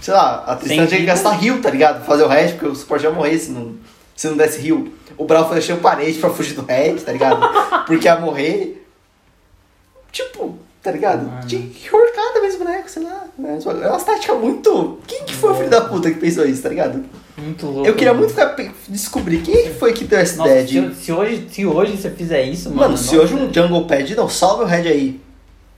[0.00, 2.04] sei lá, a Tristana tinha que gastar heal, tá ligado?
[2.04, 3.74] Fazer o red, porque o suporte ia morrer se não,
[4.14, 4.84] se não desse heal.
[5.18, 7.40] O Brawl foi deixando parede pra fugir do red, tá ligado?
[7.84, 8.86] Porque ia morrer.
[10.10, 11.26] Tipo, tá ligado?
[11.26, 11.46] Mano.
[11.46, 11.90] Tinha que
[12.50, 13.24] esse boneco, sei lá.
[13.38, 13.58] né?
[13.64, 14.98] É uma tática muito.
[15.06, 17.04] Quem que foi o filho da puta que pensou isso, tá ligado?
[17.40, 17.86] Muito louco.
[17.88, 18.34] Eu queria muito
[18.88, 20.94] descobrir quem foi que deu essa Nossa, ideia se, de.
[20.96, 22.80] se hoje, se hoje você fizer isso, mano.
[22.82, 25.20] Mano, se hoje um jungle pad, não, salve o red aí.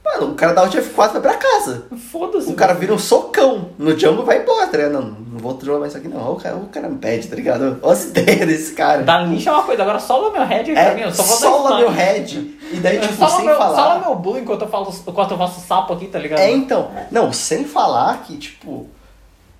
[0.04, 1.84] Mano, o cara dá o F4 e vai pra casa.
[2.10, 2.50] Foda-se.
[2.50, 4.92] O cara vira um socão no jungle e vai embora, tá ligado?
[4.94, 6.32] Não, não vou jogar mais isso aqui não.
[6.32, 7.78] O cara, o cara me pede, tá ligado?
[7.80, 9.02] Olha as ideias desse cara.
[9.04, 11.40] Dar lixo é uma coisa, agora sola meu head pra mim, É, eu só vou
[11.40, 11.96] dar sola meu stun.
[11.96, 12.58] head.
[12.72, 13.76] E daí, tipo, sola sem meu, falar.
[13.76, 16.40] sola meu blue enquanto eu, falo, enquanto eu faço sapo aqui, tá ligado?
[16.40, 16.90] É, então.
[17.10, 18.88] Não, sem falar que, tipo,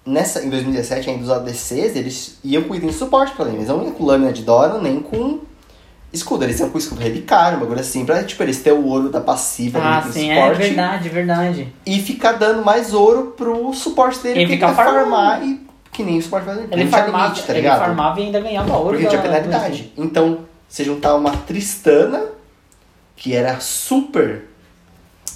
[0.04, 3.56] nessa, em 2017, ainda os ADCs, eles iam com item de suporte pra lane.
[3.58, 5.40] Eles não iam com lâmina de Dora nem com
[6.12, 6.44] escudo.
[6.44, 9.20] Eles iam com escudo relicário, um bagulho assim, pra, tipo, eles ter o ouro da
[9.20, 10.58] passiva Ah, do sim, de é suporte.
[10.58, 11.72] verdade, verdade.
[11.86, 14.40] E ficar dando mais ouro pro suporte dele.
[14.40, 15.10] Ele porque fica ele vai farmando.
[15.10, 15.60] farmar e
[15.92, 16.58] que nem o suporte faz.
[16.58, 17.78] Ele tinha farmava, limite, tá ele ligado?
[17.78, 18.90] farmava e ainda ganhava ouro.
[18.98, 19.92] Porque tinha da- penalidade.
[19.96, 20.38] Então,
[20.68, 22.22] você juntar uma Tristana,
[23.16, 24.46] que era super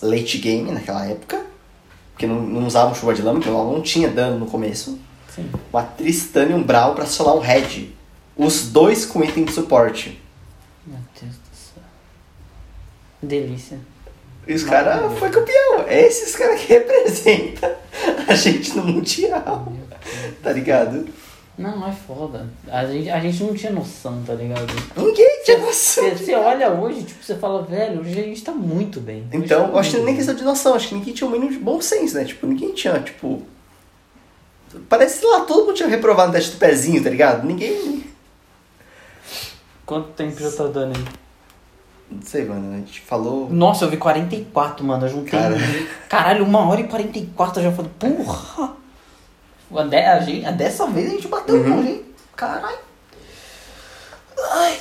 [0.02, 1.40] late game naquela época,
[2.16, 4.98] porque não, não usavam chuva de lama, então ela não tinha dano no começo.
[5.28, 5.50] Sim.
[5.70, 7.90] Uma Tristana e um Brawl pra solar um Red.
[8.34, 10.18] Os dois com item de suporte.
[10.86, 11.82] Meu Deus do céu.
[13.20, 13.78] Delícia.
[14.48, 15.84] E os caras foi campeão.
[15.86, 17.70] É esses caras que representam
[18.26, 19.70] a gente no Mundial.
[20.42, 21.06] Tá ligado?
[21.58, 22.46] Não, é foda.
[22.68, 24.66] A gente, a gente não tinha noção, tá ligado?
[24.94, 26.04] Ninguém tinha noção.
[26.04, 29.26] Você, você olha hoje, tipo, você fala, velho, hoje a gente tá muito bem.
[29.32, 31.30] Hoje Então, tá eu acho que nem questão de noção, acho que ninguém tinha o
[31.30, 32.24] mínimo de bom senso, né?
[32.24, 33.42] Tipo, ninguém tinha, tipo.
[34.88, 37.46] Parece que lá todo mundo tinha reprovado no teste do pezinho, tá ligado?
[37.46, 38.04] Ninguém.
[39.86, 41.04] Quanto tempo já tá dando aí?
[42.10, 42.74] Não sei, mano.
[42.74, 43.48] A gente falou.
[43.50, 45.06] Nossa, eu vi 44, mano.
[45.06, 45.30] Eu juntei.
[45.30, 45.56] Cara.
[46.08, 48.76] Caralho, uma hora e 44 eu já falei, porra!
[49.74, 51.76] A, de, a, gente, a dessa vez a gente bateu Uhum.
[51.76, 52.04] longe, hein?
[52.36, 52.78] Caralho.
[54.52, 54.78] Ai.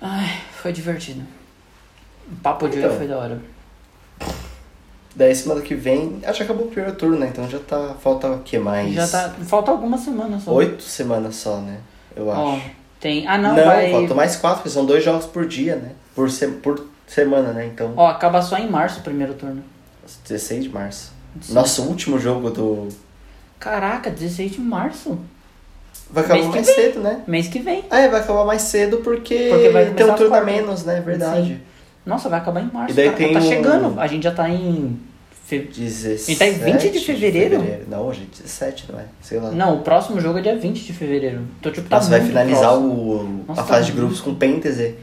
[0.00, 1.22] Ai, foi divertido.
[2.30, 2.98] O papo de hoje Então.
[2.98, 3.40] foi da hora.
[5.14, 6.20] Daí semana que vem.
[6.24, 7.28] Acho que acabou o primeiro turno, né?
[7.32, 7.94] Então já tá.
[8.00, 8.92] Falta o que mais?
[8.94, 9.34] Já tá.
[9.44, 10.52] Falta algumas semanas só.
[10.52, 11.80] Oito semanas só, né?
[12.14, 12.40] Eu acho.
[12.40, 12.58] Ó,
[13.00, 13.26] tem.
[13.26, 13.90] Ah, não, não, vai.
[13.90, 15.92] faltam mais quatro, porque são dois jogos por dia, né?
[16.14, 16.46] Por, se...
[16.46, 17.66] por semana, né?
[17.66, 17.92] Então.
[17.96, 19.62] Ó, acaba só em março o primeiro turno.
[20.26, 21.12] 16 de março.
[21.50, 22.88] Nosso último jogo do.
[23.58, 25.18] Caraca, 16 de março.
[26.10, 26.74] Vai acabar mais vem.
[26.74, 27.22] cedo, né?
[27.26, 27.84] Mês que vem.
[27.90, 31.00] Ah, é, vai acabar mais cedo porque, Porque vai tem um turno a menos, né?
[31.00, 31.60] Verdade.
[32.04, 32.92] Nossa, vai acabar em março.
[32.92, 33.16] E daí cara.
[33.18, 34.00] tem tá um- chegando.
[34.00, 34.98] A gente já tá em.
[35.44, 37.62] fe- 17 E tá em 20 de fevereiro?
[37.88, 39.04] Não, gente, 17, não é?
[39.20, 39.50] Sei lá.
[39.52, 41.42] Não, o próximo jogo é dia 20 de fevereiro.
[41.60, 42.88] Então, tipo, tá Nossa, vai finalizar próximo.
[42.92, 44.96] o, Nossa, a tá fase de grupos com Penteze.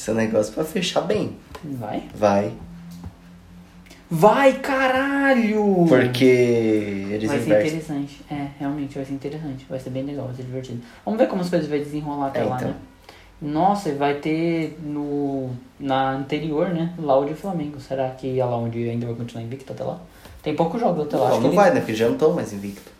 [0.00, 1.36] Esse negócio pra fechar bem.
[1.62, 2.08] Vai?
[2.14, 2.52] Vai.
[4.10, 5.84] Vai, caralho!
[5.86, 8.22] Porque eles Vai ser interessante.
[8.30, 9.66] É, realmente vai ser interessante.
[9.68, 10.80] Vai ser bem legal, vai ser divertido.
[11.04, 12.68] Vamos ver como as coisas vão desenrolar até É, lá, então.
[12.68, 12.76] né?
[13.42, 16.94] Nossa, vai ter no na anterior, né?
[16.98, 17.78] Loud e Flamengo.
[17.78, 20.00] Será que a Loud ainda vai continuar invicta até lá?
[20.42, 21.28] Tem poucos jogos até lá.
[21.32, 21.80] Não, não vai, né?
[21.80, 22.90] Porque já não estão mais invicto.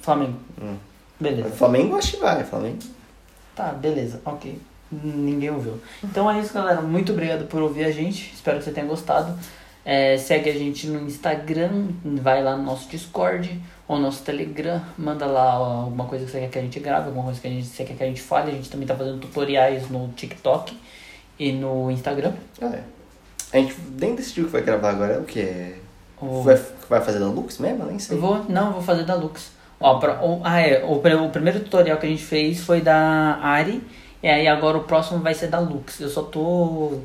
[0.00, 0.38] Flamengo.
[0.60, 0.74] Hum.
[1.20, 1.50] Beleza.
[1.50, 2.78] Flamengo acho que vai, Flamengo.
[3.56, 4.60] Tá, beleza, ok.
[4.92, 5.80] Ninguém ouviu.
[6.04, 6.80] Então é isso, galera.
[6.80, 8.32] Muito obrigado por ouvir a gente.
[8.32, 9.36] Espero que você tenha gostado.
[9.84, 15.26] É, segue a gente no Instagram, vai lá no nosso Discord ou nosso Telegram, manda
[15.26, 17.66] lá alguma coisa que você quer que a gente grave, alguma coisa que a gente,
[17.66, 18.50] você quer que a gente fale.
[18.50, 20.76] A gente também tá fazendo tutoriais no TikTok
[21.38, 22.32] e no Instagram.
[22.60, 22.82] Ah, é.
[23.52, 25.14] A gente nem decidiu o que vai gravar agora.
[25.14, 25.74] É o que?
[26.20, 27.84] O- Vai, vai fazer da Lux mesmo?
[27.86, 28.18] Nem sei.
[28.18, 29.52] Vou, não, eu vou fazer da Lux.
[29.80, 33.38] Ó, pra- o- ah, é, o, o primeiro tutorial que a gente fez foi da
[33.42, 33.82] Ari,
[34.22, 36.00] e aí agora o próximo vai ser da Lux.
[36.00, 36.98] Eu só tô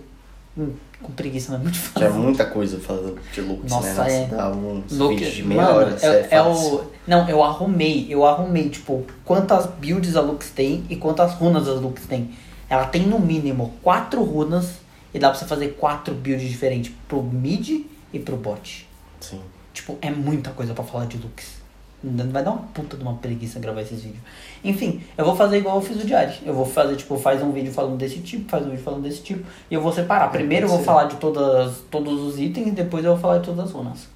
[0.57, 2.21] hum, com preguiça, mas é muito Que é fácil.
[2.21, 3.93] muita coisa falando de Lux, Nossa, né?
[3.95, 4.25] Nossa, é.
[4.37, 5.97] dá uns Lux- vídeos de meia mano, hora.
[6.01, 6.75] é, é, é fácil.
[6.75, 6.91] o.
[7.07, 11.73] Não, eu arrumei, eu arrumei, tipo, quantas builds a Lux tem e quantas runas a
[11.73, 12.31] Lux tem.
[12.69, 14.75] Ela tem no mínimo quatro runas
[15.13, 18.87] e dá pra você fazer quatro builds diferentes pro mid e pro bot.
[19.19, 19.41] Sim.
[19.73, 21.59] Tipo, é muita coisa pra falar de Lux.
[22.03, 24.21] Vai dar uma puta de uma preguiça gravar esses vídeos.
[24.63, 26.33] Enfim, eu vou fazer igual eu fiz o diário.
[26.43, 29.21] Eu vou fazer, tipo, faz um vídeo falando desse tipo, faz um vídeo falando desse
[29.21, 29.45] tipo.
[29.69, 30.31] E eu vou separar.
[30.31, 33.45] Primeiro eu vou falar de todas, todos os itens e depois eu vou falar de
[33.45, 34.07] todas as runas.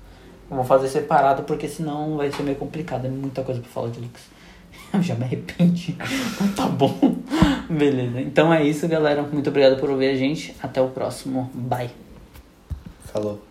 [0.49, 3.05] Eu vou fazer separado porque senão vai ser meio complicado.
[3.05, 4.21] É muita coisa pra falar de Lux.
[4.91, 5.95] Eu já me arrependi.
[6.55, 7.15] tá bom.
[7.69, 8.19] Beleza.
[8.19, 9.21] Então é isso, galera.
[9.21, 10.55] Muito obrigado por ouvir a gente.
[10.61, 11.51] Até o próximo.
[11.53, 11.91] Bye.
[13.05, 13.44] Falou.